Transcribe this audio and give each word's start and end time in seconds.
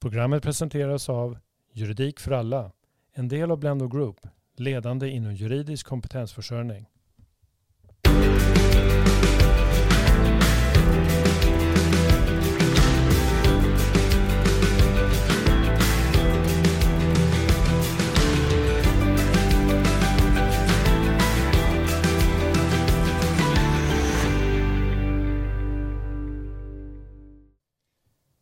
Programmet 0.00 0.42
presenteras 0.42 1.08
av 1.08 1.38
Juridik 1.72 2.20
för 2.20 2.30
alla, 2.30 2.72
en 3.12 3.28
del 3.28 3.50
av 3.50 3.58
Blendo 3.58 3.88
Group, 3.88 4.16
ledande 4.56 5.08
inom 5.08 5.34
juridisk 5.34 5.86
kompetensförsörjning. 5.86 6.86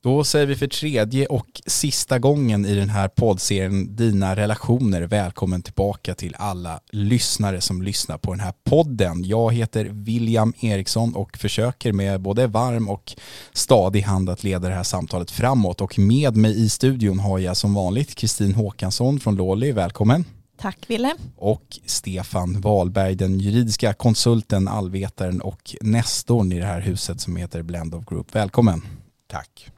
Då 0.09 0.25
säger 0.25 0.47
vi 0.47 0.57
för 0.57 0.67
tredje 0.67 1.27
och 1.27 1.63
sista 1.67 2.19
gången 2.19 2.67
i 2.67 2.75
den 2.75 2.89
här 2.89 3.09
poddserien 3.09 3.97
Dina 3.97 4.37
relationer 4.37 5.03
välkommen 5.03 5.63
tillbaka 5.63 6.15
till 6.15 6.35
alla 6.39 6.81
lyssnare 6.91 7.61
som 7.61 7.83
lyssnar 7.83 8.19
på 8.19 8.31
den 8.31 8.41
här 8.41 8.53
podden. 8.65 9.25
Jag 9.25 9.55
heter 9.55 9.85
William 9.85 10.53
Eriksson 10.61 11.15
och 11.15 11.37
försöker 11.37 11.93
med 11.93 12.21
både 12.21 12.47
varm 12.47 12.89
och 12.89 13.15
stadig 13.53 14.03
hand 14.03 14.31
att 14.31 14.45
leda 14.45 14.69
det 14.69 14.75
här 14.75 14.83
samtalet 14.83 15.31
framåt 15.31 15.81
och 15.81 15.99
med 15.99 16.37
mig 16.37 16.65
i 16.65 16.69
studion 16.69 17.19
har 17.19 17.39
jag 17.39 17.57
som 17.57 17.75
vanligt 17.75 18.15
Kristin 18.15 18.55
Håkansson 18.55 19.21
från 19.21 19.37
Låli, 19.37 19.73
välkommen. 19.73 20.25
Tack 20.61 20.79
Ville. 20.87 21.15
Och 21.37 21.79
Stefan 21.87 22.61
Wahlberg, 22.61 23.15
den 23.15 23.41
juridiska 23.41 23.95
konsulten, 23.95 24.69
allvetaren 24.69 25.41
och 25.41 25.75
nestorn 25.81 26.53
i 26.53 26.59
det 26.59 26.67
här 26.67 26.81
huset 26.81 27.21
som 27.21 27.37
heter 27.37 27.63
Blend 27.63 27.95
of 27.95 28.05
Group. 28.05 28.35
Välkommen. 28.35 28.83
Tack. 29.27 29.71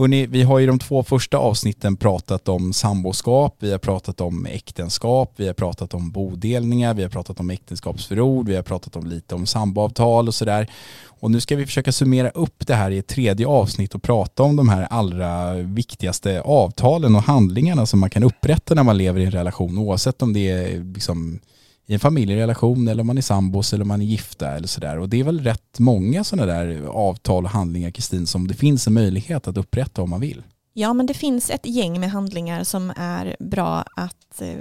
Hörrni, 0.00 0.26
vi 0.26 0.42
har 0.42 0.60
i 0.60 0.66
de 0.66 0.78
två 0.78 1.02
första 1.02 1.38
avsnitten 1.38 1.96
pratat 1.96 2.48
om 2.48 2.72
samboskap, 2.72 3.56
vi 3.58 3.70
har 3.70 3.78
pratat 3.78 4.20
om 4.20 4.46
äktenskap, 4.46 5.32
vi 5.36 5.46
har 5.46 5.54
pratat 5.54 5.94
om 5.94 6.10
bodelningar, 6.10 6.94
vi 6.94 7.02
har 7.02 7.10
pratat 7.10 7.40
om 7.40 7.50
äktenskapsförord, 7.50 8.48
vi 8.48 8.56
har 8.56 8.62
pratat 8.62 8.96
om 8.96 9.06
lite 9.06 9.34
om 9.34 9.46
samboavtal 9.46 10.28
och 10.28 10.34
sådär. 10.34 10.70
Och 11.06 11.30
nu 11.30 11.40
ska 11.40 11.56
vi 11.56 11.66
försöka 11.66 11.92
summera 11.92 12.30
upp 12.30 12.66
det 12.66 12.74
här 12.74 12.90
i 12.90 12.98
ett 12.98 13.06
tredje 13.06 13.46
avsnitt 13.46 13.94
och 13.94 14.02
prata 14.02 14.42
om 14.42 14.56
de 14.56 14.68
här 14.68 14.86
allra 14.90 15.54
viktigaste 15.54 16.40
avtalen 16.40 17.16
och 17.16 17.22
handlingarna 17.22 17.86
som 17.86 18.00
man 18.00 18.10
kan 18.10 18.22
upprätta 18.22 18.74
när 18.74 18.82
man 18.82 18.98
lever 18.98 19.20
i 19.20 19.24
en 19.24 19.30
relation, 19.30 19.78
oavsett 19.78 20.22
om 20.22 20.32
det 20.32 20.50
är 20.50 20.94
liksom 20.94 21.40
i 21.86 21.94
en 21.94 22.00
familjerelation 22.00 22.88
eller 22.88 23.00
om 23.00 23.06
man 23.06 23.18
är 23.18 23.22
sambos 23.22 23.72
eller 23.72 23.82
om 23.82 23.88
man 23.88 24.00
är 24.00 24.06
gifta 24.06 24.50
eller 24.50 24.68
sådär. 24.68 24.98
Och 24.98 25.08
det 25.08 25.20
är 25.20 25.24
väl 25.24 25.40
rätt 25.40 25.78
många 25.78 26.24
sådana 26.24 26.52
där 26.52 26.82
avtal 26.86 27.44
och 27.44 27.50
handlingar, 27.50 27.90
Kristin, 27.90 28.26
som 28.26 28.48
det 28.48 28.54
finns 28.54 28.86
en 28.86 28.92
möjlighet 28.92 29.48
att 29.48 29.56
upprätta 29.56 30.02
om 30.02 30.10
man 30.10 30.20
vill. 30.20 30.42
Ja, 30.72 30.92
men 30.92 31.06
det 31.06 31.14
finns 31.14 31.50
ett 31.50 31.66
gäng 31.66 32.00
med 32.00 32.10
handlingar 32.10 32.64
som 32.64 32.92
är 32.96 33.36
bra 33.40 33.84
att 33.96 34.40
eh, 34.40 34.56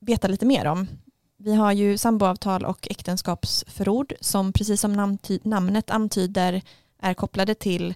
veta 0.00 0.28
lite 0.28 0.46
mer 0.46 0.66
om. 0.66 0.86
Vi 1.38 1.54
har 1.54 1.72
ju 1.72 1.98
samboavtal 1.98 2.64
och 2.64 2.88
äktenskapsförord 2.90 4.12
som 4.20 4.52
precis 4.52 4.80
som 4.80 5.18
namnet 5.42 5.90
antyder 5.90 6.62
är 7.02 7.14
kopplade 7.14 7.54
till 7.54 7.94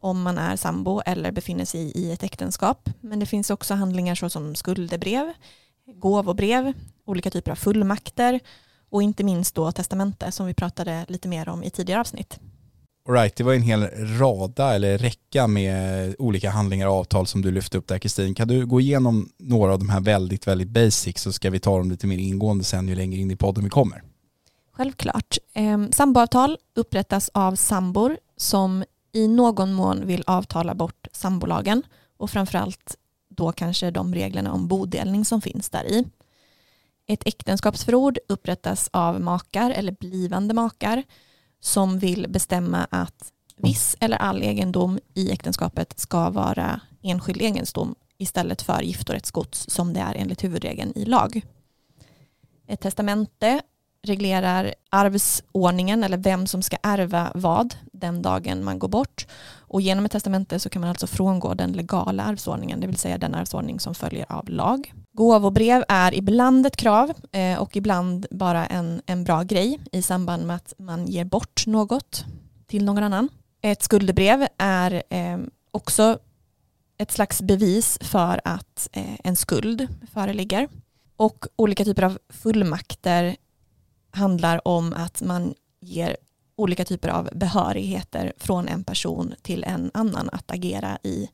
om 0.00 0.22
man 0.22 0.38
är 0.38 0.56
sambo 0.56 1.00
eller 1.06 1.32
befinner 1.32 1.64
sig 1.64 1.80
i 1.80 2.12
ett 2.12 2.22
äktenskap. 2.22 2.90
Men 3.00 3.20
det 3.20 3.26
finns 3.26 3.50
också 3.50 3.74
handlingar 3.74 4.14
såsom 4.14 4.54
skuldebrev, 4.54 5.32
gåvobrev, 5.94 6.72
olika 7.10 7.30
typer 7.30 7.50
av 7.50 7.56
fullmakter 7.56 8.40
och 8.90 9.02
inte 9.02 9.24
minst 9.24 9.54
då 9.54 9.72
testamente 9.72 10.32
som 10.32 10.46
vi 10.46 10.54
pratade 10.54 11.04
lite 11.08 11.28
mer 11.28 11.48
om 11.48 11.62
i 11.62 11.70
tidigare 11.70 12.00
avsnitt. 12.00 12.40
All 13.08 13.14
right, 13.14 13.36
det 13.36 13.44
var 13.44 13.54
en 13.54 13.62
hel 13.62 13.88
rada 14.18 14.74
eller 14.74 14.98
räcka 14.98 15.46
med 15.46 16.14
olika 16.18 16.50
handlingar 16.50 16.86
och 16.86 16.94
avtal 16.94 17.26
som 17.26 17.42
du 17.42 17.50
lyfte 17.50 17.78
upp 17.78 17.88
där 17.88 17.98
Kristin. 17.98 18.34
Kan 18.34 18.48
du 18.48 18.66
gå 18.66 18.80
igenom 18.80 19.28
några 19.38 19.72
av 19.72 19.78
de 19.78 19.88
här 19.88 20.00
väldigt, 20.00 20.46
väldigt 20.46 20.68
basic 20.68 21.18
så 21.18 21.32
ska 21.32 21.50
vi 21.50 21.60
ta 21.60 21.78
dem 21.78 21.90
lite 21.90 22.06
mer 22.06 22.18
ingående 22.18 22.64
sen 22.64 22.88
ju 22.88 22.94
längre 22.94 23.20
in 23.20 23.30
i 23.30 23.36
podden 23.36 23.64
vi 23.64 23.70
kommer. 23.70 24.02
Självklart. 24.72 25.38
Eh, 25.52 25.78
samboavtal 25.90 26.58
upprättas 26.74 27.30
av 27.34 27.54
sambor 27.54 28.16
som 28.36 28.84
i 29.12 29.28
någon 29.28 29.72
mån 29.72 30.06
vill 30.06 30.24
avtala 30.26 30.74
bort 30.74 31.06
sambolagen 31.12 31.82
och 32.16 32.30
framförallt 32.30 32.96
då 33.28 33.52
kanske 33.52 33.90
de 33.90 34.14
reglerna 34.14 34.52
om 34.52 34.68
bodelning 34.68 35.24
som 35.24 35.40
finns 35.40 35.70
där 35.70 35.84
i. 35.84 36.04
Ett 37.10 37.26
äktenskapsförord 37.26 38.18
upprättas 38.28 38.90
av 38.92 39.20
makar 39.20 39.70
eller 39.70 39.92
blivande 39.92 40.54
makar 40.54 41.02
som 41.60 41.98
vill 41.98 42.26
bestämma 42.28 42.86
att 42.90 43.32
viss 43.56 43.96
eller 44.00 44.16
all 44.16 44.42
egendom 44.42 44.98
i 45.14 45.30
äktenskapet 45.30 45.98
ska 45.98 46.30
vara 46.30 46.80
enskild 47.02 47.42
egendom 47.42 47.94
istället 48.18 48.62
för 48.62 48.82
giftorättsgods 48.82 49.70
som 49.70 49.92
det 49.92 50.00
är 50.00 50.14
enligt 50.14 50.44
huvudregeln 50.44 50.92
i 50.94 51.04
lag. 51.04 51.40
Ett 52.66 52.80
testamente 52.80 53.62
reglerar 54.02 54.74
arvsordningen 54.90 56.04
eller 56.04 56.16
vem 56.16 56.46
som 56.46 56.62
ska 56.62 56.76
ärva 56.82 57.32
vad 57.34 57.74
den 57.92 58.22
dagen 58.22 58.64
man 58.64 58.78
går 58.78 58.88
bort. 58.88 59.26
Och 59.58 59.80
genom 59.80 60.04
ett 60.04 60.12
testamente 60.12 60.60
så 60.60 60.68
kan 60.68 60.80
man 60.80 60.88
alltså 60.88 61.06
frångå 61.06 61.54
den 61.54 61.72
legala 61.72 62.22
arvsordningen, 62.22 62.80
det 62.80 62.86
vill 62.86 62.96
säga 62.96 63.18
den 63.18 63.34
arvsordning 63.34 63.80
som 63.80 63.94
följer 63.94 64.32
av 64.32 64.48
lag. 64.48 64.92
Gåvobrev 65.12 65.84
är 65.88 66.14
ibland 66.14 66.66
ett 66.66 66.76
krav 66.76 67.12
eh, 67.32 67.58
och 67.58 67.76
ibland 67.76 68.26
bara 68.30 68.66
en, 68.66 69.02
en 69.06 69.24
bra 69.24 69.42
grej 69.42 69.80
i 69.92 70.02
samband 70.02 70.46
med 70.46 70.56
att 70.56 70.74
man 70.78 71.06
ger 71.06 71.24
bort 71.24 71.66
något 71.66 72.24
till 72.66 72.84
någon 72.84 73.02
annan. 73.02 73.28
Ett 73.62 73.82
skuldebrev 73.82 74.46
är 74.58 75.02
eh, 75.10 75.38
också 75.70 76.18
ett 76.98 77.10
slags 77.10 77.42
bevis 77.42 77.98
för 78.00 78.40
att 78.44 78.88
eh, 78.92 79.14
en 79.24 79.36
skuld 79.36 79.88
föreligger. 80.12 80.68
Och 81.16 81.46
olika 81.56 81.84
typer 81.84 82.02
av 82.02 82.18
fullmakter 82.28 83.36
handlar 84.10 84.68
om 84.68 84.92
att 84.92 85.22
man 85.22 85.54
ger 85.80 86.16
olika 86.56 86.84
typer 86.84 87.08
av 87.08 87.28
behörigheter 87.32 88.32
från 88.36 88.68
en 88.68 88.84
person 88.84 89.34
till 89.42 89.64
en 89.64 89.90
annan 89.94 90.30
att 90.32 90.50
agera 90.50 90.98
i 91.02 91.28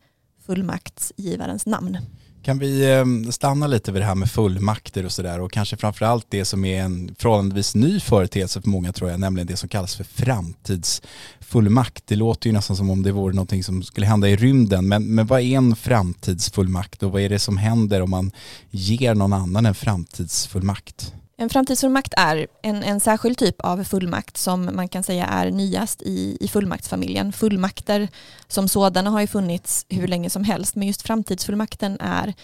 fullmaktsgivarens 0.47 1.67
namn. 1.67 1.99
Kan 2.47 2.59
vi 2.59 2.93
ehm, 2.93 3.33
stanna 3.33 3.67
lite 3.67 3.93
vid 3.93 4.03
det 4.03 4.07
här 4.07 4.15
med 4.15 4.31
fullmakter 4.31 5.05
och 5.05 5.13
sådär 5.13 5.41
och 5.41 5.53
kanske 5.53 5.77
framförallt 5.77 6.27
det 6.29 6.45
som 6.45 6.65
är 6.65 6.83
en 6.83 7.15
förhållandevis 7.19 7.75
ny 7.75 8.01
företeelse 8.01 8.63
för 8.63 8.69
många 8.69 8.93
tror 8.93 9.11
jag, 9.11 9.21
nämligen 9.21 9.47
det 9.47 9.57
som 9.57 9.69
kallas 9.69 9.97
för 9.97 10.05
framtidsfullmakt. 10.05 12.03
Det 12.07 12.17
låter 12.17 12.47
ju 12.47 12.53
nästan 12.53 12.77
som 12.77 12.91
om 12.91 13.03
det 13.03 13.13
vore 13.13 13.35
någonting 13.35 13.65
som 13.65 13.83
skulle 13.83 14.07
hända 14.07 14.29
i 14.29 14.37
rymden, 14.37 14.89
men, 14.89 15.15
men 15.15 15.27
vad 15.27 15.41
är 15.41 15.57
en 15.57 15.77
framtidsfullmakt 15.77 17.03
och 17.03 17.13
vad 17.13 17.23
är 17.23 17.29
det 17.29 17.39
som 17.39 17.57
händer 17.57 18.03
om 18.03 18.11
man 18.11 18.31
ger 18.71 19.15
någon 19.15 19.33
annan 19.33 19.67
en 19.67 19.75
framtidsfullmakt? 19.75 21.13
En 21.39 21.49
framtidsfullmakt 21.49 22.15
är 22.17 22.47
en, 22.63 22.83
en 22.83 23.01
särskild 23.01 23.39
typ 23.39 23.61
av 23.61 23.85
fullmakt 23.85 24.37
som 24.37 24.71
man 24.73 24.89
kan 24.89 25.03
säga 25.03 25.27
är 25.27 25.51
nyast 25.51 26.03
i, 26.03 26.37
i 26.41 26.49
fullmaktsfamiljen. 26.49 27.33
Fullmakter 27.33 28.09
som 28.49 28.69
sådana 28.69 29.11
har 29.11 29.21
ju 29.21 29.27
funnits 29.27 29.87
hur 29.89 30.09
länge 30.09 30.31
som 30.31 30.45
helst 30.45 30.77
men 30.77 30.87
just 30.87 31.03
framtidsfullmakten 31.03 31.97
är 32.01 32.35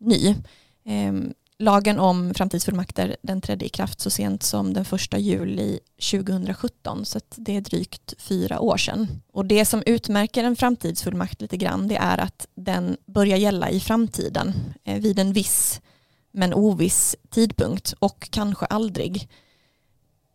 ny. 0.00 0.34
Ehm, 0.86 1.34
lagen 1.58 1.98
om 1.98 2.34
framtidsfullmakter 2.34 3.16
den 3.22 3.40
trädde 3.40 3.64
i 3.64 3.68
kraft 3.68 4.00
så 4.00 4.10
sent 4.10 4.42
som 4.42 4.72
den 4.72 4.84
första 4.84 5.18
juli 5.18 5.78
2017 6.10 7.04
så 7.04 7.20
det 7.36 7.56
är 7.56 7.60
drygt 7.60 8.14
fyra 8.18 8.60
år 8.60 8.76
sedan. 8.76 9.22
Och 9.32 9.46
det 9.46 9.64
som 9.64 9.82
utmärker 9.86 10.44
en 10.44 10.56
framtidsfullmakt 10.56 11.40
lite 11.40 11.56
grann 11.56 11.88
det 11.88 11.96
är 11.96 12.18
att 12.18 12.46
den 12.54 12.96
börjar 13.06 13.36
gälla 13.36 13.70
i 13.70 13.80
framtiden 13.80 14.52
eh, 14.84 15.00
vid 15.00 15.18
en 15.18 15.32
viss 15.32 15.80
men 16.34 16.54
oviss 16.54 17.16
tidpunkt 17.30 17.94
och 17.98 18.28
kanske 18.30 18.66
aldrig. 18.66 19.28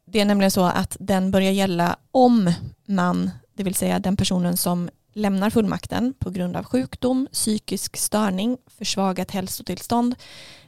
Det 0.05 0.19
är 0.19 0.25
nämligen 0.25 0.51
så 0.51 0.63
att 0.63 0.97
den 0.99 1.31
börjar 1.31 1.51
gälla 1.51 1.95
om 2.11 2.53
man, 2.85 3.31
det 3.53 3.63
vill 3.63 3.75
säga 3.75 3.99
den 3.99 4.17
personen 4.17 4.57
som 4.57 4.89
lämnar 5.13 5.49
fullmakten 5.49 6.13
på 6.19 6.29
grund 6.29 6.55
av 6.55 6.63
sjukdom, 6.63 7.27
psykisk 7.31 7.97
störning, 7.97 8.57
försvagat 8.67 9.31
hälsotillstånd 9.31 10.15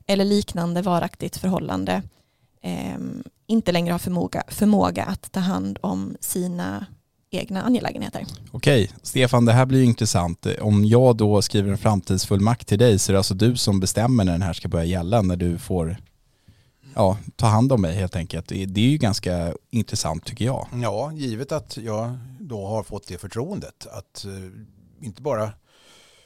eller 0.07 0.25
liknande 0.25 0.81
varaktigt 0.81 1.37
förhållande 1.37 2.03
eh, 2.61 2.97
inte 3.47 3.71
längre 3.71 3.91
har 3.91 3.99
förmåga, 3.99 4.43
förmåga 4.47 5.03
att 5.03 5.31
ta 5.31 5.39
hand 5.39 5.79
om 5.81 6.17
sina 6.19 6.85
egna 7.31 7.61
angelägenheter. 7.61 8.25
Okej, 8.51 8.91
Stefan, 9.03 9.45
det 9.45 9.53
här 9.53 9.65
blir 9.65 9.83
intressant. 9.83 10.47
Om 10.61 10.85
jag 10.85 11.17
då 11.17 11.41
skriver 11.41 11.71
en 11.71 11.77
framtidsfullmakt 11.77 12.67
till 12.67 12.79
dig 12.79 12.99
så 12.99 13.11
är 13.11 13.13
det 13.13 13.19
alltså 13.19 13.33
du 13.33 13.57
som 13.57 13.79
bestämmer 13.79 14.23
när 14.23 14.31
den 14.31 14.41
här 14.41 14.53
ska 14.53 14.67
börja 14.67 14.85
gälla, 14.85 15.21
när 15.21 15.35
du 15.35 15.57
får 15.57 15.97
ja, 16.95 17.17
ta 17.35 17.47
hand 17.47 17.71
om 17.71 17.81
mig 17.81 17.95
helt 17.95 18.15
enkelt. 18.15 18.47
Det 18.47 18.81
är 18.81 18.89
ju 18.89 18.97
ganska 18.97 19.53
intressant 19.69 20.25
tycker 20.25 20.45
jag. 20.45 20.67
Ja, 20.81 21.11
givet 21.11 21.51
att 21.51 21.77
jag 21.77 22.17
då 22.39 22.67
har 22.67 22.83
fått 22.83 23.07
det 23.07 23.17
förtroendet 23.17 23.87
att 23.91 24.25
uh, 24.27 24.51
inte 25.01 25.21
bara 25.21 25.51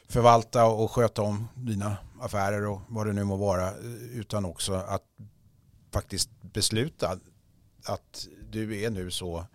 förvalta 0.07 0.65
och 0.65 0.91
sköta 0.91 1.21
om 1.21 1.47
dina 1.55 1.97
affärer 2.21 2.67
och 2.67 2.81
vad 2.87 3.07
det 3.07 3.13
nu 3.13 3.23
må 3.23 3.35
vara, 3.35 3.67
eh, 3.67 3.75
utan 4.13 4.45
också 4.45 4.73
att 4.73 5.03
faktiskt 5.93 6.29
besluta 6.41 7.19
att 7.85 8.27
du 8.51 8.81
är 8.81 8.89
nu 8.89 9.11
så 9.11 9.45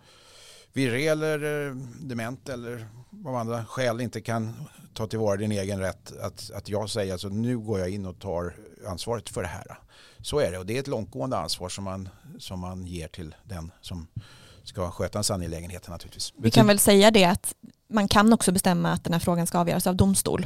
virrig 0.73 1.07
eller 1.07 1.67
eh, 1.67 1.75
dement 1.99 2.49
eller 2.49 2.87
av 3.25 3.35
andra 3.35 3.65
skäl 3.65 4.01
inte 4.01 4.21
kan 4.21 4.53
ta 4.93 5.07
tillvara 5.07 5.37
din 5.37 5.51
egen 5.51 5.79
rätt 5.79 6.13
att, 6.21 6.51
att 6.51 6.69
jag 6.69 6.89
säger 6.89 7.13
alltså 7.13 7.29
nu 7.29 7.57
går 7.57 7.79
jag 7.79 7.89
in 7.89 8.05
och 8.05 8.19
tar 8.19 8.55
ansvaret 8.87 9.29
för 9.29 9.41
det 9.41 9.47
här. 9.47 9.79
Så 10.21 10.39
är 10.39 10.51
det 10.51 10.57
och 10.57 10.65
det 10.65 10.75
är 10.75 10.79
ett 10.79 10.87
långtgående 10.87 11.37
ansvar 11.37 11.69
som 11.69 11.83
man, 11.83 12.09
som 12.39 12.59
man 12.59 12.85
ger 12.85 13.07
till 13.07 13.35
den 13.43 13.71
som 13.81 14.07
ska 14.63 14.91
sköta 14.91 15.17
ens 15.17 15.31
angelägenheter 15.31 15.89
naturligtvis. 15.89 16.33
Vi 16.37 16.51
kan 16.51 16.67
väl 16.67 16.79
säga 16.79 17.11
det 17.11 17.25
att 17.25 17.55
man 17.87 18.07
kan 18.07 18.33
också 18.33 18.51
bestämma 18.51 18.91
att 18.91 19.03
den 19.03 19.13
här 19.13 19.19
frågan 19.19 19.47
ska 19.47 19.59
avgöras 19.59 19.87
av 19.87 19.95
domstol. 19.95 20.45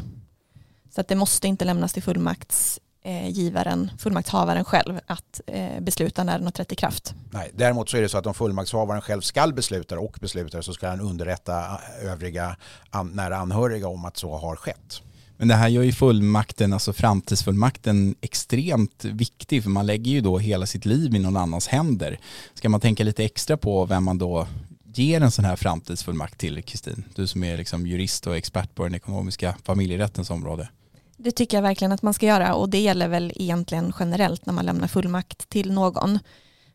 Så 0.90 1.02
att 1.02 1.08
det 1.08 1.16
måste 1.16 1.48
inte 1.48 1.66
lämnas 1.66 1.94
till 1.94 2.04
fullmakts 2.04 2.80
fullmaktsgivaren, 3.06 3.92
fullmaktshavaren 3.98 4.66
själv 4.66 5.00
att 5.08 5.42
eh, 5.48 5.82
besluta 5.82 6.24
när 6.24 6.34
den 6.34 6.44
har 6.44 6.52
trätt 6.52 6.72
i 6.72 6.76
kraft. 6.76 7.14
Nej, 7.32 7.52
däremot 7.54 7.90
så 7.90 7.98
är 7.98 8.02
det 8.02 8.10
så 8.10 8.18
att 8.18 8.26
om 8.26 8.34
fullmaktshavaren 8.34 9.02
själv 9.02 9.22
ska 9.22 9.48
besluta 9.48 10.00
och 10.00 10.18
beslutar 10.22 10.62
så 10.62 10.74
ska 10.74 10.90
han 10.90 11.02
underrätta 11.02 11.80
övriga 12.02 12.56
an 12.90 13.12
nära 13.14 13.38
anhöriga 13.38 13.88
om 13.88 14.06
att 14.06 14.18
så 14.18 14.38
har 14.38 14.56
skett. 14.56 15.02
Men 15.38 15.48
det 15.48 15.56
här 15.56 15.68
gör 15.68 15.84
ju 15.84 15.92
fullmakten, 15.92 16.74
alltså 16.74 16.94
framtidsfullmakten 16.94 18.16
extremt 18.22 19.06
viktig 19.06 19.64
för 19.64 19.70
man 19.70 19.86
lägger 19.86 20.12
ju 20.12 20.22
då 20.22 20.38
hela 20.38 20.66
sitt 20.66 20.86
liv 20.86 21.16
i 21.16 21.20
någon 21.20 21.38
annans 21.38 21.68
händer. 21.68 22.20
Ska 22.54 22.70
man 22.70 22.80
tänka 22.80 23.04
lite 23.04 23.24
extra 23.24 23.58
på 23.58 23.86
vem 23.86 24.04
man 24.04 24.18
då 24.18 24.48
ger 24.94 25.22
en 25.22 25.32
sån 25.32 25.46
här 25.46 25.56
framtidsfullmakt 25.56 26.38
till, 26.38 26.64
Kristin? 26.64 27.04
Du 27.16 27.28
som 27.28 27.44
är 27.44 27.58
liksom 27.58 27.88
jurist 27.88 28.28
och 28.28 28.38
expert 28.38 28.76
på 28.76 28.84
den 28.84 28.96
ekonomiska 28.96 29.56
familjerättens 29.64 30.30
område. 30.30 30.70
Det 31.18 31.32
tycker 31.32 31.58
jag 31.58 31.62
verkligen 31.62 31.92
att 31.92 32.02
man 32.02 32.14
ska 32.14 32.26
göra 32.26 32.56
och 32.56 32.70
det 32.70 32.80
gäller 32.80 33.08
väl 33.08 33.34
egentligen 33.36 33.94
generellt 34.00 34.46
när 34.46 34.54
man 34.54 34.66
lämnar 34.66 34.88
fullmakt 34.88 35.50
till 35.50 35.72
någon. 35.72 36.20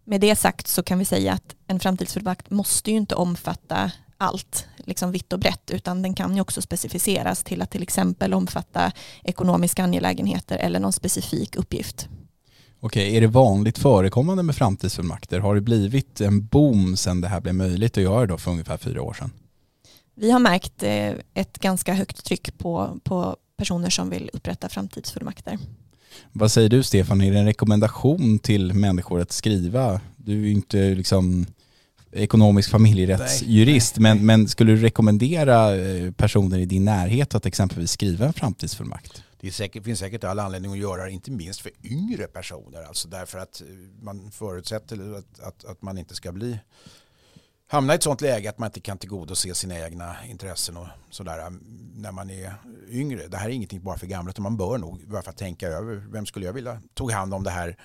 Med 0.04 0.20
det 0.20 0.36
sagt 0.36 0.66
så 0.66 0.82
kan 0.82 0.98
vi 0.98 1.04
säga 1.04 1.32
att 1.32 1.56
en 1.66 1.80
framtidsfullmakt 1.80 2.50
måste 2.50 2.90
ju 2.90 2.96
inte 2.96 3.14
omfatta 3.14 3.92
allt, 4.18 4.66
liksom 4.76 5.12
vitt 5.12 5.32
och 5.32 5.38
brett, 5.38 5.70
utan 5.70 6.02
den 6.02 6.14
kan 6.14 6.34
ju 6.34 6.40
också 6.40 6.62
specificeras 6.62 7.42
till 7.42 7.62
att 7.62 7.70
till 7.70 7.82
exempel 7.82 8.34
omfatta 8.34 8.92
ekonomiska 9.24 9.82
angelägenheter 9.84 10.58
eller 10.58 10.80
någon 10.80 10.92
specifik 10.92 11.56
uppgift. 11.56 12.08
Okej, 12.80 13.16
är 13.16 13.20
det 13.20 13.26
vanligt 13.26 13.78
förekommande 13.78 14.42
med 14.42 14.56
framtidsfullmakter? 14.56 15.40
Har 15.40 15.54
det 15.54 15.60
blivit 15.60 16.20
en 16.20 16.46
boom 16.46 16.96
sedan 16.96 17.20
det 17.20 17.28
här 17.28 17.40
blev 17.40 17.54
möjligt 17.54 17.98
att 17.98 18.02
göra 18.02 18.26
då 18.26 18.38
för 18.38 18.50
ungefär 18.50 18.76
fyra 18.76 19.02
år 19.02 19.12
sedan? 19.12 19.30
Vi 20.14 20.30
har 20.30 20.38
märkt 20.38 20.82
eh, 20.82 21.12
ett 21.34 21.58
ganska 21.58 21.94
högt 21.94 22.24
tryck 22.24 22.58
på, 22.58 22.98
på 23.04 23.36
personer 23.60 23.90
som 23.90 24.10
vill 24.10 24.30
upprätta 24.32 24.68
framtidsfullmakter. 24.68 25.58
Vad 26.32 26.52
säger 26.52 26.68
du 26.68 26.82
Stefan, 26.82 27.20
är 27.20 27.32
det 27.32 27.38
en 27.38 27.44
rekommendation 27.44 28.38
till 28.38 28.74
människor 28.74 29.20
att 29.20 29.32
skriva? 29.32 30.00
Du 30.16 30.32
är 30.32 30.36
ju 30.36 30.50
inte 30.50 30.94
liksom 30.94 31.46
ekonomisk 32.12 32.70
familjerättsjurist, 32.70 33.96
Nej, 33.96 34.14
nej, 34.14 34.24
men, 34.24 34.26
men 34.26 34.48
skulle 34.48 34.72
du 34.72 34.80
rekommendera 34.80 35.76
eh, 35.76 36.12
personer 36.12 36.58
i 36.58 36.66
din 36.66 36.84
närhet 36.84 37.34
att 37.34 37.46
exempelvis 37.46 37.90
skriva 37.90 38.26
en 38.26 38.32
framtidsfullmakt? 38.32 39.22
Det 39.40 39.50
säkert, 39.52 39.84
finns 39.84 39.98
säkert 39.98 40.24
all 40.24 40.38
anledning 40.38 40.72
att 40.72 40.78
göra 40.78 41.04
det, 41.04 41.10
inte 41.10 41.30
minst 41.30 41.60
för 41.60 41.72
yngre 41.84 42.26
personer. 42.26 42.82
Alltså 42.82 43.08
därför 43.08 43.38
att 43.38 43.60
eh, 43.60 43.66
man 44.02 44.30
förutsätter 44.30 45.18
att, 45.18 45.40
att, 45.40 45.64
att 45.64 45.82
man 45.82 45.98
inte 45.98 46.14
ska 46.14 46.32
bli 46.32 46.58
hamna 47.70 47.92
i 47.92 47.96
ett 47.96 48.02
sånt 48.02 48.20
läge 48.20 48.50
att 48.50 48.58
man 48.58 48.66
inte 48.66 48.80
kan 48.80 48.98
tillgodose 48.98 49.54
sina 49.54 49.78
egna 49.78 50.16
intressen 50.26 50.76
och 50.76 50.86
sådär 51.10 51.38
mm, 51.38 51.62
när 51.94 52.12
man 52.12 52.30
är 52.30 52.54
yngre. 52.88 53.28
Det 53.28 53.36
här 53.36 53.48
är 53.48 53.52
ingenting 53.52 53.82
bara 53.82 53.98
för 53.98 54.06
gamla 54.06 54.30
utan 54.30 54.42
man 54.42 54.56
bör 54.56 54.78
nog 54.78 55.02
i 55.02 55.06
alla 55.10 55.22
fall 55.22 55.34
tänka 55.34 55.68
över 55.68 55.94
vem 55.94 56.26
skulle 56.26 56.46
jag 56.46 56.52
vilja 56.52 56.80
tog 56.94 57.12
hand 57.12 57.34
om 57.34 57.44
det 57.44 57.50
här 57.50 57.76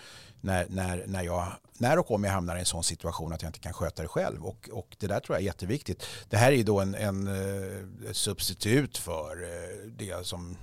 när, 0.42 0.66
när, 0.70 1.04
när, 1.08 1.24
jag, 1.24 1.48
när 1.78 2.00
och 2.00 2.12
om 2.12 2.24
jag 2.24 2.32
hamnar 2.32 2.56
i 2.56 2.60
en 2.60 2.66
sån 2.66 2.84
situation 2.84 3.34
att 3.34 3.42
jag 3.42 3.50
inte 3.50 3.60
kan 3.60 3.74
sköta 3.74 4.02
det 4.02 4.08
själv. 4.08 4.46
Och, 4.46 4.70
och 4.72 4.96
det 5.00 5.08
där 5.08 5.20
tror 5.20 5.36
jag 5.36 5.42
är 5.42 5.46
jätteviktigt. 5.46 6.06
Det 6.30 6.38
här 6.38 6.52
är 6.52 6.56
ju 6.56 6.64
då 6.64 6.80
en, 6.80 6.96
en 6.96 7.28
eh, 7.28 8.12
substitut 8.12 8.98
för 8.98 9.44
eh, 9.44 9.90
det 9.98 10.26
som 10.26 10.58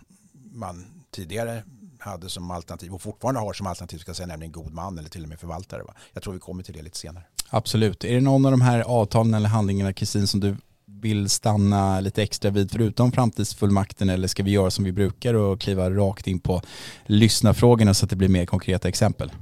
man 0.53 1.05
tidigare 1.11 1.65
hade 1.99 2.29
som 2.29 2.51
alternativ 2.51 2.95
och 2.95 3.03
fortfarande 3.03 3.41
har 3.41 3.53
som 3.53 3.67
alternativ, 3.67 3.99
ska 3.99 4.15
säga, 4.15 4.27
nämligen 4.27 4.53
god 4.53 4.73
man 4.73 4.99
eller 4.99 5.09
till 5.09 5.23
och 5.23 5.29
med 5.29 5.41
förvaltare. 5.41 5.83
Va? 5.83 5.95
Jag 6.13 6.23
tror 6.23 6.35
vi 6.35 6.41
kommer 6.41 6.63
till 6.63 6.75
det 6.75 6.83
lite 6.83 6.99
senare. 6.99 7.25
Absolut. 7.55 8.05
Är 8.05 8.15
det 8.15 8.21
någon 8.21 8.45
av 8.45 8.51
de 8.51 8.61
här 8.61 8.81
avtalen 8.81 9.35
eller 9.35 9.49
handlingarna, 9.49 9.93
Kristin, 9.93 10.27
som 10.27 10.41
du 10.41 10.57
vill 10.87 11.29
stanna 11.29 12.01
lite 12.01 12.23
extra 12.23 12.51
vid 12.51 12.71
förutom 12.71 13.13
framtidsfullmakten 13.13 14.09
eller 14.11 14.29
ska 14.29 14.43
vi 14.43 14.51
göra 14.51 14.71
som 14.71 14.85
vi 14.85 14.93
brukar 14.93 15.35
och 15.35 15.61
kliva 15.61 15.91
rakt 15.91 16.27
in 16.27 16.41
på 16.41 16.63
lyssnarfrågorna 17.07 17.95
så 17.95 18.05
att 18.05 18.11
det 18.11 18.17
blir 18.17 18.29
mer 18.29 18.47
konkreta 18.47 18.89
exempel? 18.89 19.33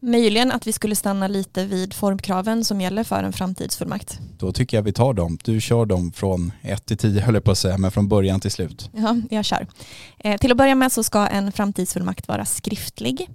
Möjligen 0.00 0.52
att 0.52 0.66
vi 0.66 0.72
skulle 0.72 0.96
stanna 0.96 1.28
lite 1.28 1.64
vid 1.64 1.94
formkraven 1.94 2.64
som 2.64 2.80
gäller 2.80 3.04
för 3.04 3.22
en 3.22 3.32
framtidsfullmakt. 3.32 4.20
Då 4.38 4.52
tycker 4.52 4.76
jag 4.76 4.82
vi 4.82 4.92
tar 4.92 5.14
dem. 5.14 5.38
Du 5.44 5.60
kör 5.60 5.86
dem 5.86 6.12
från 6.12 6.52
1 6.62 6.86
till 6.86 6.96
10 6.96 7.20
höll 7.20 7.34
jag 7.34 7.44
på 7.44 7.50
att 7.50 7.58
säga, 7.58 7.78
men 7.78 7.90
från 7.90 8.08
början 8.08 8.40
till 8.40 8.50
slut. 8.50 8.90
Ja, 8.92 9.16
jag 9.30 9.44
kör. 9.44 9.66
Eh, 10.18 10.38
till 10.38 10.50
att 10.50 10.58
börja 10.58 10.74
med 10.74 10.92
så 10.92 11.02
ska 11.02 11.26
en 11.26 11.52
framtidsfullmakt 11.52 12.28
vara 12.28 12.44
skriftlig. 12.44 13.28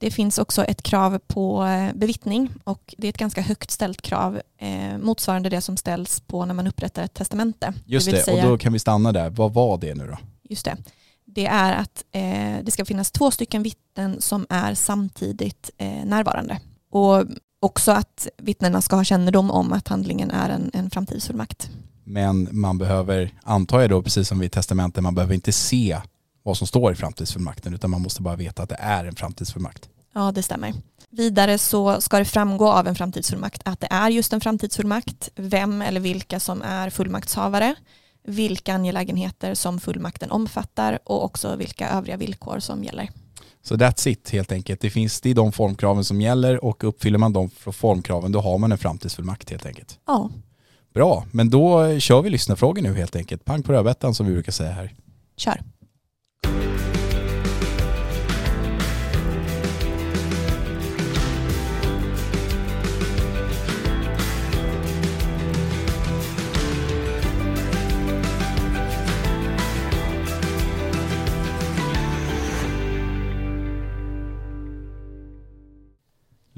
Det 0.00 0.10
finns 0.10 0.38
också 0.38 0.64
ett 0.64 0.82
krav 0.82 1.18
på 1.26 1.64
eh, 1.64 1.94
bevittning 1.94 2.50
och 2.64 2.94
det 2.98 3.06
är 3.06 3.08
ett 3.08 3.18
ganska 3.18 3.42
högt 3.42 3.70
ställt 3.70 4.02
krav 4.02 4.40
eh, 4.58 4.98
motsvarande 4.98 5.48
det 5.48 5.60
som 5.60 5.76
ställs 5.76 6.20
på 6.20 6.44
när 6.46 6.54
man 6.54 6.66
upprättar 6.66 7.02
ett 7.02 7.14
testamente. 7.14 7.74
Just 7.86 8.06
det, 8.06 8.12
det, 8.12 8.22
säga, 8.22 8.44
och 8.44 8.50
då 8.50 8.58
kan 8.58 8.72
vi 8.72 8.78
stanna 8.78 9.12
där. 9.12 9.30
Vad 9.30 9.54
var 9.54 9.78
det 9.78 9.94
nu 9.94 10.06
då? 10.06 10.16
Just 10.42 10.64
det. 10.64 10.76
Det 11.24 11.46
är 11.46 11.72
att 11.72 12.04
eh, 12.12 12.64
det 12.64 12.70
ska 12.70 12.84
finnas 12.84 13.10
två 13.10 13.30
stycken 13.30 13.62
vittnen 13.62 14.20
som 14.20 14.46
är 14.48 14.74
samtidigt 14.74 15.70
eh, 15.78 16.04
närvarande. 16.04 16.60
Och 16.90 17.24
också 17.60 17.92
att 17.92 18.28
vittnena 18.38 18.82
ska 18.82 18.96
ha 18.96 19.04
kännedom 19.04 19.50
om 19.50 19.72
att 19.72 19.88
handlingen 19.88 20.30
är 20.30 20.50
en, 20.50 20.70
en 20.74 20.90
framtidsfullmakt. 20.90 21.70
Men 22.04 22.48
man 22.52 22.78
behöver, 22.78 23.34
antar 23.42 23.80
jag 23.80 23.90
då, 23.90 24.02
precis 24.02 24.28
som 24.28 24.38
vid 24.38 24.52
testamentet, 24.52 25.02
man 25.02 25.14
behöver 25.14 25.34
inte 25.34 25.52
se 25.52 25.98
vad 26.42 26.56
som 26.56 26.66
står 26.66 26.92
i 26.92 26.94
framtidsfullmakten 26.94 27.74
utan 27.74 27.90
man 27.90 28.00
måste 28.00 28.22
bara 28.22 28.36
veta 28.36 28.62
att 28.62 28.68
det 28.68 28.78
är 28.80 29.04
en 29.04 29.16
framtidsfullmakt. 29.16 29.88
Ja, 30.12 30.32
det 30.32 30.42
stämmer. 30.42 30.74
Vidare 31.10 31.58
så 31.58 32.00
ska 32.00 32.18
det 32.18 32.24
framgå 32.24 32.72
av 32.72 32.86
en 32.86 32.94
framtidsfullmakt 32.94 33.62
att 33.64 33.80
det 33.80 33.88
är 33.90 34.10
just 34.10 34.32
en 34.32 34.40
framtidsfullmakt, 34.40 35.28
vem 35.34 35.82
eller 35.82 36.00
vilka 36.00 36.40
som 36.40 36.62
är 36.62 36.90
fullmaktshavare, 36.90 37.74
vilka 38.26 38.74
angelägenheter 38.74 39.54
som 39.54 39.80
fullmakten 39.80 40.30
omfattar 40.30 40.98
och 41.04 41.24
också 41.24 41.56
vilka 41.56 41.88
övriga 41.88 42.16
villkor 42.16 42.60
som 42.60 42.84
gäller. 42.84 43.10
Så 43.62 43.76
that's 43.76 44.08
it 44.08 44.30
helt 44.30 44.52
enkelt. 44.52 44.80
Det 44.80 44.90
finns 44.90 45.20
det 45.20 45.30
är 45.30 45.34
de 45.34 45.52
formkraven 45.52 46.04
som 46.04 46.20
gäller 46.20 46.64
och 46.64 46.84
uppfyller 46.84 47.18
man 47.18 47.32
de 47.32 47.50
formkraven 47.50 48.32
då 48.32 48.40
har 48.40 48.58
man 48.58 48.72
en 48.72 48.78
framtidsfullmakt 48.78 49.50
helt 49.50 49.66
enkelt. 49.66 49.98
Ja. 50.06 50.30
Bra, 50.94 51.24
men 51.32 51.50
då 51.50 51.98
kör 51.98 52.22
vi 52.22 52.30
lyssnarfrågor 52.30 52.82
nu 52.82 52.94
helt 52.94 53.16
enkelt. 53.16 53.44
Pang 53.44 53.62
på 53.62 53.72
rödbetan 53.72 54.14
som 54.14 54.26
vi 54.26 54.32
brukar 54.32 54.52
säga 54.52 54.70
här. 54.70 54.94
Kör. 55.36 55.60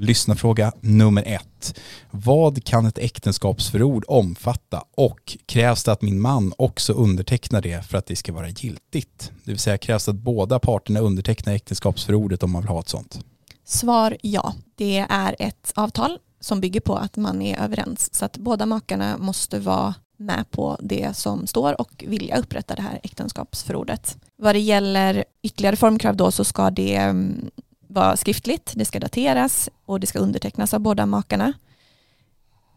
Lyssnarfråga 0.03 0.71
nummer 0.81 1.23
ett. 1.25 1.79
Vad 2.11 2.63
kan 2.63 2.85
ett 2.85 2.97
äktenskapsförord 2.97 4.05
omfatta 4.07 4.83
och 4.97 5.37
krävs 5.45 5.83
det 5.83 5.91
att 5.91 6.01
min 6.01 6.21
man 6.21 6.53
också 6.57 6.93
undertecknar 6.93 7.61
det 7.61 7.85
för 7.85 7.97
att 7.97 8.05
det 8.05 8.15
ska 8.15 8.33
vara 8.33 8.49
giltigt? 8.49 9.31
Det 9.43 9.51
vill 9.51 9.59
säga 9.59 9.77
krävs 9.77 10.05
det 10.05 10.11
att 10.11 10.17
båda 10.17 10.59
parterna 10.59 10.99
undertecknar 10.99 11.53
äktenskapsförordet 11.53 12.43
om 12.43 12.51
man 12.51 12.61
vill 12.61 12.69
ha 12.69 12.79
ett 12.79 12.89
sånt? 12.89 13.25
Svar 13.65 14.17
ja. 14.21 14.53
Det 14.75 15.05
är 15.09 15.35
ett 15.39 15.71
avtal 15.75 16.19
som 16.39 16.61
bygger 16.61 16.79
på 16.79 16.95
att 16.95 17.17
man 17.17 17.41
är 17.41 17.63
överens. 17.63 18.13
Så 18.13 18.25
att 18.25 18.37
båda 18.37 18.65
makarna 18.65 19.17
måste 19.17 19.59
vara 19.59 19.93
med 20.17 20.51
på 20.51 20.77
det 20.81 21.17
som 21.17 21.47
står 21.47 21.81
och 21.81 22.03
vilja 22.07 22.37
upprätta 22.37 22.75
det 22.75 22.81
här 22.81 22.99
äktenskapsförordet. 23.03 24.17
Vad 24.37 24.55
det 24.55 24.59
gäller 24.59 25.25
ytterligare 25.43 25.75
formkrav 25.75 26.15
då 26.15 26.31
så 26.31 26.43
ska 26.43 26.69
det 26.69 26.95
mm, 26.95 27.49
vara 27.93 28.17
skriftligt, 28.17 28.73
det 28.75 28.85
ska 28.85 28.99
dateras 28.99 29.69
och 29.85 29.99
det 29.99 30.07
ska 30.07 30.19
undertecknas 30.19 30.73
av 30.73 30.79
båda 30.79 31.05
makarna. 31.05 31.53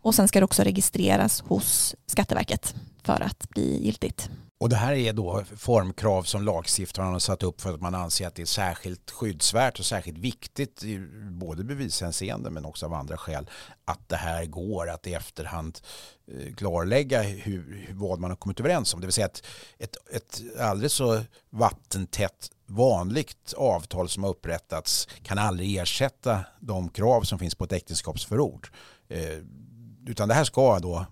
Och 0.03 0.15
sen 0.15 0.29
ska 0.29 0.41
det 0.41 0.45
också 0.45 0.63
registreras 0.63 1.41
hos 1.41 1.95
Skatteverket 2.07 2.75
för 3.03 3.23
att 3.23 3.49
bli 3.51 3.85
giltigt. 3.85 4.31
Och 4.59 4.69
det 4.69 4.77
här 4.77 4.93
är 4.93 5.13
då 5.13 5.45
formkrav 5.57 6.23
som 6.23 6.43
lagstiftaren 6.43 7.13
har 7.13 7.19
satt 7.19 7.43
upp 7.43 7.61
för 7.61 7.75
att 7.75 7.81
man 7.81 7.95
anser 7.95 8.27
att 8.27 8.35
det 8.35 8.43
är 8.43 8.47
särskilt 8.47 9.11
skyddsvärt 9.11 9.79
och 9.79 9.87
särskilt 9.87 10.19
viktigt 10.19 10.85
i 10.85 10.99
både 11.31 11.65
bevishänseende 11.65 12.51
men 12.51 12.65
också 12.65 12.87
av 12.87 12.95
andra 12.95 13.17
skäl 13.17 13.51
att 13.85 14.09
det 14.09 14.17
här 14.17 14.45
går 14.45 14.91
att 14.91 15.07
i 15.07 15.15
efterhand 15.15 15.79
eh, 16.33 16.55
klarlägga 16.55 17.23
hur, 17.23 17.91
vad 17.95 18.21
man 18.21 18.31
har 18.31 18.37
kommit 18.37 18.61
överens 18.61 18.95
om. 18.95 19.01
Det 19.01 19.07
vill 19.07 19.15
säga 19.15 19.27
att 19.27 19.43
ett, 19.79 19.97
ett 20.13 20.43
alldeles 20.61 20.93
så 20.93 21.23
vattentätt 21.51 22.51
vanligt 22.67 23.55
avtal 23.57 24.09
som 24.09 24.23
har 24.23 24.31
upprättats 24.31 25.09
kan 25.23 25.39
aldrig 25.39 25.77
ersätta 25.77 26.41
de 26.61 26.89
krav 26.89 27.23
som 27.23 27.39
finns 27.39 27.55
på 27.55 27.65
ett 27.65 27.73
äktenskapsförord. 27.73 28.69
Eh, 29.09 29.39
utan 30.07 30.29
det 30.29 30.35
här 30.35 30.45
ska 30.45 30.79
då 30.79 31.07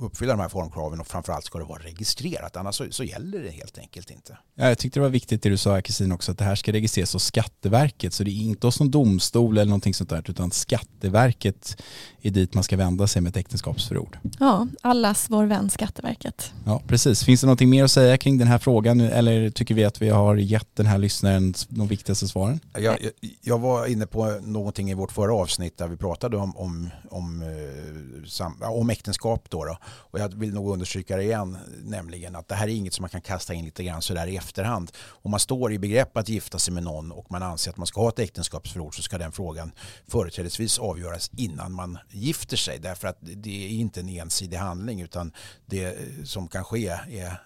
uppfylla 0.00 0.32
de 0.32 0.40
här 0.40 0.48
formkraven 0.48 1.00
och 1.00 1.06
framförallt 1.06 1.44
ska 1.44 1.58
det 1.58 1.64
vara 1.64 1.82
registrerat. 1.82 2.56
Annars 2.56 2.74
så, 2.74 2.86
så 2.90 3.04
gäller 3.04 3.38
det 3.38 3.50
helt 3.50 3.78
enkelt 3.78 4.10
inte. 4.10 4.38
Ja, 4.54 4.68
jag 4.68 4.78
tyckte 4.78 4.98
det 4.98 5.02
var 5.02 5.10
viktigt 5.10 5.42
det 5.42 5.48
du 5.48 5.56
sa 5.56 5.80
Kristin 5.80 6.12
också 6.12 6.32
att 6.32 6.38
det 6.38 6.44
här 6.44 6.54
ska 6.54 6.72
registreras 6.72 7.12
hos 7.12 7.24
Skatteverket 7.24 8.12
så 8.12 8.24
det 8.24 8.30
är 8.30 8.42
inte 8.42 8.66
hos 8.66 8.80
någon 8.80 8.90
domstol 8.90 9.58
eller 9.58 9.68
någonting 9.68 9.94
sånt 9.94 10.10
där 10.10 10.30
utan 10.30 10.50
Skatteverket 10.50 11.82
är 12.22 12.30
dit 12.30 12.54
man 12.54 12.64
ska 12.64 12.76
vända 12.76 13.06
sig 13.06 13.22
med 13.22 13.30
ett 13.30 13.36
äktenskapsförord. 13.36 14.18
Ja, 14.38 14.66
allas 14.82 15.26
vår 15.30 15.44
vän 15.44 15.70
Skatteverket. 15.70 16.52
Ja, 16.64 16.82
precis. 16.86 17.24
Finns 17.24 17.40
det 17.40 17.46
någonting 17.46 17.70
mer 17.70 17.84
att 17.84 17.90
säga 17.90 18.18
kring 18.18 18.38
den 18.38 18.48
här 18.48 18.58
frågan 18.58 19.00
eller 19.00 19.50
tycker 19.50 19.74
vi 19.74 19.84
att 19.84 20.02
vi 20.02 20.08
har 20.08 20.36
gett 20.36 20.76
den 20.76 20.86
här 20.86 20.98
lyssnaren 20.98 21.54
de 21.68 21.88
viktigaste 21.88 22.28
svaren? 22.28 22.60
Jag, 22.72 22.82
jag, 22.82 23.12
jag 23.42 23.58
var 23.58 23.86
inne 23.86 24.06
på 24.06 24.40
någonting 24.42 24.90
i 24.90 24.94
vårt 24.94 25.12
förra 25.12 25.34
avsnitt 25.34 25.78
där 25.78 25.88
vi 25.88 25.96
pratade 25.96 26.36
om, 26.36 26.56
om, 26.56 26.90
om, 27.10 27.42
eh, 27.42 28.70
om 28.70 28.90
äktenskap 28.90 29.44
då, 29.48 29.64
då, 29.64 29.78
och 29.88 30.18
jag 30.18 30.34
vill 30.34 30.54
nog 30.54 30.70
understryka 30.70 31.16
det 31.16 31.22
igen, 31.22 31.58
nämligen 31.82 32.36
att 32.36 32.48
det 32.48 32.54
här 32.54 32.68
är 32.68 32.72
inget 32.72 32.94
som 32.94 33.02
man 33.02 33.10
kan 33.10 33.20
kasta 33.20 33.54
in 33.54 33.64
lite 33.64 33.84
grann 33.84 34.02
sådär 34.02 34.26
i 34.26 34.36
efterhand. 34.36 34.92
Om 35.08 35.30
man 35.30 35.40
står 35.40 35.72
i 35.72 35.78
begrepp 35.78 36.16
att 36.16 36.28
gifta 36.28 36.58
sig 36.58 36.74
med 36.74 36.82
någon 36.82 37.12
och 37.12 37.30
man 37.30 37.42
anser 37.42 37.70
att 37.70 37.76
man 37.76 37.86
ska 37.86 38.00
ha 38.00 38.08
ett 38.08 38.18
äktenskapsförord 38.18 38.96
så 38.96 39.02
ska 39.02 39.18
den 39.18 39.32
frågan 39.32 39.72
företrädesvis 40.08 40.78
avgöras 40.78 41.30
innan 41.36 41.72
man 41.72 41.98
gifter 42.10 42.56
sig 42.56 42.78
därför 42.78 43.08
att 43.08 43.18
det 43.20 43.66
är 43.66 43.70
inte 43.70 44.00
en 44.00 44.08
ensidig 44.08 44.56
handling 44.56 45.00
utan 45.00 45.32
det 45.66 45.96
som 46.24 46.48
kan 46.48 46.64
ske 46.64 46.88
är 46.88 47.40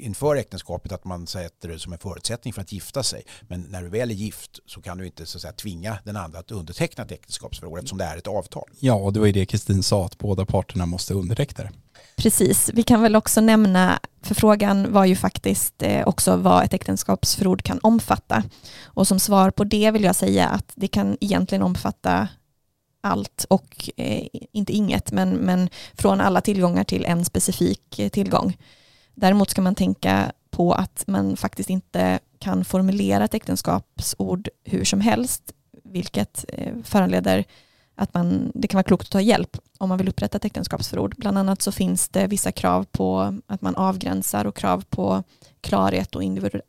inför 0.00 0.36
äktenskapet 0.36 0.92
att 0.92 1.04
man 1.04 1.26
sätter 1.26 1.68
det 1.68 1.78
som 1.78 1.92
en 1.92 1.98
förutsättning 1.98 2.52
för 2.52 2.62
att 2.62 2.72
gifta 2.72 3.02
sig. 3.02 3.22
Men 3.48 3.60
när 3.60 3.82
du 3.82 3.88
väl 3.88 4.10
är 4.10 4.14
gift 4.14 4.58
så 4.66 4.82
kan 4.82 4.98
du 4.98 5.06
inte 5.06 5.26
så 5.26 5.38
att 5.38 5.42
säga, 5.42 5.52
tvinga 5.52 5.98
den 6.04 6.16
andra 6.16 6.38
att 6.38 6.50
underteckna 6.50 7.04
ett 7.04 7.12
äktenskapsförord 7.12 7.78
eftersom 7.78 7.98
det 7.98 8.04
är 8.04 8.16
ett 8.16 8.26
avtal. 8.26 8.68
Ja, 8.80 8.94
och 8.94 9.12
det 9.12 9.20
var 9.20 9.26
ju 9.26 9.32
det 9.32 9.46
Kristin 9.46 9.82
sa, 9.82 10.06
att 10.06 10.18
båda 10.18 10.46
parterna 10.46 10.86
måste 10.86 11.14
underteckna 11.14 11.64
det. 11.64 11.70
Precis, 12.16 12.70
vi 12.74 12.82
kan 12.82 13.02
väl 13.02 13.16
också 13.16 13.40
nämna, 13.40 14.00
för 14.22 14.34
frågan 14.34 14.92
var 14.92 15.04
ju 15.04 15.16
faktiskt 15.16 15.82
eh, 15.82 16.08
också 16.08 16.36
vad 16.36 16.64
ett 16.64 16.74
äktenskapsförord 16.74 17.62
kan 17.62 17.78
omfatta. 17.82 18.42
Och 18.84 19.08
som 19.08 19.20
svar 19.20 19.50
på 19.50 19.64
det 19.64 19.90
vill 19.90 20.04
jag 20.04 20.16
säga 20.16 20.48
att 20.48 20.72
det 20.74 20.88
kan 20.88 21.16
egentligen 21.20 21.62
omfatta 21.62 22.28
allt 23.00 23.46
och 23.50 23.90
eh, 23.96 24.26
inte 24.52 24.72
inget, 24.72 25.12
men, 25.12 25.30
men 25.30 25.70
från 25.94 26.20
alla 26.20 26.40
tillgångar 26.40 26.84
till 26.84 27.04
en 27.04 27.24
specifik 27.24 27.98
eh, 27.98 28.08
tillgång. 28.08 28.56
Däremot 29.20 29.50
ska 29.50 29.62
man 29.62 29.74
tänka 29.74 30.32
på 30.50 30.72
att 30.72 31.04
man 31.06 31.36
faktiskt 31.36 31.70
inte 31.70 32.18
kan 32.38 32.64
formulera 32.64 33.24
ett 33.24 33.34
äktenskapsord 33.34 34.48
hur 34.64 34.84
som 34.84 35.00
helst, 35.00 35.52
vilket 35.84 36.44
eh, 36.48 36.74
föranleder 36.84 37.44
att 37.94 38.14
man, 38.14 38.52
det 38.54 38.68
kan 38.68 38.78
vara 38.78 38.84
klokt 38.84 39.04
att 39.04 39.10
ta 39.10 39.20
hjälp 39.20 39.56
om 39.78 39.88
man 39.88 39.98
vill 39.98 40.08
upprätta 40.08 40.36
ett 40.36 40.44
äktenskapsförord. 40.44 41.14
Bland 41.16 41.38
annat 41.38 41.62
så 41.62 41.72
finns 41.72 42.08
det 42.08 42.26
vissa 42.26 42.52
krav 42.52 42.84
på 42.84 43.38
att 43.46 43.62
man 43.62 43.74
avgränsar 43.76 44.44
och 44.44 44.56
krav 44.56 44.84
på 44.90 45.22
klarhet 45.60 46.14
och 46.14 46.22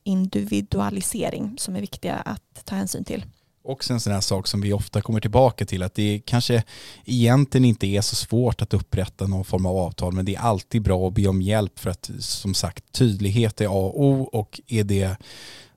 individualisering 0.04 1.56
som 1.58 1.76
är 1.76 1.82
viktiga 1.82 2.16
att 2.16 2.66
ta 2.66 2.76
hänsyn 2.76 3.04
till 3.04 3.26
också 3.64 3.94
en 3.94 4.00
sån 4.00 4.14
här 4.14 4.22
sak 4.22 4.48
som 4.48 4.62
vi 4.62 4.74
ofta 4.74 5.02
kommer 5.02 5.20
tillbaka 5.20 5.66
till 5.66 5.84
att 5.84 5.96
det 5.96 6.22
kanske 6.26 6.64
egentligen 7.06 7.66
inte 7.66 7.88
är 7.88 8.02
så 8.02 8.16
svårt 8.16 8.62
att 8.62 8.74
upprätta 8.74 9.28
någon 9.28 9.46
form 9.46 9.66
av 9.66 9.78
avtal 9.78 10.14
men 10.14 10.26
det 10.26 10.36
är 10.36 10.40
alltid 10.40 10.82
bra 10.82 11.08
att 11.08 11.14
be 11.14 11.28
om 11.28 11.42
hjälp 11.42 11.80
för 11.80 11.90
att 11.90 12.10
som 12.20 12.54
sagt 12.54 12.92
tydlighet 12.92 13.62
är 13.62 13.66
A 13.66 13.70
och 13.70 14.04
O 14.04 14.30
och 14.34 14.62
är 14.68 14.84
det 14.84 15.18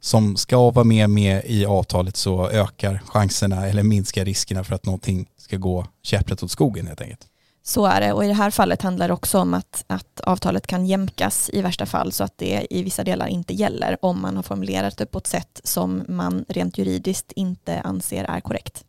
som 0.00 0.36
ska 0.36 0.70
vara 0.70 0.84
med, 0.84 1.10
med 1.10 1.42
i 1.44 1.66
avtalet 1.66 2.16
så 2.16 2.48
ökar 2.48 3.02
chanserna 3.06 3.66
eller 3.66 3.82
minskar 3.82 4.24
riskerna 4.24 4.64
för 4.64 4.74
att 4.74 4.86
någonting 4.86 5.28
ska 5.36 5.56
gå 5.56 5.86
käpprätt 6.02 6.42
åt 6.42 6.50
skogen 6.50 6.86
helt 6.86 7.00
enkelt. 7.00 7.31
Så 7.62 7.86
är 7.86 8.00
det 8.00 8.12
och 8.12 8.24
i 8.24 8.28
det 8.28 8.34
här 8.34 8.50
fallet 8.50 8.82
handlar 8.82 9.08
det 9.08 9.14
också 9.14 9.38
om 9.38 9.54
att, 9.54 9.84
att 9.86 10.20
avtalet 10.20 10.66
kan 10.66 10.86
jämkas 10.86 11.50
i 11.52 11.62
värsta 11.62 11.86
fall 11.86 12.12
så 12.12 12.24
att 12.24 12.38
det 12.38 12.66
i 12.70 12.82
vissa 12.82 13.04
delar 13.04 13.26
inte 13.26 13.54
gäller 13.54 13.96
om 14.02 14.22
man 14.22 14.36
har 14.36 14.42
formulerat 14.42 14.96
det 14.96 15.06
på 15.06 15.18
ett 15.18 15.26
sätt 15.26 15.60
som 15.64 16.02
man 16.08 16.44
rent 16.48 16.78
juridiskt 16.78 17.32
inte 17.32 17.80
anser 17.80 18.24
är 18.24 18.40
korrekt. 18.40 18.84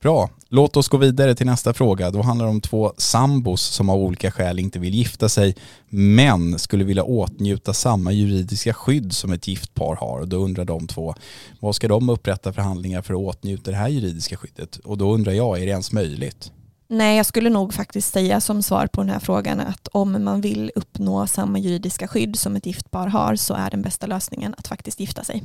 Bra, 0.00 0.30
låt 0.48 0.76
oss 0.76 0.88
gå 0.88 0.96
vidare 0.96 1.34
till 1.34 1.46
nästa 1.46 1.74
fråga. 1.74 2.10
Då 2.10 2.22
handlar 2.22 2.46
det 2.46 2.50
om 2.50 2.60
två 2.60 2.92
sambos 2.96 3.62
som 3.62 3.90
av 3.90 3.98
olika 3.98 4.30
skäl 4.30 4.58
inte 4.58 4.78
vill 4.78 4.94
gifta 4.94 5.28
sig 5.28 5.56
men 5.88 6.58
skulle 6.58 6.84
vilja 6.84 7.04
åtnjuta 7.04 7.72
samma 7.72 8.12
juridiska 8.12 8.74
skydd 8.74 9.12
som 9.12 9.32
ett 9.32 9.48
gift 9.48 9.74
par 9.74 9.96
har. 9.96 10.20
Och 10.20 10.28
då 10.28 10.36
undrar 10.36 10.64
de 10.64 10.86
två, 10.86 11.14
vad 11.60 11.74
ska 11.74 11.88
de 11.88 12.08
upprätta 12.08 12.52
förhandlingar 12.52 13.02
för 13.02 13.14
att 13.14 13.36
åtnjuta 13.36 13.70
det 13.70 13.76
här 13.76 13.88
juridiska 13.88 14.36
skyddet? 14.36 14.76
Och 14.76 14.98
då 14.98 15.14
undrar 15.14 15.32
jag, 15.32 15.58
är 15.60 15.66
det 15.66 15.72
ens 15.72 15.92
möjligt? 15.92 16.52
Nej, 16.92 17.16
jag 17.16 17.26
skulle 17.26 17.50
nog 17.50 17.74
faktiskt 17.74 18.12
säga 18.12 18.40
som 18.40 18.62
svar 18.62 18.86
på 18.86 19.00
den 19.00 19.10
här 19.10 19.18
frågan 19.18 19.60
att 19.60 19.88
om 19.88 20.24
man 20.24 20.40
vill 20.40 20.72
uppnå 20.74 21.26
samma 21.26 21.58
juridiska 21.58 22.08
skydd 22.08 22.38
som 22.38 22.56
ett 22.56 22.66
gift 22.66 22.90
par 22.90 23.06
har 23.06 23.36
så 23.36 23.54
är 23.54 23.70
den 23.70 23.82
bästa 23.82 24.06
lösningen 24.06 24.54
att 24.58 24.68
faktiskt 24.68 25.00
gifta 25.00 25.24
sig. 25.24 25.42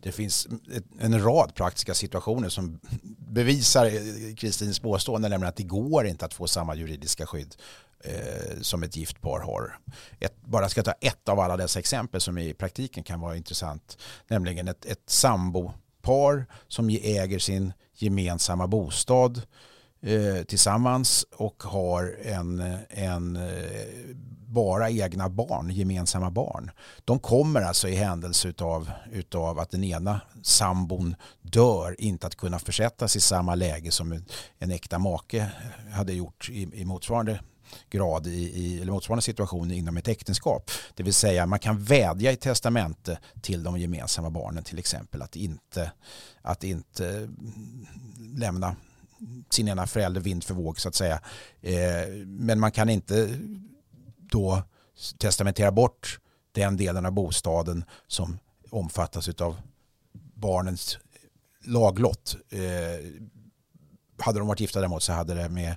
Det 0.00 0.12
finns 0.12 0.48
en 1.00 1.22
rad 1.22 1.54
praktiska 1.54 1.94
situationer 1.94 2.48
som 2.48 2.80
bevisar 3.18 3.86
eh, 3.86 4.34
Kristins 4.36 4.78
påstående, 4.78 5.28
nämligen 5.28 5.48
att 5.48 5.56
det 5.56 5.62
går 5.62 6.06
inte 6.06 6.24
att 6.24 6.34
få 6.34 6.46
samma 6.46 6.74
juridiska 6.74 7.26
skydd 7.26 7.54
eh, 8.04 8.60
som 8.60 8.82
ett 8.82 8.96
gift 8.96 9.20
par 9.20 9.40
har. 9.40 9.78
Ett, 10.20 10.36
bara 10.44 10.68
ska 10.68 10.78
jag 10.78 10.84
ta 10.84 10.92
ett 11.00 11.28
av 11.28 11.40
alla 11.40 11.56
dessa 11.56 11.78
exempel 11.78 12.20
som 12.20 12.38
i 12.38 12.54
praktiken 12.54 13.02
kan 13.02 13.20
vara 13.20 13.36
intressant, 13.36 13.98
nämligen 14.28 14.68
ett, 14.68 14.84
ett 14.84 15.10
sambopar 15.10 16.46
som 16.68 16.88
äger 16.88 17.38
sin 17.38 17.72
gemensamma 17.94 18.66
bostad 18.66 19.42
Eh, 20.00 20.42
tillsammans 20.44 21.26
och 21.36 21.62
har 21.62 22.16
en, 22.22 22.78
en 22.90 23.36
eh, 23.36 24.16
bara 24.46 24.90
egna 24.90 25.28
barn, 25.28 25.70
gemensamma 25.70 26.30
barn. 26.30 26.70
De 27.04 27.18
kommer 27.18 27.62
alltså 27.62 27.88
i 27.88 27.94
händelse 27.94 28.48
utav, 28.48 28.90
utav 29.12 29.58
att 29.58 29.70
den 29.70 29.84
ena 29.84 30.20
sambon 30.42 31.16
dör 31.42 31.96
inte 31.98 32.26
att 32.26 32.36
kunna 32.36 32.58
försättas 32.58 33.16
i 33.16 33.20
samma 33.20 33.54
läge 33.54 33.90
som 33.90 34.12
en, 34.12 34.24
en 34.58 34.70
äkta 34.70 34.98
make 34.98 35.50
hade 35.92 36.12
gjort 36.12 36.48
i, 36.50 36.80
i 36.80 36.84
motsvarande 36.84 37.40
grad 37.90 38.26
i, 38.26 38.30
i 38.30 38.80
eller 38.82 38.92
motsvarande 38.92 39.22
situation 39.22 39.70
inom 39.70 39.96
ett 39.96 40.08
äktenskap. 40.08 40.70
Det 40.94 41.02
vill 41.02 41.14
säga 41.14 41.46
man 41.46 41.58
kan 41.58 41.82
vädja 41.84 42.32
i 42.32 42.36
testamente 42.36 43.18
till 43.40 43.62
de 43.62 43.78
gemensamma 43.78 44.30
barnen 44.30 44.64
till 44.64 44.78
exempel 44.78 45.22
att 45.22 45.36
inte, 45.36 45.92
att 46.42 46.64
inte 46.64 47.28
lämna 48.18 48.76
sin 49.50 49.68
ena 49.68 49.86
förälder 49.86 50.20
vind 50.20 50.44
för 50.44 50.54
våg 50.54 50.80
så 50.80 50.88
att 50.88 50.94
säga. 50.94 51.20
Eh, 51.60 52.08
men 52.26 52.60
man 52.60 52.72
kan 52.72 52.88
inte 52.88 53.38
då 54.18 54.62
testamentera 55.18 55.72
bort 55.72 56.20
den 56.52 56.76
delen 56.76 57.06
av 57.06 57.12
bostaden 57.12 57.84
som 58.06 58.38
omfattas 58.70 59.28
av 59.28 59.56
barnens 60.34 60.98
laglott. 61.64 62.36
Eh, 62.48 62.60
hade 64.18 64.38
de 64.38 64.48
varit 64.48 64.60
gifta 64.60 64.80
däremot 64.80 65.02
så 65.02 65.12
hade 65.12 65.34
det 65.34 65.48
med 65.48 65.76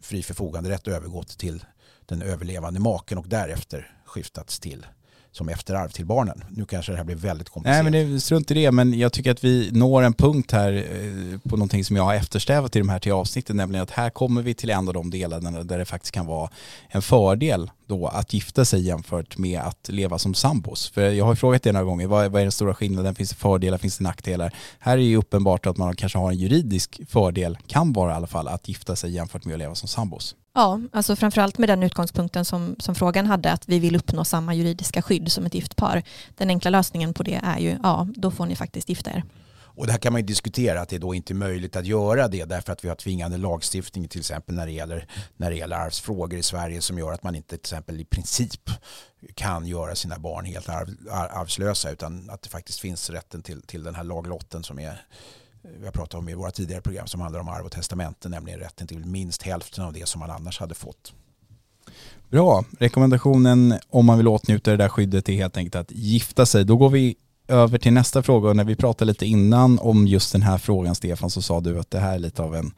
fri 0.00 0.22
förfoganderätt 0.22 0.88
övergått 0.88 1.38
till 1.38 1.64
den 2.06 2.22
överlevande 2.22 2.80
maken 2.80 3.18
och 3.18 3.28
därefter 3.28 3.98
skiftats 4.04 4.60
till 4.60 4.86
som 5.36 5.48
efterarv 5.48 5.88
till 5.88 6.06
barnen. 6.06 6.44
Nu 6.50 6.64
kanske 6.64 6.92
det 6.92 6.98
här 6.98 7.04
blir 7.04 7.16
väldigt 7.16 7.48
komplicerat. 7.48 7.84
Nej 7.84 7.92
men 7.92 8.12
det 8.12 8.20
strunt 8.20 8.50
i 8.50 8.54
det, 8.54 8.72
men 8.72 8.98
jag 8.98 9.12
tycker 9.12 9.30
att 9.30 9.44
vi 9.44 9.70
når 9.72 10.02
en 10.02 10.14
punkt 10.14 10.52
här 10.52 10.72
eh, 10.72 11.38
på 11.50 11.56
någonting 11.56 11.84
som 11.84 11.96
jag 11.96 12.02
har 12.02 12.14
eftersträvat 12.14 12.76
i 12.76 12.78
de 12.78 12.88
här 12.88 12.98
tre 12.98 13.12
avsnitten, 13.12 13.56
nämligen 13.56 13.82
att 13.82 13.90
här 13.90 14.10
kommer 14.10 14.42
vi 14.42 14.54
till 14.54 14.70
en 14.70 14.88
av 14.88 14.94
de 14.94 15.10
delarna 15.10 15.64
där 15.64 15.78
det 15.78 15.84
faktiskt 15.84 16.14
kan 16.14 16.26
vara 16.26 16.50
en 16.88 17.02
fördel 17.02 17.70
då 17.86 18.06
att 18.06 18.32
gifta 18.32 18.64
sig 18.64 18.80
jämfört 18.80 19.38
med 19.38 19.60
att 19.60 19.88
leva 19.88 20.18
som 20.18 20.34
sambos. 20.34 20.90
För 20.90 21.10
jag 21.10 21.24
har 21.24 21.34
frågat 21.34 21.62
det 21.62 21.72
några 21.72 21.84
gånger, 21.84 22.06
vad, 22.06 22.32
vad 22.32 22.40
är 22.40 22.44
den 22.44 22.52
stora 22.52 22.74
skillnaden? 22.74 23.14
Finns 23.14 23.30
det 23.30 23.36
fördelar, 23.36 23.78
finns 23.78 23.98
det 23.98 24.04
nackdelar? 24.04 24.54
Här 24.78 24.92
är 24.92 24.96
det 24.96 25.02
ju 25.02 25.16
uppenbart 25.16 25.66
att 25.66 25.76
man 25.76 25.96
kanske 25.96 26.18
har 26.18 26.30
en 26.30 26.38
juridisk 26.38 27.00
fördel, 27.08 27.58
kan 27.66 27.92
vara 27.92 28.12
i 28.12 28.14
alla 28.14 28.26
fall, 28.26 28.48
att 28.48 28.68
gifta 28.68 28.96
sig 28.96 29.10
jämfört 29.10 29.44
med 29.44 29.52
att 29.52 29.58
leva 29.58 29.74
som 29.74 29.88
sambos. 29.88 30.36
Ja, 30.54 30.80
alltså 30.92 31.16
framförallt 31.16 31.58
med 31.58 31.68
den 31.68 31.82
utgångspunkten 31.82 32.44
som, 32.44 32.76
som 32.78 32.94
frågan 32.94 33.26
hade, 33.26 33.52
att 33.52 33.68
vi 33.68 33.78
vill 33.78 33.96
uppnå 33.96 34.24
samma 34.24 34.54
juridiska 34.54 35.02
skydd 35.02 35.32
som 35.32 35.46
ett 35.46 35.54
gift 35.54 35.76
par. 35.76 36.02
Den 36.34 36.48
enkla 36.48 36.70
lösningen 36.70 37.14
på 37.14 37.22
det 37.22 37.40
är 37.44 37.58
ju, 37.58 37.78
ja, 37.82 38.08
då 38.16 38.30
får 38.30 38.46
ni 38.46 38.56
faktiskt 38.56 38.88
gifta 38.88 39.10
er. 39.10 39.24
Och 39.76 39.86
det 39.86 39.92
här 39.92 39.98
kan 39.98 40.12
man 40.12 40.20
ju 40.20 40.26
diskutera 40.26 40.80
att 40.80 40.88
det 40.88 40.96
är 40.96 41.00
då 41.00 41.14
inte 41.14 41.32
är 41.32 41.34
möjligt 41.34 41.76
att 41.76 41.86
göra 41.86 42.28
det 42.28 42.44
därför 42.44 42.72
att 42.72 42.84
vi 42.84 42.88
har 42.88 42.96
tvingande 42.96 43.36
lagstiftning 43.36 44.08
till 44.08 44.20
exempel 44.20 44.54
när 44.54 44.66
det 44.66 44.72
gäller, 44.72 45.06
när 45.36 45.50
det 45.50 45.56
gäller 45.56 45.76
arvsfrågor 45.76 46.38
i 46.38 46.42
Sverige 46.42 46.80
som 46.80 46.98
gör 46.98 47.12
att 47.12 47.22
man 47.22 47.34
inte 47.34 47.48
till 47.48 47.58
exempel 47.58 48.00
i 48.00 48.04
princip 48.04 48.70
kan 49.34 49.66
göra 49.66 49.94
sina 49.94 50.18
barn 50.18 50.44
helt 50.44 50.68
arv, 50.68 50.88
arvslösa 51.10 51.90
utan 51.90 52.30
att 52.30 52.42
det 52.42 52.48
faktiskt 52.48 52.80
finns 52.80 53.10
rätten 53.10 53.42
till, 53.42 53.62
till 53.62 53.82
den 53.82 53.94
här 53.94 54.04
laglotten 54.04 54.64
som 54.64 54.78
är 54.78 55.04
Eh, 55.64 55.70
vi 55.78 55.84
har 55.84 55.92
pratat 55.92 56.14
om 56.14 56.28
i 56.28 56.34
våra 56.34 56.50
tidigare 56.50 56.82
program 56.82 57.06
som 57.06 57.20
handlar 57.20 57.40
om 57.40 57.48
arv 57.48 57.64
och 57.64 57.72
testamenten, 57.72 58.30
nämligen 58.30 58.60
rätten 58.60 58.86
till 58.86 59.04
minst 59.06 59.42
hälften 59.42 59.84
av 59.84 59.92
det 59.92 60.08
som 60.08 60.18
man 60.18 60.30
annars 60.30 60.60
hade 60.60 60.74
fått. 60.74 61.12
Bra. 62.30 62.64
Rekommendationen 62.78 63.78
om 63.88 64.06
man 64.06 64.18
vill 64.18 64.28
åtnjuta 64.28 64.70
det 64.70 64.76
där 64.76 64.88
skyddet 64.88 65.28
är 65.28 65.32
helt 65.32 65.56
enkelt 65.56 65.74
att 65.74 65.90
gifta 65.90 66.46
sig. 66.46 66.64
Då 66.64 66.76
går 66.76 66.90
vi 66.90 67.16
över 67.48 67.78
till 67.78 67.92
nästa 67.92 68.22
fråga 68.22 68.48
och 68.48 68.56
när 68.56 68.64
vi 68.64 68.76
pratade 68.76 69.08
lite 69.08 69.26
innan 69.26 69.78
om 69.78 70.06
just 70.06 70.32
den 70.32 70.42
här 70.42 70.58
frågan 70.58 70.94
Stefan 70.94 71.30
så 71.30 71.42
sa 71.42 71.60
du 71.60 71.78
att 71.78 71.90
det 71.90 71.98
här 71.98 72.14
är 72.14 72.18
lite 72.18 72.42
av 72.42 72.54
en 72.54 72.72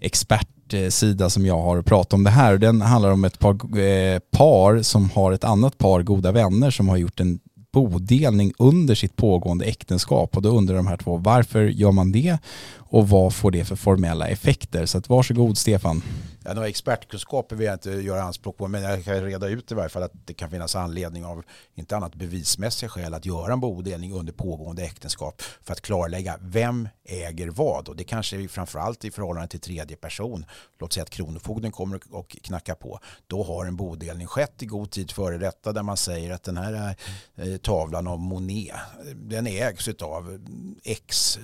expertsida 0.00 1.30
som 1.30 1.46
jag 1.46 1.58
har 1.58 1.82
pratat 1.82 2.12
om 2.12 2.24
det 2.24 2.30
här. 2.30 2.58
Den 2.58 2.82
handlar 2.82 3.10
om 3.10 3.24
ett 3.24 3.38
par, 3.38 3.78
eh, 3.78 4.18
par 4.18 4.82
som 4.82 5.10
har 5.10 5.32
ett 5.32 5.44
annat 5.44 5.78
par 5.78 6.02
goda 6.02 6.32
vänner 6.32 6.70
som 6.70 6.88
har 6.88 6.96
gjort 6.96 7.20
en 7.20 7.40
bodelning 7.72 8.52
under 8.58 8.94
sitt 8.94 9.16
pågående 9.16 9.64
äktenskap 9.64 10.36
och 10.36 10.42
då 10.42 10.48
undrar 10.48 10.76
de 10.76 10.86
här 10.86 10.96
två 10.96 11.16
varför 11.16 11.64
gör 11.64 11.92
man 11.92 12.12
det 12.12 12.38
och 12.76 13.08
vad 13.08 13.34
får 13.34 13.50
det 13.50 13.64
för 13.64 13.76
formella 13.76 14.28
effekter? 14.28 14.86
Så 14.86 14.98
att 14.98 15.08
varsågod 15.08 15.58
Stefan. 15.58 16.02
Ja, 16.44 16.54
några 16.54 16.68
expertkunskaper 16.68 17.56
vill 17.56 17.66
jag 17.66 17.74
inte 17.74 17.90
göra 17.90 18.22
anspråk 18.22 18.56
på 18.56 18.68
men 18.68 18.82
jag 18.82 19.04
kan 19.04 19.22
reda 19.22 19.48
ut 19.48 19.72
i 19.72 19.74
varje 19.74 19.88
fall 19.88 20.02
att 20.02 20.26
det 20.26 20.34
kan 20.34 20.50
finnas 20.50 20.76
anledning 20.76 21.24
av 21.24 21.44
inte 21.74 21.96
annat 21.96 22.14
bevismässiga 22.14 22.88
skäl 22.88 23.14
att 23.14 23.26
göra 23.26 23.52
en 23.52 23.60
bodelning 23.60 24.12
under 24.12 24.32
pågående 24.32 24.82
äktenskap 24.82 25.42
för 25.42 25.72
att 25.72 25.80
klarlägga 25.80 26.38
vem 26.40 26.88
äger 27.04 27.48
vad 27.48 27.88
och 27.88 27.96
det 27.96 28.04
kanske 28.04 28.36
är 28.36 28.48
framförallt 28.48 29.04
i 29.04 29.10
förhållande 29.10 29.48
till 29.48 29.60
tredje 29.60 29.96
person. 29.96 30.44
Låt 30.78 30.92
säga 30.92 31.02
att 31.02 31.10
kronofogden 31.10 31.72
kommer 31.72 32.00
och 32.10 32.36
knackar 32.42 32.74
på. 32.74 33.00
Då 33.26 33.42
har 33.42 33.66
en 33.66 33.76
bodelning 33.76 34.26
skett 34.26 34.62
i 34.62 34.66
god 34.66 34.90
tid 34.90 35.10
före 35.10 35.38
detta 35.38 35.72
där 35.72 35.82
man 35.82 35.96
säger 35.96 36.30
att 36.30 36.42
den 36.42 36.56
här 36.56 36.96
eh, 37.36 37.56
tavlan 37.56 38.06
av 38.06 38.20
Monet 38.20 38.70
eh, 38.70 39.14
den 39.14 39.46
ägs 39.46 39.88
av 39.88 40.32
eh, 40.32 40.92
X 40.92 41.38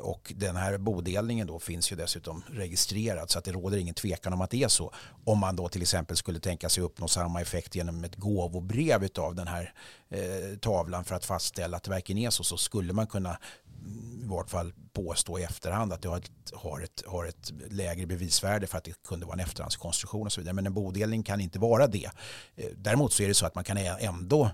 och 0.00 0.32
den 0.36 0.56
här 0.56 0.78
bodelningen 0.78 1.46
då 1.46 1.58
finns 1.58 1.92
ju 1.92 1.96
dessutom 1.96 2.42
registrerad 2.50 3.30
så 3.30 3.38
att 3.38 3.44
det 3.44 3.52
råder 3.52 3.78
ingen 3.78 3.94
tvekan 3.94 4.05
om 4.34 4.40
att 4.40 4.50
det 4.50 4.62
är 4.62 4.68
så. 4.68 4.92
Om 5.24 5.38
man 5.38 5.56
då 5.56 5.68
till 5.68 5.82
exempel 5.82 6.16
skulle 6.16 6.40
tänka 6.40 6.68
sig 6.68 6.82
uppnå 6.82 7.08
samma 7.08 7.40
effekt 7.40 7.74
genom 7.74 8.04
ett 8.04 8.16
gåvobrev 8.16 9.08
av 9.18 9.34
den 9.34 9.48
här 9.48 9.72
eh, 10.08 10.58
tavlan 10.60 11.04
för 11.04 11.14
att 11.14 11.24
fastställa 11.24 11.76
att 11.76 11.82
det 11.82 11.90
verkligen 11.90 12.22
är 12.22 12.30
så 12.30 12.44
så 12.44 12.56
skulle 12.56 12.92
man 12.92 13.06
kunna 13.06 13.38
mm, 13.84 14.22
i 14.24 14.26
vart 14.26 14.50
fall 14.50 14.72
påstå 14.92 15.38
i 15.38 15.42
efterhand 15.42 15.92
att 15.92 16.02
det 16.02 16.08
har 16.08 16.16
ett, 16.16 16.30
har, 16.54 16.80
ett, 16.80 17.02
har 17.06 17.26
ett 17.26 17.52
lägre 17.70 18.06
bevisvärde 18.06 18.66
för 18.66 18.78
att 18.78 18.84
det 18.84 19.02
kunde 19.02 19.26
vara 19.26 19.34
en 19.34 19.40
efterhandskonstruktion 19.40 20.26
och 20.26 20.32
så 20.32 20.40
vidare. 20.40 20.54
Men 20.54 20.66
en 20.66 20.74
bodelning 20.74 21.22
kan 21.22 21.40
inte 21.40 21.58
vara 21.58 21.86
det. 21.86 22.10
Eh, 22.56 22.70
däremot 22.76 23.12
så 23.12 23.22
är 23.22 23.28
det 23.28 23.34
så 23.34 23.46
att 23.46 23.54
man 23.54 23.64
kan 23.64 23.76
ändå 23.76 24.50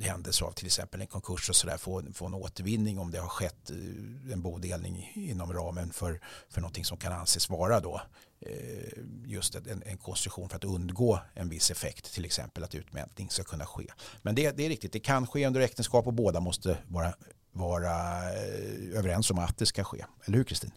händelse 0.00 0.44
av 0.44 0.52
till 0.52 0.66
exempel 0.66 1.00
en 1.00 1.06
konkurs 1.06 1.48
och 1.48 1.56
sådär 1.56 1.76
få, 1.76 2.02
få 2.14 2.26
en 2.26 2.34
återvinning 2.34 2.98
om 2.98 3.10
det 3.10 3.18
har 3.18 3.28
skett 3.28 3.70
eh, 3.70 4.32
en 4.32 4.42
bodelning 4.42 5.12
inom 5.14 5.52
ramen 5.52 5.92
för, 5.92 6.20
för 6.48 6.60
någonting 6.60 6.84
som 6.84 6.98
kan 6.98 7.12
anses 7.12 7.50
vara 7.50 7.80
då 7.80 8.00
eh, 8.40 8.98
just 9.24 9.54
en, 9.54 9.82
en 9.86 9.96
konstruktion 9.96 10.48
för 10.48 10.56
att 10.56 10.64
undgå 10.64 11.20
en 11.34 11.48
viss 11.48 11.70
effekt, 11.70 12.14
till 12.14 12.24
exempel 12.24 12.64
att 12.64 12.74
utmätning 12.74 13.30
ska 13.30 13.44
kunna 13.44 13.66
ske. 13.66 13.86
Men 14.22 14.34
det, 14.34 14.56
det 14.56 14.64
är 14.64 14.68
riktigt, 14.68 14.92
det 14.92 15.00
kan 15.00 15.26
ske 15.26 15.46
under 15.46 15.60
äktenskap 15.60 16.06
och 16.06 16.14
båda 16.14 16.40
måste 16.40 16.78
vara, 16.88 17.14
vara 17.52 17.90
eh, 18.32 18.98
överens 18.98 19.30
om 19.30 19.38
att 19.38 19.58
det 19.58 19.66
ska 19.66 19.84
ske. 19.84 20.04
Eller 20.24 20.36
hur 20.36 20.44
Kristin? 20.44 20.70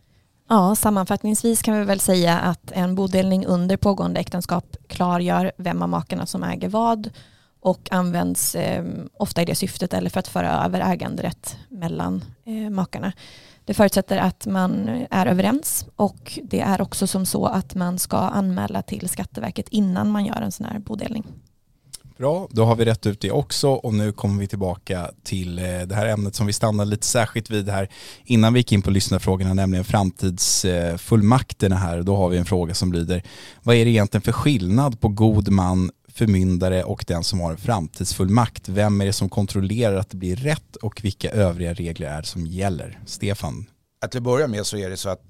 Ja, 0.47 0.75
sammanfattningsvis 0.75 1.61
kan 1.61 1.79
vi 1.79 1.85
väl 1.85 1.99
säga 1.99 2.39
att 2.39 2.71
en 2.71 2.95
bodelning 2.95 3.45
under 3.45 3.77
pågående 3.77 4.19
äktenskap 4.19 4.77
klargör 4.87 5.51
vem 5.57 5.81
av 5.81 5.89
makarna 5.89 6.25
som 6.25 6.43
äger 6.43 6.69
vad 6.69 7.09
och 7.65 7.87
används 7.91 8.55
eh, 8.55 8.85
ofta 9.13 9.41
i 9.41 9.45
det 9.45 9.55
syftet 9.55 9.93
eller 9.93 10.09
för 10.09 10.19
att 10.19 10.27
föra 10.27 10.65
över 10.65 10.91
äganderätt 10.91 11.57
mellan 11.69 12.23
eh, 12.45 12.69
makarna. 12.69 13.13
Det 13.65 13.73
förutsätter 13.73 14.17
att 14.17 14.45
man 14.45 14.89
är 15.09 15.25
överens 15.25 15.85
och 15.95 16.39
det 16.43 16.59
är 16.59 16.81
också 16.81 17.07
som 17.07 17.25
så 17.25 17.45
att 17.45 17.75
man 17.75 17.99
ska 17.99 18.17
anmäla 18.17 18.81
till 18.81 19.09
Skatteverket 19.09 19.69
innan 19.69 20.11
man 20.11 20.25
gör 20.25 20.41
en 20.41 20.51
sån 20.51 20.65
här 20.65 20.79
bodelning. 20.79 21.23
Bra, 22.17 22.47
då 22.51 22.65
har 22.65 22.75
vi 22.75 22.85
rätt 22.85 23.05
ut 23.05 23.19
det 23.21 23.31
också 23.31 23.69
och 23.69 23.93
nu 23.93 24.11
kommer 24.11 24.39
vi 24.39 24.47
tillbaka 24.47 25.11
till 25.23 25.59
eh, 25.59 25.63
det 25.63 25.95
här 25.95 26.05
ämnet 26.05 26.35
som 26.35 26.47
vi 26.47 26.53
stannade 26.53 26.89
lite 26.89 27.05
särskilt 27.05 27.49
vid 27.49 27.69
här 27.69 27.89
innan 28.25 28.53
vi 28.53 28.59
gick 28.59 28.71
in 28.71 28.81
på 28.81 28.91
lyssnarfrågorna, 28.91 29.53
nämligen 29.53 29.85
framtidsfullmakterna 29.85 31.75
här. 31.75 32.01
Då 32.01 32.15
har 32.15 32.29
vi 32.29 32.37
en 32.37 32.45
fråga 32.45 32.73
som 32.73 32.93
lyder, 32.93 33.23
vad 33.63 33.75
är 33.75 33.85
det 33.85 33.91
egentligen 33.91 34.21
för 34.21 34.31
skillnad 34.31 34.99
på 34.99 35.07
god 35.07 35.49
man, 35.49 35.91
förmyndare 36.15 36.83
och 36.83 37.05
den 37.07 37.23
som 37.23 37.39
har 37.39 37.51
en 37.51 37.57
framtidsfullmakt. 37.57 38.69
Vem 38.69 39.01
är 39.01 39.05
det 39.05 39.13
som 39.13 39.29
kontrollerar 39.29 39.95
att 39.95 40.09
det 40.09 40.17
blir 40.17 40.35
rätt 40.35 40.75
och 40.75 41.03
vilka 41.03 41.31
övriga 41.31 41.73
regler 41.73 42.07
är 42.07 42.21
det 42.21 42.27
som 42.27 42.45
gäller? 42.45 42.99
Stefan? 43.05 43.65
Att 44.01 44.11
till 44.11 44.17
att 44.17 44.23
börja 44.23 44.47
med 44.47 44.65
så 44.65 44.77
är 44.77 44.89
det 44.89 44.97
så 44.97 45.09
att 45.09 45.21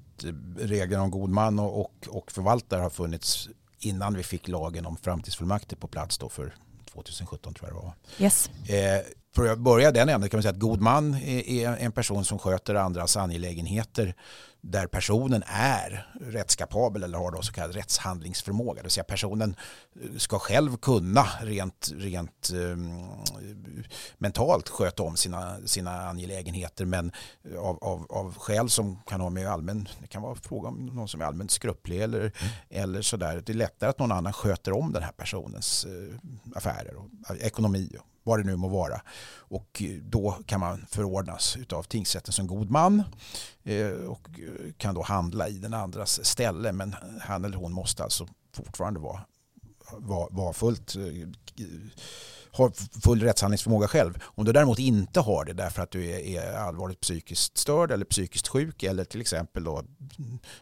reglerna 0.58 1.02
om 1.02 1.10
god 1.10 1.30
man 1.30 1.58
och, 1.58 1.80
och, 1.80 2.08
och 2.08 2.32
förvaltare 2.32 2.80
har 2.80 2.90
funnits 2.90 3.48
innan 3.78 4.14
vi 4.14 4.22
fick 4.22 4.48
lagen 4.48 4.86
om 4.86 4.96
framtidsfullmakter 4.96 5.76
på 5.76 5.88
plats 5.88 6.18
då 6.18 6.28
för 6.28 6.54
2017 6.92 7.54
tror 7.54 7.68
jag 7.68 7.78
det 7.78 7.84
var. 7.84 7.94
Yes. 8.18 8.50
Eh, 8.68 9.12
för 9.34 9.48
att 9.48 9.58
börja 9.58 9.92
den 9.92 10.08
änden 10.08 10.30
kan 10.30 10.38
man 10.38 10.42
säga 10.42 10.52
att 10.52 10.58
god 10.58 10.80
man 10.80 11.14
är, 11.14 11.48
är 11.48 11.76
en 11.76 11.92
person 11.92 12.24
som 12.24 12.38
sköter 12.38 12.74
andras 12.74 13.16
angelägenheter 13.16 14.14
där 14.70 14.86
personen 14.86 15.42
är 15.46 16.06
rättskapabel 16.20 17.02
eller 17.02 17.18
har 17.18 17.30
då 17.30 17.42
så 17.42 17.52
kallad 17.52 17.74
rättshandlingsförmåga. 17.74 18.74
Det 18.74 18.82
vill 18.82 18.90
säga 18.90 19.04
personen 19.04 19.56
eh, 20.02 20.16
ska 20.16 20.38
själv 20.38 20.76
kunna 20.76 21.26
rent, 21.40 21.92
rent 21.94 22.50
um, 22.54 23.08
mentalt 24.18 24.68
sköta 24.68 25.02
om 25.02 25.16
sina, 25.16 25.56
sina 25.66 26.08
angelägenheter 26.08 26.84
men 26.84 27.12
av, 27.58 27.84
av, 27.84 28.06
av 28.10 28.34
skäl 28.38 28.70
som 28.70 29.02
kan 29.06 29.20
ha 29.20 29.30
med 29.30 29.48
allmän, 29.48 29.88
det 30.00 30.06
kan 30.06 30.22
vara 30.22 30.34
fråga 30.34 30.68
om 30.68 30.86
någon 30.86 31.08
som 31.08 31.20
är 31.20 31.24
allmänt 31.24 31.50
skrupplig 31.50 32.00
eller, 32.00 32.20
mm. 32.20 32.32
eller 32.70 33.02
sådär. 33.02 33.42
Det 33.46 33.52
är 33.52 33.54
lättare 33.54 33.90
att 33.90 33.98
någon 33.98 34.12
annan 34.12 34.32
sköter 34.32 34.72
om 34.72 34.92
den 34.92 35.02
här 35.02 35.12
personens 35.12 35.86
uh, 35.86 36.14
affärer 36.54 36.96
och 36.96 37.06
uh, 37.30 37.46
ekonomi 37.46 37.96
och 37.98 38.15
vad 38.26 38.38
det 38.38 38.44
nu 38.44 38.56
må 38.56 38.68
vara. 38.68 39.00
Och 39.38 39.82
eh, 39.82 39.90
då 40.02 40.38
kan 40.46 40.60
man 40.60 40.86
förordnas 40.90 41.56
av 41.72 41.82
tingsrätten 41.82 42.32
som 42.32 42.46
god 42.46 42.70
man 42.70 43.02
eh, 43.64 43.88
och 43.88 44.28
eh, 44.40 44.72
kan 44.76 44.94
då 44.94 45.02
handla 45.02 45.48
i 45.48 45.58
den 45.58 45.74
andras 45.74 46.24
ställe. 46.24 46.72
Men 46.72 46.94
han 47.20 47.44
eller 47.44 47.56
hon 47.56 47.72
måste 47.72 48.04
alltså 48.04 48.28
fortfarande 48.52 49.00
vara, 49.00 49.20
vara, 49.98 50.28
vara 50.30 50.52
fullt 50.52 50.96
har 52.56 52.72
full 53.04 53.22
rättshandlingsförmåga 53.22 53.88
själv. 53.88 54.18
Om 54.24 54.44
du 54.44 54.52
däremot 54.52 54.78
inte 54.78 55.20
har 55.20 55.44
det 55.44 55.52
därför 55.52 55.82
att 55.82 55.90
du 55.90 56.06
är, 56.06 56.18
är 56.18 56.56
allvarligt 56.56 57.00
psykiskt 57.00 57.58
störd 57.58 57.90
eller 57.90 58.04
psykiskt 58.04 58.48
sjuk 58.48 58.82
eller 58.82 59.04
till 59.04 59.20
exempel 59.20 59.64
då 59.64 59.82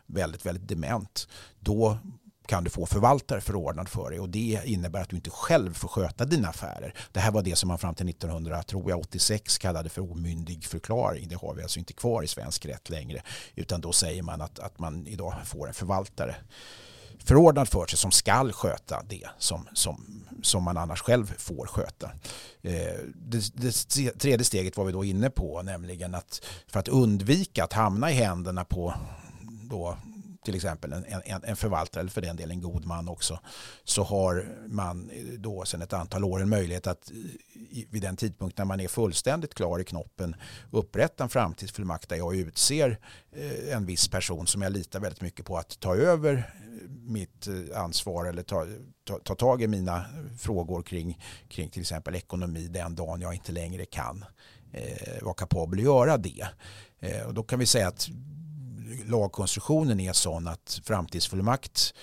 väldigt, 0.06 0.46
väldigt 0.46 0.68
dement, 0.68 1.28
då 1.60 1.98
kan 2.46 2.64
du 2.64 2.70
få 2.70 2.86
förvaltare 2.86 3.40
förordnad 3.40 3.88
för 3.88 4.10
dig 4.10 4.20
och 4.20 4.28
det 4.28 4.60
innebär 4.64 5.00
att 5.00 5.08
du 5.08 5.16
inte 5.16 5.30
själv 5.30 5.74
får 5.74 5.88
sköta 5.88 6.24
dina 6.24 6.48
affärer. 6.48 6.94
Det 7.12 7.20
här 7.20 7.30
var 7.30 7.42
det 7.42 7.56
som 7.56 7.68
man 7.68 7.78
fram 7.78 7.94
till 7.94 8.08
1986 8.08 9.58
kallade 9.58 9.88
för 9.88 10.12
omyndig 10.12 10.64
förklaring. 10.64 11.28
Det 11.28 11.36
har 11.36 11.54
vi 11.54 11.62
alltså 11.62 11.78
inte 11.78 11.92
kvar 11.92 12.22
i 12.22 12.26
svensk 12.26 12.66
rätt 12.66 12.90
längre 12.90 13.22
utan 13.54 13.80
då 13.80 13.92
säger 13.92 14.22
man 14.22 14.40
att, 14.40 14.58
att 14.58 14.78
man 14.78 15.06
idag 15.06 15.34
får 15.44 15.68
en 15.68 15.74
förvaltare 15.74 16.36
förordnad 17.24 17.68
för 17.68 17.86
sig 17.86 17.98
som 17.98 18.10
skall 18.10 18.52
sköta 18.52 19.02
det 19.08 19.28
som, 19.38 19.68
som, 19.72 20.24
som 20.42 20.62
man 20.62 20.76
annars 20.76 21.02
själv 21.02 21.34
får 21.38 21.66
sköta. 21.66 22.10
Eh, 22.62 22.94
det, 23.14 23.54
det 23.54 24.10
tredje 24.18 24.44
steget 24.44 24.76
var 24.76 24.84
vi 24.84 24.92
då 24.92 25.04
inne 25.04 25.30
på, 25.30 25.62
nämligen 25.62 26.14
att 26.14 26.46
för 26.66 26.80
att 26.80 26.88
undvika 26.88 27.64
att 27.64 27.72
hamna 27.72 28.10
i 28.10 28.14
händerna 28.14 28.64
på 28.64 28.94
då 29.70 29.98
till 30.44 30.54
exempel 30.54 30.92
en, 30.92 31.04
en, 31.04 31.44
en, 31.44 31.56
förvaltare 31.56 32.00
eller 32.00 32.10
för 32.10 32.20
den 32.20 32.36
delen 32.36 32.56
en 32.56 32.62
god 32.62 32.84
man 32.84 33.08
också 33.08 33.40
så 33.84 34.02
har 34.02 34.48
man 34.66 35.10
då 35.38 35.64
sedan 35.64 35.82
ett 35.82 35.92
antal 35.92 36.24
år 36.24 36.42
en 36.42 36.48
möjlighet 36.48 36.86
att 36.86 37.10
vid 37.90 38.02
den 38.02 38.16
tidpunkt 38.16 38.58
när 38.58 38.64
man 38.64 38.80
är 38.80 38.88
fullständigt 38.88 39.54
klar 39.54 39.78
i 39.78 39.84
knoppen 39.84 40.36
upprätta 40.70 41.24
en 41.24 41.30
framtidsfullmakt 41.30 42.08
där 42.08 42.16
jag 42.16 42.36
utser 42.36 42.98
eh, 43.32 43.76
en 43.76 43.86
viss 43.86 44.08
person 44.08 44.46
som 44.46 44.62
jag 44.62 44.72
litar 44.72 45.00
väldigt 45.00 45.20
mycket 45.20 45.46
på 45.46 45.56
att 45.58 45.80
ta 45.80 45.96
över 45.96 46.34
eh, 46.34 46.90
mitt 46.90 47.46
eh, 47.46 47.82
ansvar 47.82 48.24
eller 48.24 48.42
ta, 48.42 48.66
ta, 49.04 49.18
ta 49.18 49.34
tag 49.34 49.62
i 49.62 49.66
mina 49.66 50.04
frågor 50.38 50.82
kring, 50.82 51.20
kring 51.48 51.70
till 51.70 51.80
exempel 51.80 52.14
ekonomi 52.14 52.68
den 52.68 52.94
dagen 52.94 53.20
jag 53.20 53.34
inte 53.34 53.52
längre 53.52 53.84
kan 53.84 54.24
eh, 54.72 55.22
vara 55.22 55.34
kapabel 55.34 55.78
att 55.78 55.84
göra 55.84 56.16
det. 56.16 56.48
Eh, 57.00 57.26
och 57.26 57.34
då 57.34 57.42
kan 57.42 57.58
vi 57.58 57.66
säga 57.66 57.88
att 57.88 58.08
lagkonstruktionen 59.06 60.00
är 60.00 60.12
sån 60.12 60.48
att 60.48 60.80
framtidsfullmakt 60.84 61.94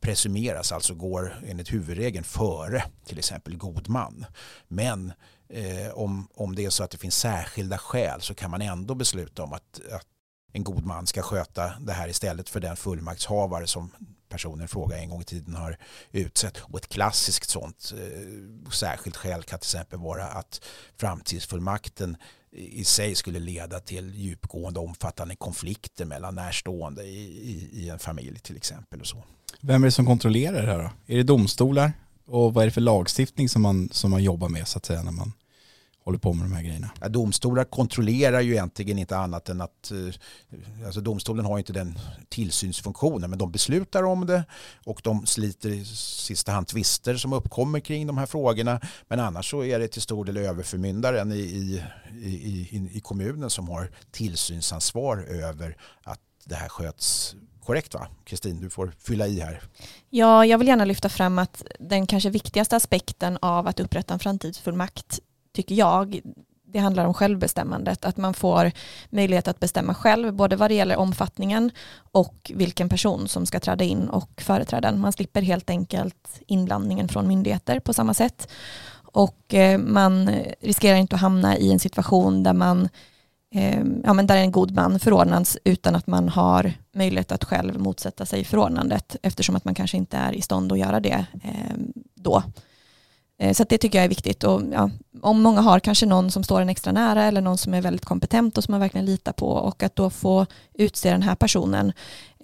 presumeras, 0.00 0.72
alltså 0.72 0.94
går 0.94 1.42
enligt 1.46 1.72
huvudregeln 1.72 2.24
före 2.24 2.84
till 3.04 3.18
exempel 3.18 3.56
god 3.56 3.88
man. 3.88 4.26
Men 4.68 5.12
eh, 5.48 5.92
om, 5.94 6.28
om 6.34 6.54
det 6.54 6.64
är 6.64 6.70
så 6.70 6.84
att 6.84 6.90
det 6.90 6.98
finns 6.98 7.18
särskilda 7.18 7.78
skäl 7.78 8.20
så 8.20 8.34
kan 8.34 8.50
man 8.50 8.62
ändå 8.62 8.94
besluta 8.94 9.42
om 9.42 9.52
att, 9.52 9.80
att 9.92 10.06
en 10.52 10.64
god 10.64 10.86
man 10.86 11.06
ska 11.06 11.22
sköta 11.22 11.72
det 11.80 11.92
här 11.92 12.08
istället 12.08 12.48
för 12.48 12.60
den 12.60 12.76
fullmaktshavare 12.76 13.66
som 13.66 13.90
personen 14.28 14.68
fråga 14.68 14.98
en 14.98 15.10
gång 15.10 15.20
i 15.20 15.24
tiden 15.24 15.54
har 15.54 15.78
utsett. 16.12 16.58
Och 16.58 16.78
ett 16.78 16.88
klassiskt 16.88 17.50
sånt 17.50 17.92
eh, 17.96 18.70
särskilt 18.70 19.16
skäl 19.16 19.42
kan 19.42 19.58
till 19.58 19.66
exempel 19.66 19.98
vara 19.98 20.24
att 20.24 20.64
framtidsfullmakten 20.96 22.16
i 22.52 22.84
sig 22.84 23.14
skulle 23.14 23.38
leda 23.38 23.80
till 23.80 24.14
djupgående 24.14 24.80
omfattande 24.80 25.36
konflikter 25.36 26.04
mellan 26.04 26.34
närstående 26.34 27.02
i, 27.02 27.20
i, 27.22 27.68
i, 27.72 27.88
en 27.88 27.98
familj 27.98 28.38
till 28.38 28.56
exempel. 28.56 29.00
Och 29.00 29.06
så. 29.06 29.24
Vem 29.60 29.82
är 29.82 29.86
det 29.86 29.92
som 29.92 30.06
kontrollerar 30.06 30.66
det 30.66 30.72
här 30.72 30.78
då? 30.78 30.90
Är 31.12 31.16
det 31.16 31.22
domstolar? 31.22 31.92
Och 32.26 32.54
vad 32.54 32.62
är 32.62 32.66
det 32.66 32.72
för 32.72 32.80
lagstiftning 32.80 33.48
som 33.48 33.62
man, 33.62 33.88
som 33.92 34.10
man 34.10 34.22
jobbar 34.22 34.48
med 34.48 34.68
så 34.68 34.78
att 34.78 34.86
säga 34.86 35.02
när 35.02 35.12
man 35.12 35.32
håller 36.08 36.18
på 36.18 36.32
med 36.32 36.44
de 36.44 36.52
här 36.52 36.62
grejerna? 36.62 36.90
Ja, 37.00 37.08
domstolar 37.08 37.64
kontrollerar 37.64 38.40
ju 38.40 38.52
egentligen 38.52 38.98
inte 38.98 39.16
annat 39.16 39.48
än 39.48 39.60
att 39.60 39.90
eh, 39.90 40.84
alltså 40.86 41.00
domstolen 41.00 41.44
har 41.44 41.58
inte 41.58 41.72
den 41.72 41.98
tillsynsfunktionen 42.28 43.30
men 43.30 43.38
de 43.38 43.52
beslutar 43.52 44.02
om 44.02 44.26
det 44.26 44.44
och 44.84 45.00
de 45.04 45.26
sliter 45.26 45.68
i 45.68 45.84
sista 45.84 46.52
hand 46.52 46.66
tvister 46.66 47.16
som 47.16 47.32
uppkommer 47.32 47.80
kring 47.80 48.06
de 48.06 48.18
här 48.18 48.26
frågorna 48.26 48.80
men 49.08 49.20
annars 49.20 49.50
så 49.50 49.64
är 49.64 49.78
det 49.78 49.88
till 49.88 50.02
stor 50.02 50.24
del 50.24 50.36
överförmyndaren 50.36 51.32
i, 51.32 51.36
i, 51.36 51.82
i, 52.22 52.90
i 52.92 53.00
kommunen 53.00 53.50
som 53.50 53.68
har 53.68 53.90
tillsynsansvar 54.10 55.18
över 55.18 55.76
att 56.02 56.20
det 56.44 56.54
här 56.54 56.68
sköts 56.68 57.36
korrekt 57.68 57.94
va? 57.94 58.06
Kristin, 58.24 58.60
du 58.60 58.70
får 58.70 58.92
fylla 58.98 59.26
i 59.26 59.40
här. 59.40 59.62
Ja, 60.10 60.46
jag 60.46 60.58
vill 60.58 60.68
gärna 60.68 60.84
lyfta 60.84 61.08
fram 61.08 61.38
att 61.38 61.62
den 61.80 62.06
kanske 62.06 62.30
viktigaste 62.30 62.76
aspekten 62.76 63.38
av 63.42 63.66
att 63.66 63.80
upprätta 63.80 64.14
en 64.14 64.20
framtidsfullmakt 64.20 65.20
tycker 65.58 65.74
jag, 65.74 66.20
det 66.72 66.78
handlar 66.78 67.04
om 67.04 67.14
självbestämmandet, 67.14 68.04
att 68.04 68.16
man 68.16 68.34
får 68.34 68.72
möjlighet 69.10 69.48
att 69.48 69.60
bestämma 69.60 69.94
själv, 69.94 70.34
både 70.34 70.56
vad 70.56 70.70
det 70.70 70.74
gäller 70.74 70.96
omfattningen 70.96 71.70
och 72.12 72.52
vilken 72.54 72.88
person 72.88 73.28
som 73.28 73.46
ska 73.46 73.60
träda 73.60 73.84
in 73.84 74.08
och 74.08 74.42
företräda. 74.42 74.92
Man 74.92 75.12
slipper 75.12 75.42
helt 75.42 75.70
enkelt 75.70 76.40
inblandningen 76.46 77.08
från 77.08 77.28
myndigheter 77.28 77.80
på 77.80 77.92
samma 77.92 78.14
sätt. 78.14 78.48
Och 79.12 79.54
eh, 79.54 79.78
man 79.78 80.30
riskerar 80.60 80.96
inte 80.96 81.14
att 81.14 81.20
hamna 81.20 81.56
i 81.56 81.72
en 81.72 81.78
situation 81.78 82.42
där 82.42 82.52
man 82.52 82.88
eh, 83.54 83.82
ja, 84.04 84.12
men 84.12 84.26
där 84.26 84.36
en 84.36 84.52
god 84.52 84.70
man 84.70 84.98
förordnas 84.98 85.58
utan 85.64 85.94
att 85.94 86.06
man 86.06 86.28
har 86.28 86.72
möjlighet 86.94 87.32
att 87.32 87.44
själv 87.44 87.80
motsätta 87.80 88.26
sig 88.26 88.44
förordnandet 88.44 89.16
eftersom 89.22 89.56
att 89.56 89.64
man 89.64 89.74
kanske 89.74 89.96
inte 89.96 90.16
är 90.16 90.32
i 90.32 90.42
stånd 90.42 90.72
att 90.72 90.78
göra 90.78 91.00
det 91.00 91.26
eh, 91.42 91.76
då. 92.14 92.42
Eh, 93.38 93.52
så 93.52 93.64
det 93.68 93.78
tycker 93.78 93.98
jag 93.98 94.04
är 94.04 94.08
viktigt. 94.08 94.44
Och, 94.44 94.62
ja, 94.72 94.90
om 95.22 95.42
många 95.42 95.60
har 95.60 95.80
kanske 95.80 96.06
någon 96.06 96.30
som 96.30 96.44
står 96.44 96.60
en 96.60 96.68
extra 96.68 96.92
nära 96.92 97.24
eller 97.24 97.40
någon 97.40 97.58
som 97.58 97.74
är 97.74 97.82
väldigt 97.82 98.04
kompetent 98.04 98.58
och 98.58 98.64
som 98.64 98.72
man 98.72 98.80
verkligen 98.80 99.06
litar 99.06 99.32
på 99.32 99.48
och 99.48 99.82
att 99.82 99.96
då 99.96 100.10
få 100.10 100.46
utse 100.74 101.10
den 101.10 101.22
här 101.22 101.34
personen 101.34 101.92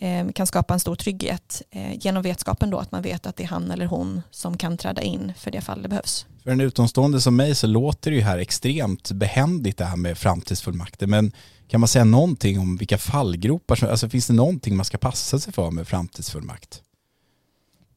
eh, 0.00 0.28
kan 0.28 0.46
skapa 0.46 0.74
en 0.74 0.80
stor 0.80 0.94
trygghet 0.96 1.62
eh, 1.70 1.98
genom 2.00 2.22
vetskapen 2.22 2.70
då 2.70 2.78
att 2.78 2.92
man 2.92 3.02
vet 3.02 3.26
att 3.26 3.36
det 3.36 3.42
är 3.42 3.48
han 3.48 3.70
eller 3.70 3.86
hon 3.86 4.22
som 4.30 4.56
kan 4.56 4.76
träda 4.76 5.02
in 5.02 5.32
för 5.38 5.50
det 5.50 5.60
fall 5.60 5.82
det 5.82 5.88
behövs. 5.88 6.26
För 6.42 6.50
en 6.50 6.60
utomstående 6.60 7.20
som 7.20 7.36
mig 7.36 7.54
så 7.54 7.66
låter 7.66 8.10
det 8.10 8.16
ju 8.16 8.22
här 8.22 8.38
extremt 8.38 9.10
behändigt 9.10 9.78
det 9.78 9.84
här 9.84 9.96
med 9.96 10.18
framtidsfullmakter 10.18 11.06
men 11.06 11.32
kan 11.68 11.80
man 11.80 11.88
säga 11.88 12.04
någonting 12.04 12.58
om 12.60 12.76
vilka 12.76 12.98
fallgropar, 12.98 13.76
som 13.76 13.88
alltså 13.88 14.08
finns 14.08 14.26
det 14.26 14.32
någonting 14.32 14.76
man 14.76 14.84
ska 14.84 14.98
passa 14.98 15.38
sig 15.38 15.52
för 15.52 15.70
med 15.70 15.88
framtidsfullmakt? 15.88 16.82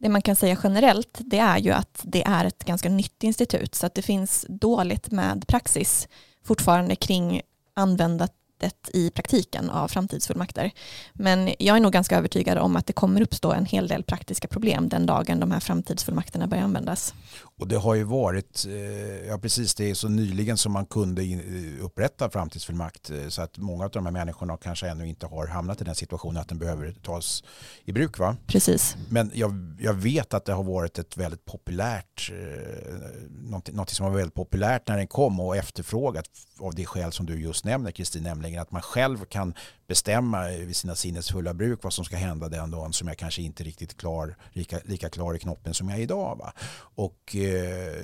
Det 0.08 0.12
man 0.12 0.22
kan 0.22 0.36
säga 0.36 0.58
generellt 0.64 1.18
det 1.20 1.40
är 1.40 1.58
ju 1.58 1.72
att 1.72 2.02
det 2.04 2.24
är 2.24 2.46
ett 2.46 2.64
ganska 2.64 2.90
nytt 2.90 3.24
institut 3.24 3.76
så 3.76 3.86
att 3.86 3.96
det 3.96 4.02
finns 4.02 4.46
dåligt 4.50 5.12
med 5.12 5.48
praxis 5.48 6.08
fortfarande 6.44 6.96
kring 6.96 7.42
användat 7.74 8.34
sättet 8.62 8.90
i 8.96 9.10
praktiken 9.10 9.70
av 9.70 9.88
framtidsfullmakter. 9.88 10.72
Men 11.14 11.54
jag 11.60 11.78
är 11.78 11.80
nog 11.80 11.94
ganska 11.94 12.18
övertygad 12.18 12.58
om 12.58 12.76
att 12.76 12.86
det 12.86 12.94
kommer 12.94 13.22
uppstå 13.22 13.52
en 13.52 13.66
hel 13.66 13.88
del 13.88 14.04
praktiska 14.04 14.48
problem 14.48 14.90
den 14.90 15.06
dagen 15.06 15.40
de 15.40 15.52
här 15.52 15.60
framtidsfullmakterna 15.60 16.48
börjar 16.48 16.64
användas. 16.64 17.14
Och 17.60 17.68
det 17.68 17.76
har 17.76 17.96
ju 17.96 18.04
varit, 18.04 18.66
eh, 18.68 19.28
ja 19.28 19.38
precis 19.38 19.76
det 19.76 19.90
är 19.90 19.94
så 19.94 20.10
nyligen 20.10 20.58
som 20.58 20.72
man 20.72 20.86
kunde 20.86 21.22
upprätta 21.82 22.30
framtidsfullmakt 22.30 23.10
eh, 23.10 23.28
så 23.28 23.42
att 23.42 23.58
många 23.58 23.86
av 23.86 23.92
de 23.92 24.06
här 24.06 24.14
människorna 24.14 24.58
kanske 24.58 24.90
ännu 24.90 25.08
inte 25.08 25.26
har 25.26 25.48
hamnat 25.48 25.82
i 25.82 25.84
den 25.84 25.96
situationen 25.96 26.42
att 26.42 26.50
den 26.50 26.58
behöver 26.58 26.92
tas 26.92 27.44
i 27.86 27.92
bruk. 27.92 28.20
Va? 28.20 28.36
Precis. 28.48 28.96
Men 29.10 29.32
jag, 29.34 29.76
jag 29.80 29.94
vet 29.94 30.34
att 30.34 30.46
det 30.46 30.54
har 30.54 30.64
varit 30.64 31.00
ett 31.00 31.18
väldigt 31.18 31.46
populärt, 31.46 32.32
eh, 32.32 32.94
något, 33.30 33.74
något 33.74 33.90
som 33.90 34.06
var 34.06 34.14
väldigt 34.14 34.34
populärt 34.34 34.88
när 34.88 34.98
den 34.98 35.08
kom 35.08 35.40
och 35.40 35.56
efterfrågat 35.56 36.30
av 36.60 36.76
det 36.76 36.86
skäl 36.86 37.12
som 37.12 37.26
du 37.26 37.42
just 37.42 37.66
nämner 37.66 37.92
Kristin, 37.92 38.24
nämligen 38.24 38.47
att 38.56 38.72
man 38.72 38.82
själv 38.82 39.26
kan 39.26 39.54
bestämma 39.88 40.48
vid 40.48 40.76
sina 40.76 40.96
sinnesfulla 40.96 41.54
bruk 41.54 41.84
vad 41.84 41.94
som 41.94 42.06
ska 42.06 42.16
hända 42.16 42.50
den 42.50 42.72
dagen 42.72 42.94
som 42.94 43.08
jag 43.08 43.18
kanske 43.18 43.42
inte 43.42 43.64
riktigt 43.64 43.98
klar, 43.98 44.36
lika, 44.54 44.80
lika 44.86 45.10
klar 45.10 45.34
i 45.34 45.40
knoppen 45.40 45.74
som 45.74 45.90
jag 45.90 45.98
är 45.98 46.02
idag. 46.02 46.38
Va? 46.38 46.54
Och 46.96 47.36
eh, 47.36 48.04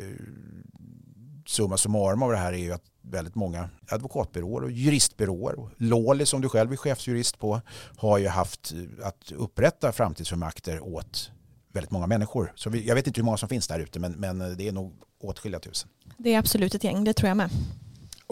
summa 1.45 1.77
summarum 1.77 2.23
av 2.23 2.31
det 2.31 2.37
här 2.37 2.53
är 2.53 2.57
ju 2.57 2.73
att 2.73 2.83
väldigt 3.01 3.35
många 3.35 3.69
advokatbyråer 3.87 4.63
och 4.63 4.71
juristbyråer, 4.71 5.55
Låli 5.77 6.25
som 6.25 6.41
du 6.41 6.49
själv 6.49 6.71
är 6.71 6.75
chefsjurist 6.75 7.39
på, 7.39 7.61
har 7.97 8.17
ju 8.17 8.27
haft 8.27 8.73
eh, 8.73 9.07
att 9.07 9.31
upprätta 9.31 9.91
framtidsfullmakter 9.91 10.79
åt 10.83 11.31
väldigt 11.73 11.91
många 11.91 12.07
människor. 12.07 12.51
Så 12.55 12.69
vi, 12.69 12.87
jag 12.87 12.95
vet 12.95 13.07
inte 13.07 13.21
hur 13.21 13.25
många 13.25 13.37
som 13.37 13.49
finns 13.49 13.67
där 13.67 13.79
ute 13.79 13.99
men, 13.99 14.11
men 14.11 14.57
det 14.57 14.67
är 14.67 14.71
nog 14.71 14.93
åtskilliga 15.19 15.59
tusen. 15.59 15.89
Det 16.17 16.33
är 16.33 16.39
absolut 16.39 16.75
ett 16.75 16.83
gäng, 16.83 17.03
det 17.03 17.13
tror 17.13 17.27
jag 17.27 17.37
med. 17.37 17.49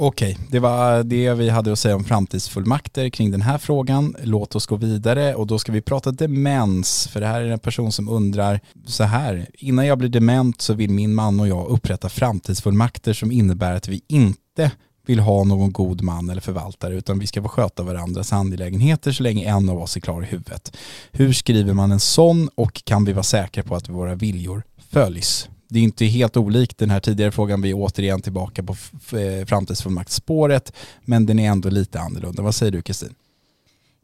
Okej, 0.04 0.38
det 0.50 0.60
var 0.60 1.04
det 1.04 1.34
vi 1.34 1.50
hade 1.50 1.72
att 1.72 1.80
säga 1.80 1.96
om 1.96 2.04
framtidsfullmakter 2.04 3.10
kring 3.10 3.32
den 3.32 3.42
här 3.42 3.58
frågan. 3.58 4.16
Låt 4.24 4.56
oss 4.56 4.66
gå 4.66 4.76
vidare 4.76 5.36
och 5.36 5.48
då 5.48 5.60
ska 5.60 5.72
vi 5.72 5.82
prata 5.82 6.12
demens. 6.12 7.08
För 7.08 7.22
det 7.22 7.28
här 7.28 7.42
är 7.42 7.52
en 7.52 7.60
person 7.60 7.92
som 7.92 8.10
undrar 8.10 8.60
så 8.86 9.04
här. 9.04 9.48
Innan 9.54 9.86
jag 9.86 9.98
blir 9.98 10.10
dement 10.10 10.62
så 10.62 10.74
vill 10.74 10.90
min 10.90 11.16
man 11.16 11.40
och 11.40 11.48
jag 11.48 11.68
upprätta 11.68 12.10
framtidsfullmakter 12.10 13.14
som 13.14 13.32
innebär 13.32 13.76
att 13.76 13.88
vi 13.88 14.02
inte 14.08 14.72
vill 15.06 15.20
ha 15.20 15.44
någon 15.44 15.72
god 15.72 16.02
man 16.02 16.30
eller 16.30 16.42
förvaltare 16.42 16.96
utan 16.96 17.20
vi 17.20 17.28
ska 17.28 17.42
få 17.42 17.50
sköta 17.50 17.84
varandras 17.84 18.34
angelägenheter 18.34 19.12
så 19.12 19.24
länge 19.24 19.50
en 19.50 19.70
av 19.70 19.82
oss 19.82 19.96
är 19.96 20.00
klar 20.00 20.24
i 20.24 20.26
huvudet. 20.26 20.78
Hur 21.12 21.34
skriver 21.34 21.74
man 21.74 21.92
en 21.92 22.00
sån 22.00 22.50
och 22.56 22.84
kan 22.84 23.06
vi 23.06 23.14
vara 23.14 23.24
säkra 23.24 23.64
på 23.64 23.76
att 23.76 23.90
våra 23.90 24.16
viljor 24.16 24.64
följs? 24.90 25.50
Det 25.72 25.80
är 25.80 25.84
inte 25.84 26.06
helt 26.06 26.38
olikt 26.38 26.78
den 26.78 26.90
här 26.90 27.00
tidigare 27.00 27.32
frågan, 27.32 27.62
vi 27.62 27.70
är 27.70 27.74
återigen 27.74 28.22
tillbaka 28.22 28.64
på 28.64 28.76
eh, 29.18 29.46
framtidsfullmaktsspåret, 29.46 30.74
men 31.06 31.26
den 31.26 31.40
är 31.40 31.50
ändå 31.52 31.70
lite 31.70 32.00
annorlunda. 32.00 32.44
Vad 32.44 32.56
säger 32.56 32.72
du 32.72 32.82
Kristin? 32.82 33.16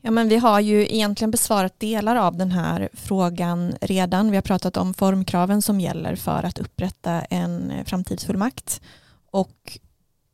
Ja, 0.01 0.11
men 0.11 0.29
vi 0.29 0.37
har 0.37 0.59
ju 0.59 0.81
egentligen 0.81 1.31
besvarat 1.31 1.79
delar 1.79 2.15
av 2.15 2.37
den 2.37 2.51
här 2.51 2.89
frågan 2.93 3.75
redan. 3.81 4.31
Vi 4.31 4.37
har 4.37 4.41
pratat 4.41 4.77
om 4.77 4.93
formkraven 4.93 5.61
som 5.61 5.79
gäller 5.79 6.15
för 6.15 6.43
att 6.43 6.59
upprätta 6.59 7.21
en 7.21 7.73
framtidsfullmakt. 7.85 8.81
Och 9.31 9.79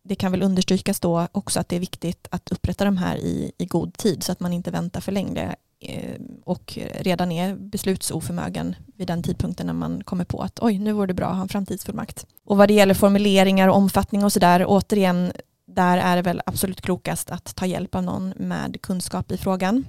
det 0.03 0.15
kan 0.15 0.31
väl 0.31 0.43
understrykas 0.43 0.99
då 0.99 1.27
också 1.31 1.59
att 1.59 1.69
det 1.69 1.75
är 1.75 1.79
viktigt 1.79 2.27
att 2.31 2.51
upprätta 2.51 2.85
de 2.85 2.97
här 2.97 3.17
i, 3.17 3.51
i 3.57 3.65
god 3.65 3.97
tid 3.97 4.23
så 4.23 4.31
att 4.31 4.39
man 4.39 4.53
inte 4.53 4.71
väntar 4.71 5.01
för 5.01 5.11
länge 5.11 5.55
Eh, 5.85 6.21
och 6.45 6.77
redan 6.99 7.31
är 7.31 7.55
beslutsoförmögen 7.55 8.75
vid 8.95 9.07
den 9.07 9.23
tidpunkten 9.23 9.67
när 9.67 9.73
man 9.73 10.03
kommer 10.03 10.25
på 10.25 10.41
att 10.41 10.59
oj, 10.59 10.79
nu 10.79 10.93
vore 10.93 11.07
det 11.07 11.13
bra 11.13 11.27
att 11.27 11.35
ha 11.35 11.41
en 11.41 11.49
framtidsfullmakt. 11.49 12.25
Och 12.45 12.57
vad 12.57 12.67
det 12.67 12.73
gäller 12.73 12.93
formuleringar 12.93 13.67
och 13.67 13.75
omfattning 13.75 14.23
och 14.23 14.33
sådär, 14.33 14.65
återigen, 14.67 15.31
där 15.67 15.97
är 15.97 16.15
det 16.15 16.21
väl 16.21 16.41
absolut 16.45 16.81
klokast 16.81 17.31
att 17.31 17.55
ta 17.55 17.65
hjälp 17.65 17.95
av 17.95 18.03
någon 18.03 18.29
med 18.29 18.81
kunskap 18.81 19.31
i 19.31 19.37
frågan. 19.37 19.85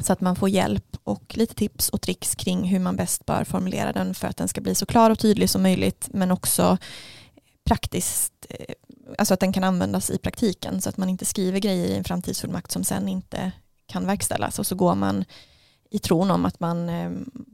Så 0.00 0.12
att 0.12 0.20
man 0.20 0.36
får 0.36 0.48
hjälp 0.48 0.96
och 1.04 1.36
lite 1.36 1.54
tips 1.54 1.88
och 1.88 2.00
tricks 2.00 2.34
kring 2.34 2.64
hur 2.64 2.78
man 2.78 2.96
bäst 2.96 3.26
bör 3.26 3.44
formulera 3.44 3.92
den 3.92 4.14
för 4.14 4.28
att 4.28 4.36
den 4.36 4.48
ska 4.48 4.60
bli 4.60 4.74
så 4.74 4.86
klar 4.86 5.10
och 5.10 5.18
tydlig 5.18 5.50
som 5.50 5.62
möjligt 5.62 6.08
men 6.12 6.30
också 6.30 6.78
praktiskt, 7.64 8.32
eh, 8.48 8.74
alltså 9.18 9.34
att 9.34 9.40
den 9.40 9.52
kan 9.52 9.64
användas 9.64 10.10
i 10.10 10.18
praktiken 10.18 10.80
så 10.80 10.88
att 10.88 10.96
man 10.96 11.08
inte 11.08 11.24
skriver 11.24 11.58
grejer 11.58 11.86
i 11.86 11.96
en 11.96 12.04
framtidsfullmakt 12.04 12.72
som 12.72 12.84
sen 12.84 13.08
inte 13.08 13.52
kan 13.86 14.06
verkställas 14.06 14.58
och 14.58 14.66
så 14.66 14.74
går 14.74 14.94
man 14.94 15.24
i 15.90 15.98
tron 15.98 16.30
om 16.30 16.44
att 16.44 16.60
man 16.60 16.88
eh, 16.88 17.10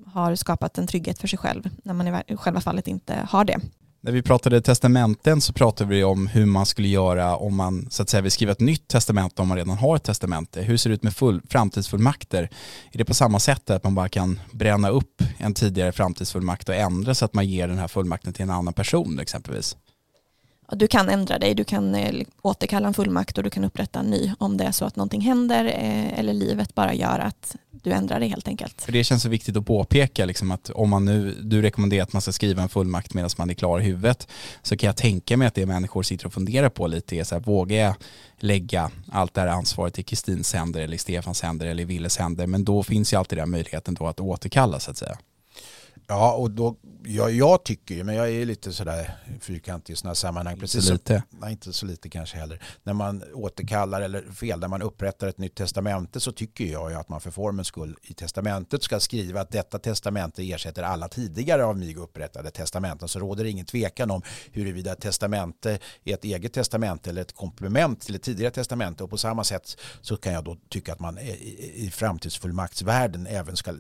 har 0.06 0.34
skapat 0.34 0.78
en 0.78 0.86
trygghet 0.86 1.18
för 1.18 1.28
sig 1.28 1.38
själv 1.38 1.68
när 1.84 1.94
man 1.94 2.22
i 2.26 2.36
själva 2.36 2.60
fallet 2.60 2.88
inte 2.88 3.26
har 3.30 3.44
det. 3.44 3.60
När 4.04 4.12
vi 4.12 4.22
pratade 4.22 4.60
testamenten 4.60 5.40
så 5.40 5.52
pratade 5.52 5.90
vi 5.90 6.04
om 6.04 6.26
hur 6.26 6.46
man 6.46 6.66
skulle 6.66 6.88
göra 6.88 7.36
om 7.36 7.56
man 7.56 7.90
så 7.90 8.02
att 8.02 8.08
säga 8.08 8.20
vill 8.20 8.32
skriva 8.32 8.52
ett 8.52 8.60
nytt 8.60 8.88
testamente 8.88 9.42
om 9.42 9.48
man 9.48 9.56
redan 9.56 9.76
har 9.76 9.96
ett 9.96 10.04
testamente. 10.04 10.62
Hur 10.62 10.76
ser 10.76 10.90
det 10.90 10.94
ut 10.94 11.02
med 11.02 11.16
full, 11.16 11.42
framtidsfullmakter? 11.48 12.48
Är 12.92 12.98
det 12.98 13.04
på 13.04 13.14
samma 13.14 13.38
sätt 13.38 13.70
att 13.70 13.84
man 13.84 13.94
bara 13.94 14.08
kan 14.08 14.40
bränna 14.52 14.88
upp 14.88 15.22
en 15.38 15.54
tidigare 15.54 15.92
framtidsfullmakt 15.92 16.68
och 16.68 16.74
ändra 16.74 17.14
så 17.14 17.24
att 17.24 17.34
man 17.34 17.46
ger 17.46 17.68
den 17.68 17.78
här 17.78 17.88
fullmakten 17.88 18.32
till 18.32 18.42
en 18.42 18.50
annan 18.50 18.74
person 18.74 19.18
exempelvis? 19.18 19.76
Du 20.76 20.86
kan 20.86 21.08
ändra 21.08 21.38
dig, 21.38 21.54
du 21.54 21.64
kan 21.64 21.94
eh, 21.94 22.26
återkalla 22.42 22.88
en 22.88 22.94
fullmakt 22.94 23.38
och 23.38 23.44
du 23.44 23.50
kan 23.50 23.64
upprätta 23.64 24.00
en 24.00 24.06
ny 24.06 24.32
om 24.38 24.56
det 24.56 24.64
är 24.64 24.72
så 24.72 24.84
att 24.84 24.96
någonting 24.96 25.20
händer 25.20 25.64
eh, 25.64 26.18
eller 26.18 26.32
livet 26.32 26.74
bara 26.74 26.94
gör 26.94 27.18
att 27.18 27.56
du 27.82 27.92
ändrar 27.92 28.20
dig 28.20 28.28
helt 28.28 28.48
enkelt. 28.48 28.82
För 28.82 28.92
det 28.92 29.04
känns 29.04 29.22
så 29.22 29.28
viktigt 29.28 29.56
att 29.56 29.66
påpeka 29.66 30.24
liksom 30.24 30.50
att 30.50 30.70
om 30.70 30.90
man 30.90 31.04
nu, 31.04 31.34
du 31.42 31.62
rekommenderar 31.62 32.02
att 32.02 32.12
man 32.12 32.22
ska 32.22 32.32
skriva 32.32 32.62
en 32.62 32.68
fullmakt 32.68 33.14
medan 33.14 33.30
man 33.38 33.50
är 33.50 33.54
klar 33.54 33.80
i 33.80 33.82
huvudet 33.82 34.28
så 34.62 34.76
kan 34.76 34.86
jag 34.86 34.96
tänka 34.96 35.36
mig 35.36 35.48
att 35.48 35.54
det 35.54 35.66
människor 35.66 36.02
sitter 36.02 36.26
och 36.26 36.32
funderar 36.32 36.68
på 36.68 36.86
lite 36.86 37.16
är 37.16 37.24
så 37.24 37.34
här, 37.34 37.42
vågar 37.42 37.76
jag 37.76 37.94
lägga 38.38 38.90
allt 39.12 39.34
det 39.34 39.40
här 39.40 39.48
ansvaret 39.48 39.98
i 39.98 40.02
Kristins 40.02 40.54
händer 40.54 40.80
eller 40.80 40.94
i 40.94 40.98
Stefans 40.98 41.42
händer 41.42 41.66
eller 41.66 41.82
i 41.82 41.86
Willes 41.86 42.18
händer 42.18 42.46
men 42.46 42.64
då 42.64 42.82
finns 42.82 43.12
ju 43.12 43.16
alltid 43.16 43.38
den 43.38 43.50
möjligheten 43.50 43.94
då 43.94 44.06
att 44.06 44.20
återkalla 44.20 44.80
så 44.80 44.90
att 44.90 44.98
säga. 44.98 45.18
Ja, 46.06 46.32
och 46.32 46.50
då, 46.50 46.76
ja, 47.04 47.30
jag 47.30 47.64
tycker 47.64 47.94
ju, 47.94 48.04
men 48.04 48.14
jag 48.14 48.30
är 48.30 48.46
lite 48.46 48.72
sådär 48.72 49.10
fyrkantig 49.40 49.92
i 49.92 49.96
sådana 49.96 50.14
sammanhang. 50.14 50.58
Precis 50.58 50.86
så 50.86 50.92
lite. 50.92 51.22
Som, 51.30 51.40
nej, 51.40 51.52
inte 51.52 51.72
så 51.72 51.86
lite 51.86 52.08
kanske 52.08 52.36
heller. 52.36 52.62
När 52.82 52.92
man 52.92 53.22
återkallar, 53.34 54.00
eller 54.00 54.22
fel, 54.22 54.60
när 54.60 54.68
man 54.68 54.82
upprättar 54.82 55.26
ett 55.28 55.38
nytt 55.38 55.54
testamente 55.54 56.20
så 56.20 56.32
tycker 56.32 56.64
jag 56.64 56.90
ju 56.90 56.96
att 56.96 57.08
man 57.08 57.20
för 57.20 57.30
formens 57.30 57.66
skull 57.66 57.96
i 58.02 58.14
testamentet 58.14 58.82
ska 58.82 59.00
skriva 59.00 59.40
att 59.40 59.50
detta 59.50 59.78
testamente 59.78 60.42
ersätter 60.42 60.82
alla 60.82 61.08
tidigare 61.08 61.64
av 61.64 61.78
mig 61.78 61.96
upprättade 61.96 62.50
testamenten. 62.50 63.08
Så 63.08 63.18
råder 63.18 63.44
det 63.44 63.50
ingen 63.50 63.66
tvekan 63.66 64.10
om 64.10 64.22
huruvida 64.52 64.92
ett 64.92 65.00
testamente 65.00 65.78
är 66.04 66.14
ett 66.14 66.24
eget 66.24 66.52
testamente 66.52 67.10
eller 67.10 67.22
ett 67.22 67.34
komplement 67.34 68.00
till 68.00 68.14
ett 68.14 68.22
tidigare 68.22 68.52
testamente. 68.52 69.04
Och 69.04 69.10
på 69.10 69.18
samma 69.18 69.44
sätt 69.44 69.76
så 70.00 70.16
kan 70.16 70.32
jag 70.32 70.44
då 70.44 70.56
tycka 70.68 70.92
att 70.92 71.00
man 71.00 71.18
i, 71.18 71.72
i 71.74 71.90
framtidsfullmaktsvärlden 71.90 73.26
även 73.26 73.56
ska 73.56 73.72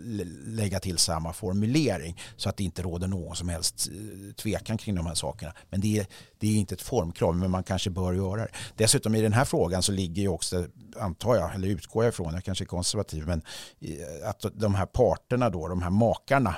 lägga 0.46 0.80
till 0.80 0.98
samma 0.98 1.32
formulering 1.32 2.11
så 2.36 2.48
att 2.48 2.56
det 2.56 2.64
inte 2.64 2.82
råder 2.82 3.08
någon 3.08 3.36
som 3.36 3.48
helst 3.48 3.88
eh, 3.92 4.34
tvekan 4.34 4.78
kring 4.78 4.94
de 4.94 5.06
här 5.06 5.14
sakerna. 5.14 5.52
Men 5.70 5.80
det 5.80 5.98
är, 5.98 6.06
det 6.38 6.46
är 6.46 6.56
inte 6.56 6.74
ett 6.74 6.82
formkrav, 6.82 7.36
men 7.36 7.50
man 7.50 7.62
kanske 7.62 7.90
bör 7.90 8.12
göra 8.12 8.40
det. 8.40 8.50
Dessutom 8.76 9.14
i 9.14 9.20
den 9.20 9.32
här 9.32 9.44
frågan 9.44 9.82
så 9.82 9.92
ligger 9.92 10.22
ju 10.22 10.28
också, 10.28 10.66
antar 10.96 11.36
jag, 11.36 11.54
eller 11.54 11.68
utgår 11.68 12.04
jag 12.04 12.12
ifrån, 12.12 12.34
jag 12.34 12.44
kanske 12.44 12.64
är 12.64 12.66
konservativ, 12.66 13.26
men 13.26 13.42
eh, 13.80 14.28
att 14.28 14.44
de 14.54 14.74
här 14.74 14.86
parterna 14.86 15.50
då, 15.50 15.68
de 15.68 15.82
här 15.82 15.90
makarna, 15.90 16.56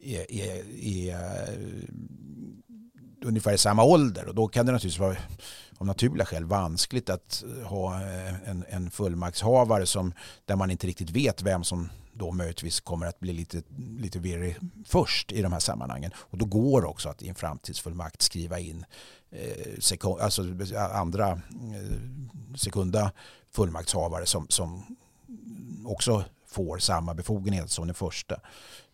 är, 0.00 0.32
är, 0.32 0.64
är 0.84 1.14
eh, 1.14 1.88
ungefär 3.24 3.52
i 3.52 3.58
samma 3.58 3.84
ålder 3.84 4.28
och 4.28 4.34
då 4.34 4.48
kan 4.48 4.66
det 4.66 4.72
naturligtvis 4.72 5.00
vara 5.00 5.16
av 5.78 5.86
naturliga 5.86 6.26
skäl 6.26 6.44
vanskligt 6.44 7.10
att 7.10 7.44
ha 7.64 8.00
en, 8.46 8.64
en 8.68 8.90
fullmaktshavare 8.90 9.86
som, 9.86 10.12
där 10.44 10.56
man 10.56 10.70
inte 10.70 10.86
riktigt 10.86 11.10
vet 11.10 11.42
vem 11.42 11.64
som 11.64 11.88
då 12.18 12.32
möjligtvis 12.32 12.80
kommer 12.80 13.06
att 13.06 13.20
bli 13.20 13.32
lite, 13.32 13.62
lite 13.98 14.18
virrig 14.18 14.56
först 14.86 15.32
i 15.32 15.42
de 15.42 15.52
här 15.52 15.60
sammanhangen. 15.60 16.10
Och 16.16 16.38
då 16.38 16.44
går 16.44 16.84
också 16.84 17.08
att 17.08 17.22
i 17.22 17.28
en 17.28 17.34
framtidsfullmakt 17.34 18.22
skriva 18.22 18.58
in 18.58 18.84
eh, 19.30 19.78
sekund, 19.78 20.20
alltså 20.20 20.42
andra 20.92 21.30
eh, 21.30 21.38
sekunda 22.56 23.12
fullmaktshavare 23.50 24.26
som, 24.26 24.46
som 24.48 24.96
också 25.86 26.24
får 26.46 26.78
samma 26.78 27.14
befogenhet 27.14 27.70
som 27.70 27.86
den 27.86 27.94
första. 27.94 28.40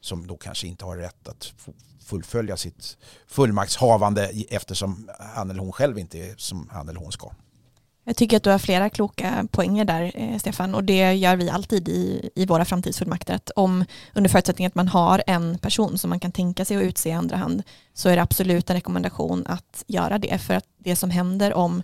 Som 0.00 0.26
då 0.26 0.36
kanske 0.36 0.66
inte 0.66 0.84
har 0.84 0.96
rätt 0.96 1.28
att 1.28 1.52
fullfölja 2.00 2.56
sitt 2.56 2.96
fullmaktshavande 3.26 4.30
eftersom 4.48 5.10
han 5.18 5.50
eller 5.50 5.60
hon 5.60 5.72
själv 5.72 5.98
inte 5.98 6.18
är 6.18 6.34
som 6.36 6.68
han 6.72 6.88
eller 6.88 7.00
hon 7.00 7.12
ska. 7.12 7.30
Jag 8.04 8.16
tycker 8.16 8.36
att 8.36 8.42
du 8.42 8.50
har 8.50 8.58
flera 8.58 8.90
kloka 8.90 9.46
poänger 9.50 9.84
där, 9.84 10.12
eh, 10.14 10.38
Stefan, 10.38 10.74
och 10.74 10.84
det 10.84 11.12
gör 11.12 11.36
vi 11.36 11.50
alltid 11.50 11.88
i, 11.88 12.30
i 12.34 12.46
våra 12.46 12.64
framtidsfullmakter. 12.64 13.34
Att 13.34 13.50
om, 13.56 13.84
under 14.14 14.30
förutsättning 14.30 14.66
att 14.66 14.74
man 14.74 14.88
har 14.88 15.22
en 15.26 15.58
person 15.58 15.98
som 15.98 16.10
man 16.10 16.20
kan 16.20 16.32
tänka 16.32 16.64
sig 16.64 16.76
att 16.76 16.82
utse 16.82 17.08
i 17.08 17.12
andra 17.12 17.36
hand, 17.36 17.62
så 17.94 18.08
är 18.08 18.16
det 18.16 18.22
absolut 18.22 18.70
en 18.70 18.76
rekommendation 18.76 19.46
att 19.46 19.84
göra 19.86 20.18
det. 20.18 20.38
För 20.38 20.54
att 20.54 20.64
det 20.78 20.96
som 20.96 21.10
händer 21.10 21.54
om 21.54 21.82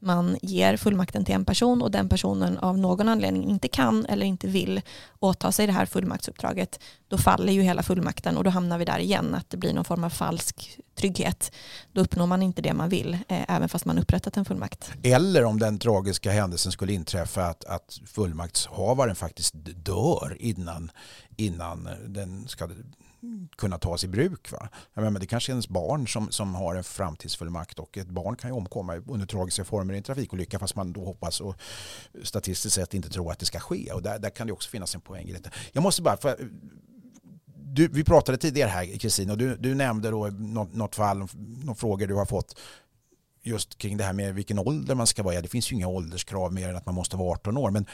man 0.00 0.36
ger 0.42 0.76
fullmakten 0.76 1.24
till 1.24 1.34
en 1.34 1.44
person 1.44 1.82
och 1.82 1.90
den 1.90 2.08
personen 2.08 2.58
av 2.58 2.78
någon 2.78 3.08
anledning 3.08 3.44
inte 3.44 3.68
kan 3.68 4.06
eller 4.06 4.26
inte 4.26 4.46
vill 4.46 4.80
åta 5.18 5.52
sig 5.52 5.66
det 5.66 5.72
här 5.72 5.86
fullmaktsuppdraget, 5.86 6.80
då 7.08 7.18
faller 7.18 7.52
ju 7.52 7.62
hela 7.62 7.82
fullmakten 7.82 8.36
och 8.36 8.44
då 8.44 8.50
hamnar 8.50 8.78
vi 8.78 8.84
där 8.84 8.98
igen, 8.98 9.34
att 9.34 9.50
det 9.50 9.56
blir 9.56 9.72
någon 9.72 9.84
form 9.84 10.04
av 10.04 10.10
falsk 10.10 10.78
trygghet. 10.94 11.52
Då 11.92 12.00
uppnår 12.00 12.26
man 12.26 12.42
inte 12.42 12.62
det 12.62 12.74
man 12.74 12.88
vill, 12.88 13.14
eh, 13.28 13.50
även 13.50 13.68
fast 13.68 13.84
man 13.84 13.98
upprättat 13.98 14.36
en 14.36 14.44
fullmakt. 14.44 14.92
Eller 15.02 15.44
om 15.44 15.58
den 15.58 15.78
tragiska 15.78 16.30
händelsen 16.30 16.72
skulle 16.72 16.92
inträffa 16.92 17.46
att, 17.46 17.64
att 17.64 18.00
fullmaktshavaren 18.06 19.16
faktiskt 19.16 19.54
dör 19.84 20.36
innan, 20.40 20.90
innan 21.36 21.88
den 22.06 22.48
ska 22.48 22.68
kunna 23.56 23.78
tas 23.78 24.04
i 24.04 24.08
bruk. 24.08 24.52
Va? 24.52 24.68
Menar, 24.94 25.20
det 25.20 25.26
kanske 25.26 25.52
är 25.52 25.54
ens 25.54 25.68
barn 25.68 26.08
som, 26.08 26.30
som 26.30 26.54
har 26.54 26.74
en 26.74 26.84
framtidsfullmakt 26.84 27.78
och 27.78 27.98
ett 27.98 28.10
barn 28.10 28.36
kan 28.36 28.50
ju 28.50 28.56
omkomma 28.56 28.96
under 28.96 29.26
tragiska 29.26 29.64
former 29.64 29.94
i 29.94 29.96
en 29.96 30.02
trafikolycka 30.02 30.58
fast 30.58 30.76
man 30.76 30.92
då 30.92 31.04
hoppas 31.04 31.40
och 31.40 31.54
statistiskt 32.22 32.74
sett 32.74 32.94
inte 32.94 33.08
tror 33.08 33.32
att 33.32 33.38
det 33.38 33.46
ska 33.46 33.60
ske. 33.60 33.92
Och 33.92 34.02
där, 34.02 34.18
där 34.18 34.30
kan 34.30 34.46
det 34.46 34.52
också 34.52 34.70
finnas 34.70 34.94
en 34.94 35.00
poäng 35.00 35.28
i 35.28 35.32
detta. 35.32 35.50
Jag 35.72 35.82
måste 35.82 36.02
bara, 36.02 36.16
för, 36.16 36.36
du, 37.72 37.88
vi 37.88 38.04
pratade 38.04 38.38
tidigare 38.38 38.70
här 38.70 38.98
Kristina 38.98 39.32
och 39.32 39.38
du, 39.38 39.56
du 39.56 39.74
nämnde 39.74 40.10
då 40.10 40.26
något, 40.26 40.74
något 40.74 40.94
fall, 40.94 41.28
några 41.64 41.74
frågor 41.74 42.06
du 42.06 42.14
har 42.14 42.26
fått 42.26 42.58
just 43.42 43.78
kring 43.78 43.96
det 43.96 44.04
här 44.04 44.12
med 44.12 44.34
vilken 44.34 44.58
ålder 44.58 44.94
man 44.94 45.06
ska 45.06 45.22
vara. 45.22 45.40
Det 45.40 45.48
finns 45.48 45.72
ju 45.72 45.76
inga 45.76 45.88
ålderskrav 45.88 46.52
mer 46.52 46.68
än 46.68 46.76
att 46.76 46.86
man 46.86 46.94
måste 46.94 47.16
vara 47.16 47.32
18 47.32 47.56
år. 47.56 47.70
Men 47.70 47.86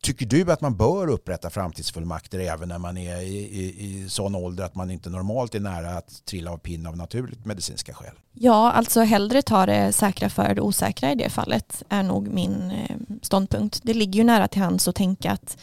tycker 0.00 0.26
du 0.26 0.52
att 0.52 0.60
man 0.60 0.76
bör 0.76 1.08
upprätta 1.08 1.50
framtidsfullmakter 1.50 2.38
även 2.38 2.68
när 2.68 2.78
man 2.78 2.96
är 2.96 3.20
i, 3.20 3.36
i, 3.36 3.86
i 3.86 4.08
sån 4.08 4.34
ålder 4.34 4.64
att 4.64 4.74
man 4.74 4.90
inte 4.90 5.10
normalt 5.10 5.54
är 5.54 5.60
nära 5.60 5.90
att 5.90 6.24
trilla 6.24 6.50
av 6.50 6.58
pinn 6.58 6.86
av 6.86 6.96
naturligt 6.96 7.44
medicinska 7.44 7.94
skäl? 7.94 8.14
Ja, 8.32 8.72
alltså 8.72 9.00
hellre 9.00 9.42
ta 9.42 9.66
det 9.66 9.92
säkra 9.92 10.30
för 10.30 10.54
det 10.54 10.60
osäkra 10.60 11.12
i 11.12 11.14
det 11.14 11.30
fallet 11.30 11.82
är 11.88 12.02
nog 12.02 12.28
min 12.28 12.70
eh, 12.70 12.96
ståndpunkt. 13.22 13.80
Det 13.82 13.94
ligger 13.94 14.18
ju 14.18 14.24
nära 14.24 14.48
till 14.48 14.62
hands 14.62 14.88
att 14.88 14.94
tänka 14.94 15.32
att 15.32 15.56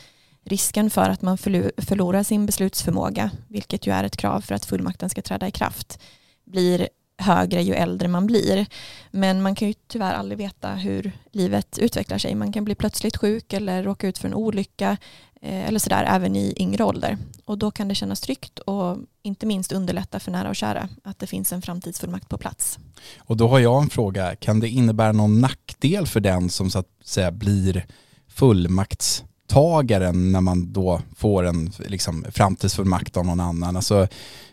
risken 0.43 0.89
för 0.89 1.09
att 1.09 1.21
man 1.21 1.37
förlorar 1.37 2.23
sin 2.23 2.45
beslutsförmåga, 2.45 3.31
vilket 3.47 3.87
ju 3.87 3.91
är 3.91 4.03
ett 4.03 4.17
krav 4.17 4.41
för 4.41 4.55
att 4.55 4.65
fullmakten 4.65 5.09
ska 5.09 5.21
träda 5.21 5.47
i 5.47 5.51
kraft, 5.51 5.99
blir 6.45 6.87
högre 7.17 7.61
ju 7.61 7.73
äldre 7.73 8.07
man 8.07 8.27
blir. 8.27 8.65
Men 9.11 9.41
man 9.41 9.55
kan 9.55 9.67
ju 9.67 9.73
tyvärr 9.87 10.13
aldrig 10.13 10.37
veta 10.37 10.69
hur 10.69 11.11
livet 11.31 11.77
utvecklar 11.77 12.17
sig. 12.17 12.35
Man 12.35 12.51
kan 12.51 12.65
bli 12.65 12.75
plötsligt 12.75 13.17
sjuk 13.17 13.53
eller 13.53 13.83
råka 13.83 14.07
ut 14.07 14.17
för 14.17 14.27
en 14.27 14.33
olycka 14.33 14.97
eh, 15.41 15.67
eller 15.67 15.79
sådär 15.79 16.05
även 16.07 16.35
i 16.35 16.53
yngre 16.57 16.83
ålder. 16.83 17.17
Och 17.45 17.57
då 17.57 17.71
kan 17.71 17.87
det 17.87 17.95
kännas 17.95 18.21
tryggt 18.21 18.59
och 18.59 18.97
inte 19.23 19.45
minst 19.45 19.71
underlätta 19.71 20.19
för 20.19 20.31
nära 20.31 20.49
och 20.49 20.55
kära 20.55 20.89
att 21.03 21.19
det 21.19 21.27
finns 21.27 21.53
en 21.53 21.61
framtidsfullmakt 21.61 22.29
på 22.29 22.37
plats. 22.37 22.79
Och 23.19 23.37
då 23.37 23.47
har 23.47 23.59
jag 23.59 23.83
en 23.83 23.89
fråga, 23.89 24.35
kan 24.35 24.59
det 24.59 24.69
innebära 24.69 25.11
någon 25.11 25.41
nackdel 25.41 26.07
för 26.07 26.19
den 26.19 26.49
som 26.49 26.69
så 26.69 26.79
att 26.79 26.89
säga 27.03 27.31
blir 27.31 27.85
fullmaktstagaren 28.27 30.31
när 30.31 30.41
man 30.41 30.73
då 30.73 31.01
får 31.15 31.43
en 31.43 31.71
liksom, 31.77 32.25
framtidsfullmakt 32.31 33.17
av 33.17 33.25
någon 33.25 33.39
annan? 33.39 33.75
Alltså, 33.75 34.07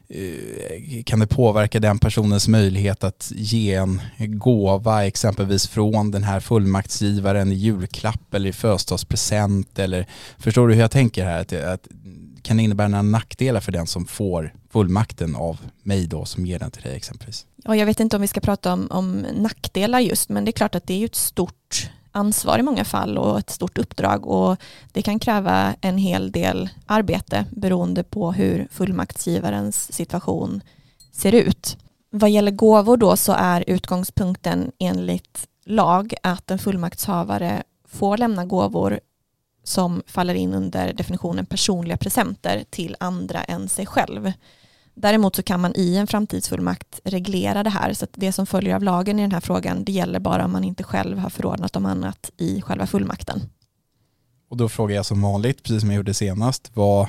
Eh, 0.08 1.02
kan 1.04 1.18
det 1.18 1.26
påverka 1.26 1.80
den 1.80 1.98
personens 1.98 2.48
möjlighet 2.48 3.04
att 3.04 3.32
ge 3.34 3.74
en 3.74 4.00
gåva 4.18 5.06
exempelvis 5.06 5.68
från 5.68 6.10
den 6.10 6.22
här 6.22 6.40
fullmaktsgivaren 6.40 7.52
i 7.52 7.54
julklapp 7.54 8.34
eller 8.34 8.48
i 8.48 8.52
födelsedagspresent 8.52 9.78
eller 9.78 10.06
förstår 10.38 10.68
du 10.68 10.74
hur 10.74 10.80
jag 10.80 10.90
tänker 10.90 11.24
här? 11.24 11.40
Att, 11.40 11.52
att, 11.52 11.88
kan 12.42 12.56
det 12.56 12.62
innebära 12.62 12.88
några 12.88 13.02
nackdelar 13.02 13.60
för 13.60 13.72
den 13.72 13.86
som 13.86 14.06
får 14.06 14.54
fullmakten 14.70 15.36
av 15.36 15.60
mig 15.82 16.06
då 16.06 16.24
som 16.24 16.46
ger 16.46 16.58
den 16.58 16.70
till 16.70 16.82
dig 16.82 16.96
exempelvis? 16.96 17.46
Och 17.64 17.76
jag 17.76 17.86
vet 17.86 18.00
inte 18.00 18.16
om 18.16 18.22
vi 18.22 18.28
ska 18.28 18.40
prata 18.40 18.72
om, 18.72 18.88
om 18.90 19.26
nackdelar 19.36 20.00
just 20.00 20.28
men 20.28 20.44
det 20.44 20.50
är 20.50 20.52
klart 20.52 20.74
att 20.74 20.86
det 20.86 20.94
är 20.94 20.98
ju 20.98 21.04
ett 21.04 21.14
stort 21.14 21.90
ansvar 22.14 22.59
i 22.59 22.62
många 22.62 22.85
fall 22.85 23.18
och 23.18 23.38
ett 23.38 23.50
stort 23.50 23.79
uppdrag 23.79 24.27
och 24.27 24.57
det 24.92 25.03
kan 25.03 25.18
kräva 25.18 25.74
en 25.81 25.98
hel 25.98 26.33
del 26.33 26.68
arbete 26.87 27.46
beroende 27.50 28.03
på 28.03 28.33
hur 28.33 28.68
fullmaktsgivarens 28.70 29.92
situation 29.92 30.61
ser 31.12 31.33
ut. 31.35 31.77
Vad 32.11 32.31
gäller 32.31 32.50
gåvor 32.50 32.96
då 32.96 33.16
så 33.16 33.33
är 33.33 33.64
utgångspunkten 33.66 34.72
enligt 34.79 35.48
lag 35.64 36.14
att 36.22 36.50
en 36.50 36.59
fullmaktshavare 36.59 37.62
får 37.88 38.16
lämna 38.16 38.44
gåvor 38.44 39.00
som 39.64 40.03
faller 40.07 40.35
in 40.35 40.55
under 40.55 40.92
definitionen 40.92 41.46
personliga 41.46 41.96
presenter 41.96 42.64
till 42.70 42.96
andra 43.00 43.44
än 43.44 43.68
sig 43.68 43.87
själv. 43.87 44.33
Däremot 44.94 45.37
så 45.37 45.42
kan 45.42 45.61
man 45.61 45.72
i 45.76 45.96
en 45.96 46.07
framtidsfullmakt 46.07 47.00
reglera 47.04 47.62
det 47.62 47.70
här 47.70 47.92
så 47.92 48.04
att 48.04 48.11
det 48.14 48.33
som 48.33 48.46
följer 48.46 48.74
av 48.74 48.83
lagen 48.83 49.18
i 49.18 49.22
den 49.22 49.33
här 49.33 49.40
frågan 49.40 49.85
det 49.85 49.92
gäller 49.92 50.20
bara 50.20 50.44
om 50.44 50.52
man 50.52 50.64
inte 50.64 50.83
själv 50.83 51.18
har 51.18 51.30
förordnat 51.30 51.76
om 51.76 51.87
annat 51.87 52.30
i 52.37 52.62
själva 52.62 52.87
fullmakten. 52.87 53.40
Och 54.50 54.57
då 54.57 54.68
frågar 54.68 54.96
jag 54.96 55.07
som 55.07 55.22
vanligt, 55.22 55.62
precis 55.62 55.80
som 55.80 55.90
jag 55.90 55.96
gjorde 55.96 56.14
senast, 56.14 56.70
vad, 56.74 57.09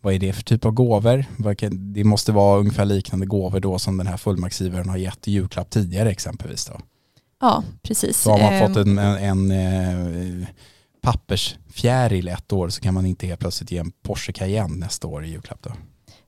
vad 0.00 0.14
är 0.14 0.18
det 0.18 0.32
för 0.32 0.42
typ 0.42 0.64
av 0.64 0.72
gåvor? 0.72 1.24
Det 1.70 2.04
måste 2.04 2.32
vara 2.32 2.60
ungefär 2.60 2.84
liknande 2.84 3.26
gåvor 3.26 3.60
då 3.60 3.78
som 3.78 3.98
den 3.98 4.06
här 4.06 4.16
fullmaktsgivaren 4.16 4.88
har 4.88 4.96
gett 4.96 5.28
i 5.28 5.32
julklapp 5.32 5.70
tidigare 5.70 6.10
exempelvis 6.10 6.66
då? 6.66 6.80
Ja, 7.40 7.64
precis. 7.82 8.18
Så 8.18 8.30
har 8.30 8.38
man 8.38 8.68
fått 8.68 8.86
ehm. 8.86 8.98
en, 8.98 9.18
en, 9.18 9.50
en 9.50 10.42
eh, 10.42 10.48
pappersfjäril 11.02 12.28
ett 12.28 12.52
år 12.52 12.68
så 12.68 12.80
kan 12.80 12.94
man 12.94 13.06
inte 13.06 13.26
helt 13.26 13.40
plötsligt 13.40 13.70
ge 13.70 13.78
en 13.78 13.92
Porsche 14.02 14.32
Cayenne 14.32 14.76
nästa 14.76 15.06
år 15.06 15.24
i 15.24 15.28
julklapp 15.28 15.62
då? 15.62 15.70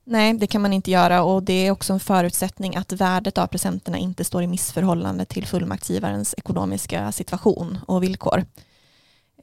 Nej, 0.03 0.33
det 0.33 0.47
kan 0.47 0.61
man 0.61 0.73
inte 0.73 0.91
göra 0.91 1.23
och 1.23 1.43
det 1.43 1.67
är 1.67 1.71
också 1.71 1.93
en 1.93 1.99
förutsättning 1.99 2.75
att 2.75 2.91
värdet 2.91 3.37
av 3.37 3.47
presenterna 3.47 3.97
inte 3.97 4.23
står 4.23 4.43
i 4.43 4.47
missförhållande 4.47 5.25
till 5.25 5.45
fullmaktsgivarens 5.47 6.35
ekonomiska 6.37 7.11
situation 7.11 7.79
och 7.87 8.03
villkor. 8.03 8.45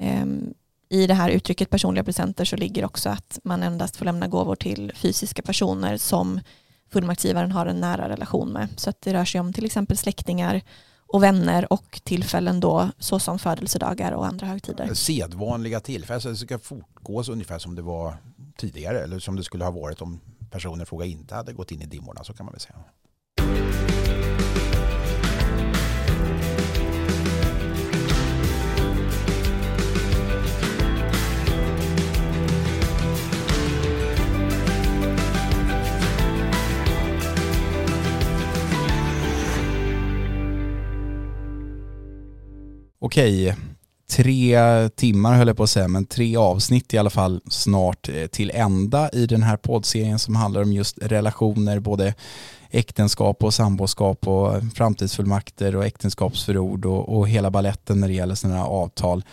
Ehm, 0.01 0.55
I 0.88 1.07
det 1.07 1.14
här 1.14 1.31
uttrycket 1.31 1.71
personliga 1.71 2.05
presenter 2.05 2.44
så 2.44 2.57
ligger 2.57 2.85
också 2.85 3.09
att 3.09 3.38
man 3.44 3.62
endast 3.62 3.97
får 3.97 4.05
lämna 4.05 4.29
gåvor 4.29 4.57
till 4.57 4.92
fysiska 4.94 5.42
personer 5.42 5.97
som 5.97 6.40
fullmaktsgivaren 6.92 7.53
har 7.53 7.66
en 7.66 7.81
nära 7.81 8.09
relation 8.09 8.53
med. 8.53 8.68
Så 8.77 8.90
att 8.90 9.01
det 9.01 9.14
rör 9.14 9.25
sig 9.25 9.40
om 9.40 9.53
till 9.53 9.64
exempel 9.64 9.97
släktingar 9.97 10.62
och 11.07 11.23
vänner 11.23 11.73
och 11.73 12.01
tillfällen 12.05 12.61
då 12.61 12.90
såsom 12.99 13.38
födelsedagar 13.38 14.12
och 14.12 14.27
andra 14.27 14.47
högtider. 14.47 14.85
Eh, 14.85 14.92
sedvanliga 14.92 15.81
tillfällen, 15.81 16.21
så 16.21 16.29
det 16.29 16.37
ska 16.37 16.59
fortgå 16.59 17.23
ungefär 17.33 17.59
som 17.59 17.75
det 17.75 17.83
var 17.83 18.16
tidigare 18.57 19.01
eller 19.01 19.18
som 19.18 19.37
det 19.37 19.44
skulle 19.44 19.64
ha 19.64 19.71
varit 19.71 20.03
om 20.03 20.21
personen 20.50 20.87
fråga 20.87 21.06
inte 21.06 21.34
hade 21.34 21.52
gått 21.52 21.72
in 21.72 21.82
i 21.82 21.87
dimmorna, 21.87 22.24
så 22.24 22.32
kan 22.32 22.46
man 22.46 22.52
väl 22.52 22.61
säga. 22.61 22.78
Okej, 43.00 43.56
tre 44.11 44.59
timmar 44.88 45.35
höll 45.35 45.47
jag 45.47 45.57
på 45.57 45.62
att 45.62 45.71
säga, 45.71 45.88
men 45.88 46.07
tre 46.07 46.37
avsnitt 46.37 46.94
i 46.94 46.99
alla 46.99 47.11
fall 47.11 47.40
snart 47.49 48.09
eh, 48.09 48.27
till 48.27 48.51
ända 48.55 49.11
i 49.11 49.27
den 49.27 49.42
här 49.42 49.57
poddserien 49.57 50.18
som 50.18 50.37
handlar 50.37 50.62
om 50.62 50.73
just 50.73 50.99
relationer, 51.03 51.81
både 51.81 52.14
äktenskap 52.71 53.44
och 53.44 53.55
samboskap 53.55 54.29
och 54.29 54.62
framtidsfullmakter 54.75 55.77
och 55.77 55.87
äktenskapsförord 55.87 56.87
och, 56.87 57.18
och 57.18 57.29
hela 57.29 57.51
balletten 57.51 58.01
när 58.01 58.09
det 58.09 58.14
gäller 58.14 58.35
sådana 58.35 58.59
här 58.59 58.66
avtal. 58.66 59.25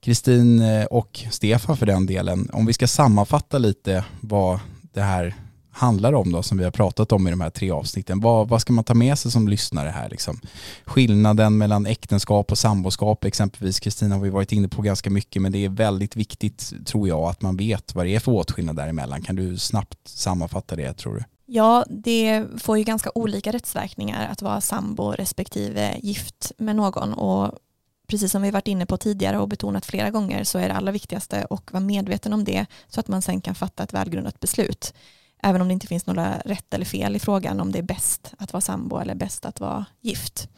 Kristin 0.00 0.62
eh, 0.62 0.84
och 0.84 1.24
Stefan 1.30 1.76
för 1.76 1.86
den 1.86 2.06
delen, 2.06 2.50
om 2.52 2.66
vi 2.66 2.72
ska 2.72 2.86
sammanfatta 2.86 3.58
lite 3.58 4.04
vad 4.20 4.60
det 4.92 5.02
här 5.02 5.34
handlar 5.80 6.12
om 6.12 6.32
då, 6.32 6.42
som 6.42 6.58
vi 6.58 6.64
har 6.64 6.70
pratat 6.70 7.12
om 7.12 7.28
i 7.28 7.30
de 7.30 7.40
här 7.40 7.50
tre 7.50 7.70
avsnitten. 7.70 8.20
Vad, 8.20 8.48
vad 8.48 8.60
ska 8.60 8.72
man 8.72 8.84
ta 8.84 8.94
med 8.94 9.18
sig 9.18 9.30
som 9.30 9.48
lyssnare 9.48 9.88
här? 9.88 10.08
Liksom? 10.08 10.40
Skillnaden 10.84 11.58
mellan 11.58 11.86
äktenskap 11.86 12.52
och 12.52 12.58
samboskap 12.58 13.24
exempelvis, 13.24 13.80
Kristina 13.80 14.14
har 14.14 14.22
vi 14.22 14.30
varit 14.30 14.52
inne 14.52 14.68
på 14.68 14.82
ganska 14.82 15.10
mycket, 15.10 15.42
men 15.42 15.52
det 15.52 15.64
är 15.64 15.68
väldigt 15.68 16.16
viktigt 16.16 16.86
tror 16.86 17.08
jag 17.08 17.20
att 17.20 17.42
man 17.42 17.56
vet 17.56 17.94
vad 17.94 18.06
det 18.06 18.14
är 18.14 18.20
för 18.20 18.32
åtskillnad 18.32 18.76
däremellan. 18.76 19.22
Kan 19.22 19.36
du 19.36 19.58
snabbt 19.58 20.08
sammanfatta 20.08 20.76
det 20.76 20.92
tror 20.92 21.14
du? 21.14 21.24
Ja, 21.46 21.84
det 21.88 22.46
får 22.58 22.78
ju 22.78 22.84
ganska 22.84 23.10
olika 23.14 23.52
rättsverkningar 23.52 24.28
att 24.28 24.42
vara 24.42 24.60
sambo 24.60 25.12
respektive 25.12 25.98
gift 26.02 26.52
med 26.58 26.76
någon 26.76 27.12
och 27.14 27.58
precis 28.06 28.32
som 28.32 28.42
vi 28.42 28.50
varit 28.50 28.68
inne 28.68 28.86
på 28.86 28.96
tidigare 28.96 29.38
och 29.38 29.48
betonat 29.48 29.86
flera 29.86 30.10
gånger 30.10 30.44
så 30.44 30.58
är 30.58 30.68
det 30.68 30.74
allra 30.74 30.92
viktigaste 30.92 31.46
att 31.50 31.72
vara 31.72 31.80
medveten 31.80 32.32
om 32.32 32.44
det 32.44 32.66
så 32.88 33.00
att 33.00 33.08
man 33.08 33.22
sen 33.22 33.40
kan 33.40 33.54
fatta 33.54 33.82
ett 33.82 33.94
välgrundat 33.94 34.40
beslut. 34.40 34.94
Även 35.42 35.60
om 35.60 35.68
det 35.68 35.74
inte 35.74 35.86
finns 35.86 36.06
några 36.06 36.38
rätt 36.38 36.74
eller 36.74 36.84
fel 36.84 37.16
i 37.16 37.18
frågan 37.18 37.60
om 37.60 37.72
det 37.72 37.78
är 37.78 37.82
bäst 37.82 38.34
att 38.38 38.52
vara 38.52 38.60
sambo 38.60 38.98
eller 38.98 39.14
bäst 39.14 39.46
att 39.46 39.60
vara 39.60 39.84
gift. 40.00 40.48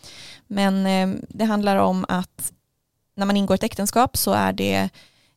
Men 0.46 0.86
eh, 0.86 1.22
det 1.28 1.44
handlar 1.44 1.76
om 1.76 2.04
att 2.08 2.52
när 3.16 3.26
man 3.26 3.36
ingår 3.36 3.54
ett 3.54 3.62
äktenskap 3.62 4.16
så 4.16 4.32
är 4.32 4.52
det 4.52 4.88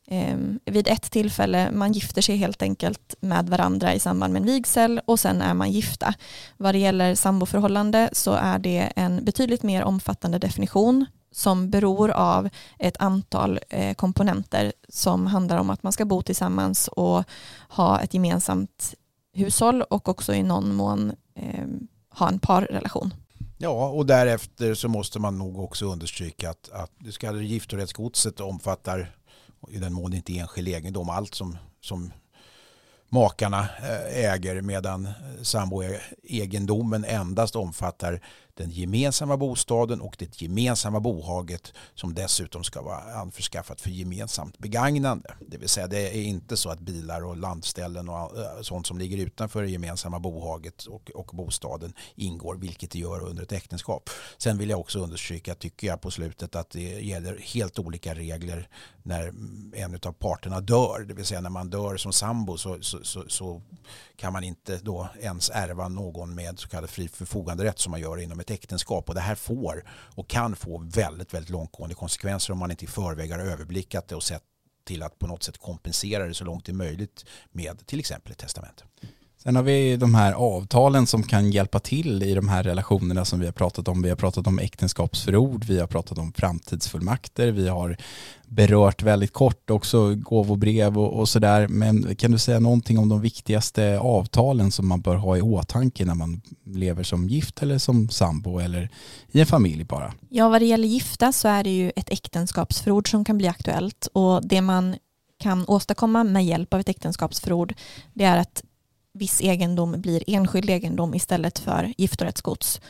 eh, 0.06 0.36
vid 0.64 0.88
ett 0.88 1.10
tillfälle, 1.10 1.70
man 1.72 1.92
gifter 1.92 2.22
sig 2.22 2.36
helt 2.36 2.62
enkelt 2.62 3.14
med 3.20 3.48
varandra 3.48 3.94
i 3.94 3.98
samband 3.98 4.32
med 4.32 4.40
en 4.40 4.46
vigsel 4.46 5.00
och 5.04 5.20
sen 5.20 5.42
är 5.42 5.54
man 5.54 5.72
gifta. 5.72 6.14
Vad 6.56 6.74
det 6.74 6.78
gäller 6.78 7.14
samboförhållande 7.14 8.10
så 8.12 8.32
är 8.32 8.58
det 8.58 8.92
en 8.96 9.24
betydligt 9.24 9.62
mer 9.62 9.82
omfattande 9.82 10.38
definition 10.38 11.06
som 11.32 11.70
beror 11.70 12.10
av 12.10 12.48
ett 12.78 12.96
antal 12.96 13.60
eh, 13.68 13.94
komponenter 13.94 14.72
som 14.88 15.26
handlar 15.26 15.58
om 15.58 15.70
att 15.70 15.82
man 15.82 15.92
ska 15.92 16.04
bo 16.04 16.22
tillsammans 16.22 16.88
och 16.88 17.24
ha 17.68 18.00
ett 18.00 18.14
gemensamt 18.14 18.94
hushåll 19.36 19.82
och 19.82 20.08
också 20.08 20.34
i 20.34 20.42
någon 20.42 20.74
mån 20.74 21.12
eh, 21.34 21.66
ha 22.10 22.28
en 22.28 22.38
parrelation. 22.38 23.14
Ja, 23.58 23.88
och 23.88 24.06
därefter 24.06 24.74
så 24.74 24.88
måste 24.88 25.18
man 25.18 25.38
nog 25.38 25.58
också 25.58 25.86
understryka 25.86 26.50
att, 26.50 26.70
att 26.72 26.90
det 26.98 27.12
så 27.12 27.20
kallade 27.20 27.44
giftorättsgodset 27.44 28.40
omfattar, 28.40 29.16
i 29.68 29.78
den 29.78 29.92
mån 29.92 30.10
det 30.10 30.16
inte 30.16 30.32
är 30.32 30.40
enskild 30.40 30.68
egendom, 30.68 31.10
allt 31.10 31.34
som, 31.34 31.58
som 31.80 32.12
makarna 33.08 33.60
eh, 33.60 34.24
äger 34.24 34.60
medan 34.60 35.06
eh, 35.06 35.12
samboegendomen 35.42 37.04
endast 37.04 37.56
omfattar 37.56 38.20
den 38.56 38.70
gemensamma 38.70 39.36
bostaden 39.36 40.00
och 40.00 40.16
det 40.18 40.42
gemensamma 40.42 41.00
bohaget 41.00 41.72
som 41.94 42.14
dessutom 42.14 42.64
ska 42.64 42.82
vara 42.82 43.20
anförskaffat 43.20 43.80
för 43.80 43.90
gemensamt 43.90 44.58
begagnande. 44.58 45.34
Det 45.40 45.56
vill 45.56 45.68
säga 45.68 45.86
det 45.86 46.16
är 46.16 46.22
inte 46.22 46.56
så 46.56 46.70
att 46.70 46.80
bilar 46.80 47.24
och 47.24 47.36
landställen 47.36 48.08
och 48.08 48.38
eh, 48.38 48.60
sånt 48.62 48.86
som 48.86 48.98
ligger 48.98 49.18
utanför 49.18 49.62
det 49.62 49.70
gemensamma 49.70 50.18
bohaget 50.18 50.84
och, 50.84 51.10
och 51.14 51.30
bostaden 51.32 51.92
ingår, 52.14 52.56
vilket 52.56 52.90
det 52.90 52.98
gör 52.98 53.24
under 53.24 53.42
ett 53.42 53.52
äktenskap. 53.52 54.10
Sen 54.38 54.58
vill 54.58 54.70
jag 54.70 54.80
också 54.80 54.98
understryka, 54.98 55.54
tycker 55.54 55.86
jag 55.86 56.00
på 56.00 56.10
slutet, 56.10 56.56
att 56.56 56.70
det 56.70 56.80
gäller 56.80 57.38
helt 57.38 57.78
olika 57.78 58.14
regler 58.14 58.68
när 59.02 59.32
en 59.74 59.94
av 59.94 60.12
parterna 60.12 60.60
dör. 60.60 61.04
Det 61.08 61.14
vill 61.14 61.24
säga 61.24 61.40
när 61.40 61.50
man 61.50 61.70
dör 61.70 61.96
som 61.96 62.12
sambo 62.12 62.56
så, 62.56 62.78
så, 62.82 63.04
så, 63.04 63.24
så 63.28 63.62
kan 64.16 64.32
man 64.32 64.44
inte 64.44 64.78
då 64.78 65.08
ens 65.20 65.50
ärva 65.50 65.88
någon 65.88 66.34
med 66.34 66.58
så 66.58 66.68
kallad 66.68 66.90
fri 66.90 67.08
förfoganderätt 67.08 67.78
som 67.78 67.90
man 67.90 68.00
gör 68.00 68.20
inom 68.20 68.40
ett 68.40 68.45
äktenskap. 68.50 69.08
Och 69.08 69.14
det 69.14 69.20
här 69.20 69.34
får 69.34 69.84
och 69.90 70.28
kan 70.28 70.56
få 70.56 70.78
väldigt, 70.78 71.34
väldigt 71.34 71.50
långtgående 71.50 71.94
konsekvenser 71.94 72.52
om 72.52 72.58
man 72.58 72.70
inte 72.70 72.84
i 72.84 72.88
förväg 72.88 73.32
har 73.32 73.38
överblickat 73.38 74.08
det 74.08 74.14
och 74.14 74.22
sett 74.22 74.42
till 74.84 75.02
att 75.02 75.18
på 75.18 75.26
något 75.26 75.42
sätt 75.42 75.58
kompensera 75.58 76.26
det 76.26 76.34
så 76.34 76.44
långt 76.44 76.64
det 76.64 76.72
är 76.72 76.74
möjligt 76.74 77.24
med 77.52 77.86
till 77.86 78.00
exempel 78.00 78.32
ett 78.32 78.38
testamente. 78.38 78.84
Sen 79.46 79.56
har 79.56 79.62
vi 79.62 79.96
de 79.96 80.14
här 80.14 80.32
avtalen 80.32 81.06
som 81.06 81.22
kan 81.22 81.50
hjälpa 81.50 81.78
till 81.78 82.22
i 82.22 82.34
de 82.34 82.48
här 82.48 82.62
relationerna 82.62 83.24
som 83.24 83.40
vi 83.40 83.46
har 83.46 83.52
pratat 83.52 83.88
om. 83.88 84.02
Vi 84.02 84.08
har 84.08 84.16
pratat 84.16 84.46
om 84.46 84.58
äktenskapsförord, 84.58 85.64
vi 85.64 85.80
har 85.80 85.86
pratat 85.86 86.18
om 86.18 86.32
framtidsfullmakter, 86.32 87.50
vi 87.50 87.68
har 87.68 87.96
berört 88.46 89.02
väldigt 89.02 89.32
kort 89.32 89.70
också 89.70 90.14
gåvobrev 90.14 90.98
och, 90.98 91.20
och 91.20 91.28
sådär. 91.28 91.68
Men 91.68 92.16
kan 92.16 92.30
du 92.30 92.38
säga 92.38 92.60
någonting 92.60 92.98
om 92.98 93.08
de 93.08 93.20
viktigaste 93.20 93.98
avtalen 93.98 94.70
som 94.70 94.88
man 94.88 95.00
bör 95.00 95.16
ha 95.16 95.36
i 95.36 95.40
åtanke 95.40 96.04
när 96.04 96.14
man 96.14 96.40
lever 96.64 97.02
som 97.02 97.28
gift 97.28 97.62
eller 97.62 97.78
som 97.78 98.08
sambo 98.08 98.58
eller 98.58 98.90
i 99.32 99.40
en 99.40 99.46
familj 99.46 99.84
bara? 99.84 100.12
Ja, 100.28 100.48
vad 100.48 100.60
det 100.60 100.66
gäller 100.66 100.88
gifta 100.88 101.32
så 101.32 101.48
är 101.48 101.64
det 101.64 101.76
ju 101.76 101.92
ett 101.96 102.12
äktenskapsförord 102.12 103.10
som 103.10 103.24
kan 103.24 103.38
bli 103.38 103.48
aktuellt 103.48 104.08
och 104.12 104.48
det 104.48 104.60
man 104.60 104.96
kan 105.38 105.64
åstadkomma 105.68 106.24
med 106.24 106.46
hjälp 106.46 106.74
av 106.74 106.80
ett 106.80 106.88
äktenskapsförord 106.88 107.74
det 108.14 108.24
är 108.24 108.38
att 108.38 108.62
viss 109.16 109.40
egendom 109.40 110.00
blir 110.00 110.22
enskild 110.26 110.70
egendom 110.70 111.14
istället 111.14 111.58
för 111.58 111.94
giftorättsgods. 111.98 112.80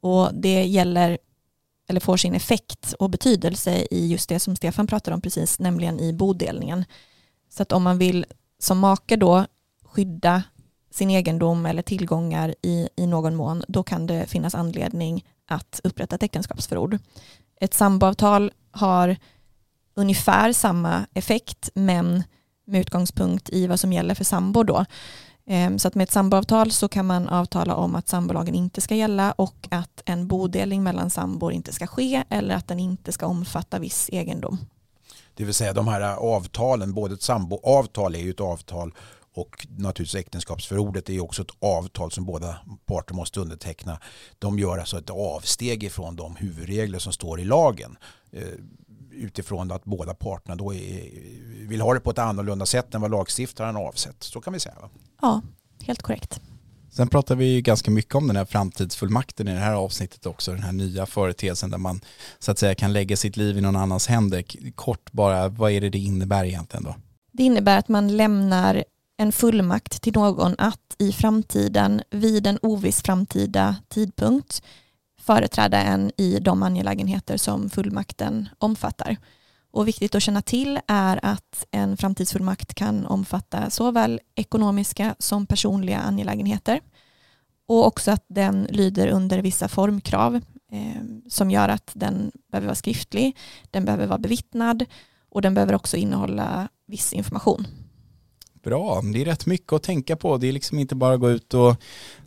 Och 0.00 0.34
det 0.34 0.64
gäller, 0.64 1.18
eller 1.88 2.00
får 2.00 2.16
sin 2.16 2.34
effekt 2.34 2.94
och 2.98 3.10
betydelse 3.10 3.86
i 3.90 4.06
just 4.06 4.28
det 4.28 4.40
som 4.40 4.56
Stefan 4.56 4.86
pratade 4.86 5.14
om 5.14 5.20
precis, 5.20 5.58
nämligen 5.58 6.00
i 6.00 6.12
bodelningen. 6.12 6.84
Så 7.48 7.62
att 7.62 7.72
om 7.72 7.82
man 7.82 7.98
vill 7.98 8.26
som 8.58 8.78
make 8.78 9.16
då 9.16 9.46
skydda 9.84 10.42
sin 10.90 11.10
egendom 11.10 11.66
eller 11.66 11.82
tillgångar 11.82 12.54
i, 12.62 12.88
i 12.96 13.06
någon 13.06 13.34
mån, 13.34 13.64
då 13.68 13.82
kan 13.82 14.06
det 14.06 14.26
finnas 14.26 14.54
anledning 14.54 15.24
att 15.46 15.80
upprätta 15.84 16.16
ett 16.16 16.22
äktenskapsförord. 16.22 16.98
Ett 17.60 17.74
samboavtal 17.74 18.52
har 18.70 19.16
ungefär 19.94 20.52
samma 20.52 21.06
effekt, 21.14 21.70
men 21.74 22.24
med 22.64 22.80
utgångspunkt 22.80 23.50
i 23.50 23.66
vad 23.66 23.80
som 23.80 23.92
gäller 23.92 24.14
för 24.14 24.24
sambo 24.24 24.62
då. 24.62 24.84
Ehm, 25.46 25.78
så 25.78 25.88
att 25.88 25.94
med 25.94 26.04
ett 26.04 26.10
samboavtal 26.10 26.70
så 26.70 26.88
kan 26.88 27.06
man 27.06 27.28
avtala 27.28 27.74
om 27.74 27.94
att 27.94 28.08
sambolagen 28.08 28.54
inte 28.54 28.80
ska 28.80 28.94
gälla 28.94 29.32
och 29.32 29.68
att 29.70 30.02
en 30.04 30.26
bodelning 30.26 30.82
mellan 30.82 31.10
sambor 31.10 31.52
inte 31.52 31.72
ska 31.72 31.86
ske 31.86 32.24
eller 32.28 32.54
att 32.54 32.68
den 32.68 32.78
inte 32.78 33.12
ska 33.12 33.26
omfatta 33.26 33.78
viss 33.78 34.08
egendom. 34.12 34.58
Det 35.34 35.44
vill 35.44 35.54
säga 35.54 35.72
de 35.72 35.88
här 35.88 36.00
avtalen, 36.16 36.94
både 36.94 37.14
ett 37.14 37.22
samboavtal 37.22 38.14
är 38.14 38.18
ju 38.18 38.30
ett 38.30 38.40
avtal 38.40 38.94
och 39.34 39.66
naturligtvis 39.70 40.20
äktenskapsförordet 40.20 41.10
är 41.10 41.20
också 41.20 41.42
ett 41.42 41.50
avtal 41.58 42.10
som 42.10 42.24
båda 42.24 42.56
parter 42.86 43.14
måste 43.14 43.40
underteckna. 43.40 44.00
De 44.38 44.58
gör 44.58 44.78
alltså 44.78 44.98
ett 44.98 45.10
avsteg 45.10 45.84
ifrån 45.84 46.16
de 46.16 46.36
huvudregler 46.36 46.98
som 46.98 47.12
står 47.12 47.40
i 47.40 47.44
lagen 47.44 47.96
eh, 48.32 48.42
utifrån 49.10 49.70
att 49.70 49.84
båda 49.84 50.14
parterna 50.14 50.56
då 50.56 50.74
är, 50.74 51.10
vill 51.68 51.80
ha 51.80 51.94
det 51.94 52.00
på 52.00 52.10
ett 52.10 52.18
annorlunda 52.18 52.66
sätt 52.66 52.94
än 52.94 53.00
vad 53.00 53.10
lagstiftaren 53.10 53.76
avsett. 53.76 54.22
Så 54.22 54.40
kan 54.40 54.52
vi 54.52 54.60
säga. 54.60 54.74
Va? 54.80 54.88
Ja, 55.22 55.42
helt 55.86 56.02
korrekt. 56.02 56.40
Sen 56.90 57.08
pratar 57.08 57.34
vi 57.36 57.62
ganska 57.62 57.90
mycket 57.90 58.14
om 58.14 58.26
den 58.26 58.36
här 58.36 58.44
framtidsfullmakten 58.44 59.48
i 59.48 59.54
det 59.54 59.60
här 59.60 59.74
avsnittet 59.74 60.26
också, 60.26 60.52
den 60.52 60.62
här 60.62 60.72
nya 60.72 61.06
företeelsen 61.06 61.70
där 61.70 61.78
man 61.78 62.00
så 62.38 62.50
att 62.50 62.58
säga 62.58 62.74
kan 62.74 62.92
lägga 62.92 63.16
sitt 63.16 63.36
liv 63.36 63.58
i 63.58 63.60
någon 63.60 63.76
annans 63.76 64.06
händer. 64.06 64.44
Kort 64.74 65.12
bara, 65.12 65.48
vad 65.48 65.72
är 65.72 65.80
det 65.80 65.90
det 65.90 65.98
innebär 65.98 66.44
egentligen 66.44 66.84
då? 66.84 66.94
Det 67.32 67.42
innebär 67.42 67.78
att 67.78 67.88
man 67.88 68.16
lämnar 68.16 68.84
en 69.16 69.32
fullmakt 69.32 70.02
till 70.02 70.12
någon 70.12 70.54
att 70.58 70.96
i 70.98 71.12
framtiden, 71.12 72.02
vid 72.10 72.46
en 72.46 72.58
oviss 72.62 73.02
framtida 73.02 73.76
tidpunkt, 73.88 74.62
företräda 75.20 75.82
en 75.82 76.12
i 76.16 76.38
de 76.40 76.62
angelägenheter 76.62 77.36
som 77.36 77.70
fullmakten 77.70 78.48
omfattar. 78.58 79.16
Och 79.76 79.88
viktigt 79.88 80.14
att 80.14 80.22
känna 80.22 80.42
till 80.42 80.80
är 80.86 81.20
att 81.22 81.66
en 81.70 81.96
framtidsfullmakt 81.96 82.74
kan 82.74 83.06
omfatta 83.06 83.70
såväl 83.70 84.20
ekonomiska 84.34 85.14
som 85.18 85.46
personliga 85.46 85.98
angelägenheter 85.98 86.80
och 87.66 87.86
också 87.86 88.10
att 88.10 88.24
den 88.28 88.66
lyder 88.70 89.08
under 89.08 89.42
vissa 89.42 89.68
formkrav 89.68 90.34
eh, 90.72 91.02
som 91.28 91.50
gör 91.50 91.68
att 91.68 91.90
den 91.94 92.32
behöver 92.50 92.66
vara 92.66 92.74
skriftlig, 92.74 93.36
den 93.70 93.84
behöver 93.84 94.06
vara 94.06 94.18
bevittnad 94.18 94.84
och 95.28 95.42
den 95.42 95.54
behöver 95.54 95.74
också 95.74 95.96
innehålla 95.96 96.68
viss 96.86 97.12
information. 97.12 97.66
Bra, 98.66 99.02
det 99.12 99.20
är 99.20 99.24
rätt 99.24 99.46
mycket 99.46 99.72
att 99.72 99.82
tänka 99.82 100.16
på. 100.16 100.36
Det 100.36 100.48
är 100.48 100.52
liksom 100.52 100.78
inte 100.78 100.94
bara 100.94 101.14
att 101.14 101.20
gå 101.20 101.30
ut 101.30 101.54
och 101.54 101.76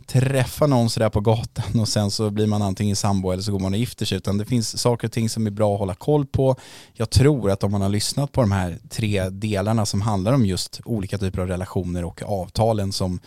träffa 0.06 0.66
någon 0.66 0.90
sådär 0.90 1.08
på 1.08 1.20
gatan 1.20 1.80
och 1.80 1.88
sen 1.88 2.10
så 2.10 2.30
blir 2.30 2.46
man 2.46 2.62
antingen 2.62 2.96
sambo 2.96 3.30
eller 3.30 3.42
så 3.42 3.52
går 3.52 3.58
man 3.58 3.72
och 3.72 3.78
gifter 3.78 4.06
sig 4.06 4.18
utan 4.18 4.38
det 4.38 4.44
finns 4.44 4.80
saker 4.80 5.08
och 5.08 5.12
ting 5.12 5.28
som 5.28 5.46
är 5.46 5.50
bra 5.50 5.74
att 5.74 5.78
hålla 5.78 5.94
koll 5.94 6.26
på. 6.26 6.56
Jag 6.92 7.10
tror 7.10 7.50
att 7.50 7.64
om 7.64 7.72
man 7.72 7.82
har 7.82 7.88
lyssnat 7.88 8.32
på 8.32 8.40
de 8.40 8.52
här 8.52 8.78
tre 8.90 9.28
delarna 9.28 9.86
som 9.86 10.00
handlar 10.00 10.32
om 10.32 10.46
just 10.46 10.80
olika 10.84 11.18
typer 11.18 11.40
av 11.40 11.48
relationer 11.48 12.04
och 12.04 12.22
avtalen 12.22 12.92
som 12.92 13.20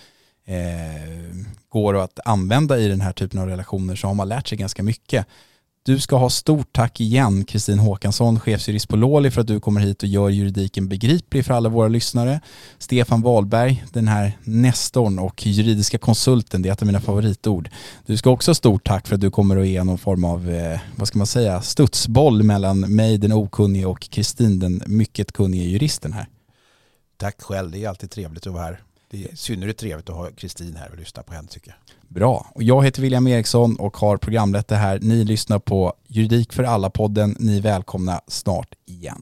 eh, 0.45 1.45
går 1.69 1.97
att 1.97 2.19
använda 2.25 2.77
i 2.77 2.87
den 2.87 3.01
här 3.01 3.13
typen 3.13 3.39
av 3.39 3.47
relationer 3.47 3.95
så 3.95 4.07
har 4.07 4.13
man 4.13 4.29
lärt 4.29 4.47
sig 4.47 4.57
ganska 4.57 4.83
mycket. 4.83 5.27
Du 5.85 5.99
ska 5.99 6.15
ha 6.15 6.29
stort 6.29 6.73
tack 6.73 7.01
igen 7.01 7.45
Kristin 7.45 7.79
Håkansson, 7.79 8.39
chefsjurist 8.39 8.87
på 8.87 8.95
Låli 8.95 9.31
för 9.31 9.41
att 9.41 9.47
du 9.47 9.59
kommer 9.59 9.81
hit 9.81 10.03
och 10.03 10.09
gör 10.09 10.29
juridiken 10.29 10.87
begriplig 10.87 11.45
för 11.45 11.53
alla 11.53 11.69
våra 11.69 11.87
lyssnare. 11.87 12.41
Stefan 12.77 13.21
Wahlberg, 13.21 13.83
den 13.93 14.07
här 14.07 14.37
nestorn 14.43 15.19
och 15.19 15.45
juridiska 15.45 15.97
konsulten, 15.97 16.61
det 16.61 16.69
är 16.69 16.73
ett 16.73 16.81
av 16.81 16.85
mina 16.85 17.01
favoritord. 17.01 17.69
Du 18.05 18.17
ska 18.17 18.29
också 18.29 18.51
ha 18.51 18.55
stort 18.55 18.83
tack 18.83 19.07
för 19.07 19.15
att 19.15 19.21
du 19.21 19.31
kommer 19.31 19.57
att 19.57 19.67
ge 19.67 19.83
någon 19.83 19.97
form 19.97 20.23
av, 20.23 20.49
eh, 20.49 20.79
vad 20.95 21.07
ska 21.07 21.17
man 21.17 21.27
säga, 21.27 21.61
studsboll 21.61 22.43
mellan 22.43 22.79
mig 22.79 23.17
den 23.17 23.31
okunnige 23.31 23.85
och 23.85 24.09
Kristin 24.09 24.59
den 24.59 24.83
mycket 24.85 25.31
kunnige 25.31 25.63
juristen 25.63 26.13
här. 26.13 26.27
Tack 27.17 27.41
själv, 27.41 27.71
det 27.71 27.83
är 27.83 27.89
alltid 27.89 28.11
trevligt 28.11 28.47
att 28.47 28.53
vara 28.53 28.63
här. 28.63 28.81
Det 29.09 29.23
är 29.23 29.35
synnerligen 29.35 29.75
trevligt 29.75 30.09
att 30.09 30.15
ha 30.15 30.29
Kristin 30.37 30.75
här 30.75 30.91
och 30.91 30.97
lyssna 30.97 31.23
på 31.23 31.33
henne 31.33 31.47
tycker 31.47 31.69
jag. 31.69 31.77
Bra. 32.13 32.51
Och 32.55 32.63
jag 32.63 32.83
heter 32.83 33.01
William 33.01 33.27
Eriksson 33.27 33.75
och 33.75 33.97
har 33.97 34.17
programlett 34.17 34.67
det 34.67 34.75
här. 34.75 34.99
Ni 35.01 35.23
lyssnar 35.23 35.59
på 35.59 35.93
Juridik 36.07 36.53
för 36.53 36.63
alla-podden. 36.63 37.35
Ni 37.39 37.57
är 37.57 37.61
välkomna 37.61 38.21
snart 38.27 38.75
igen. 38.85 39.21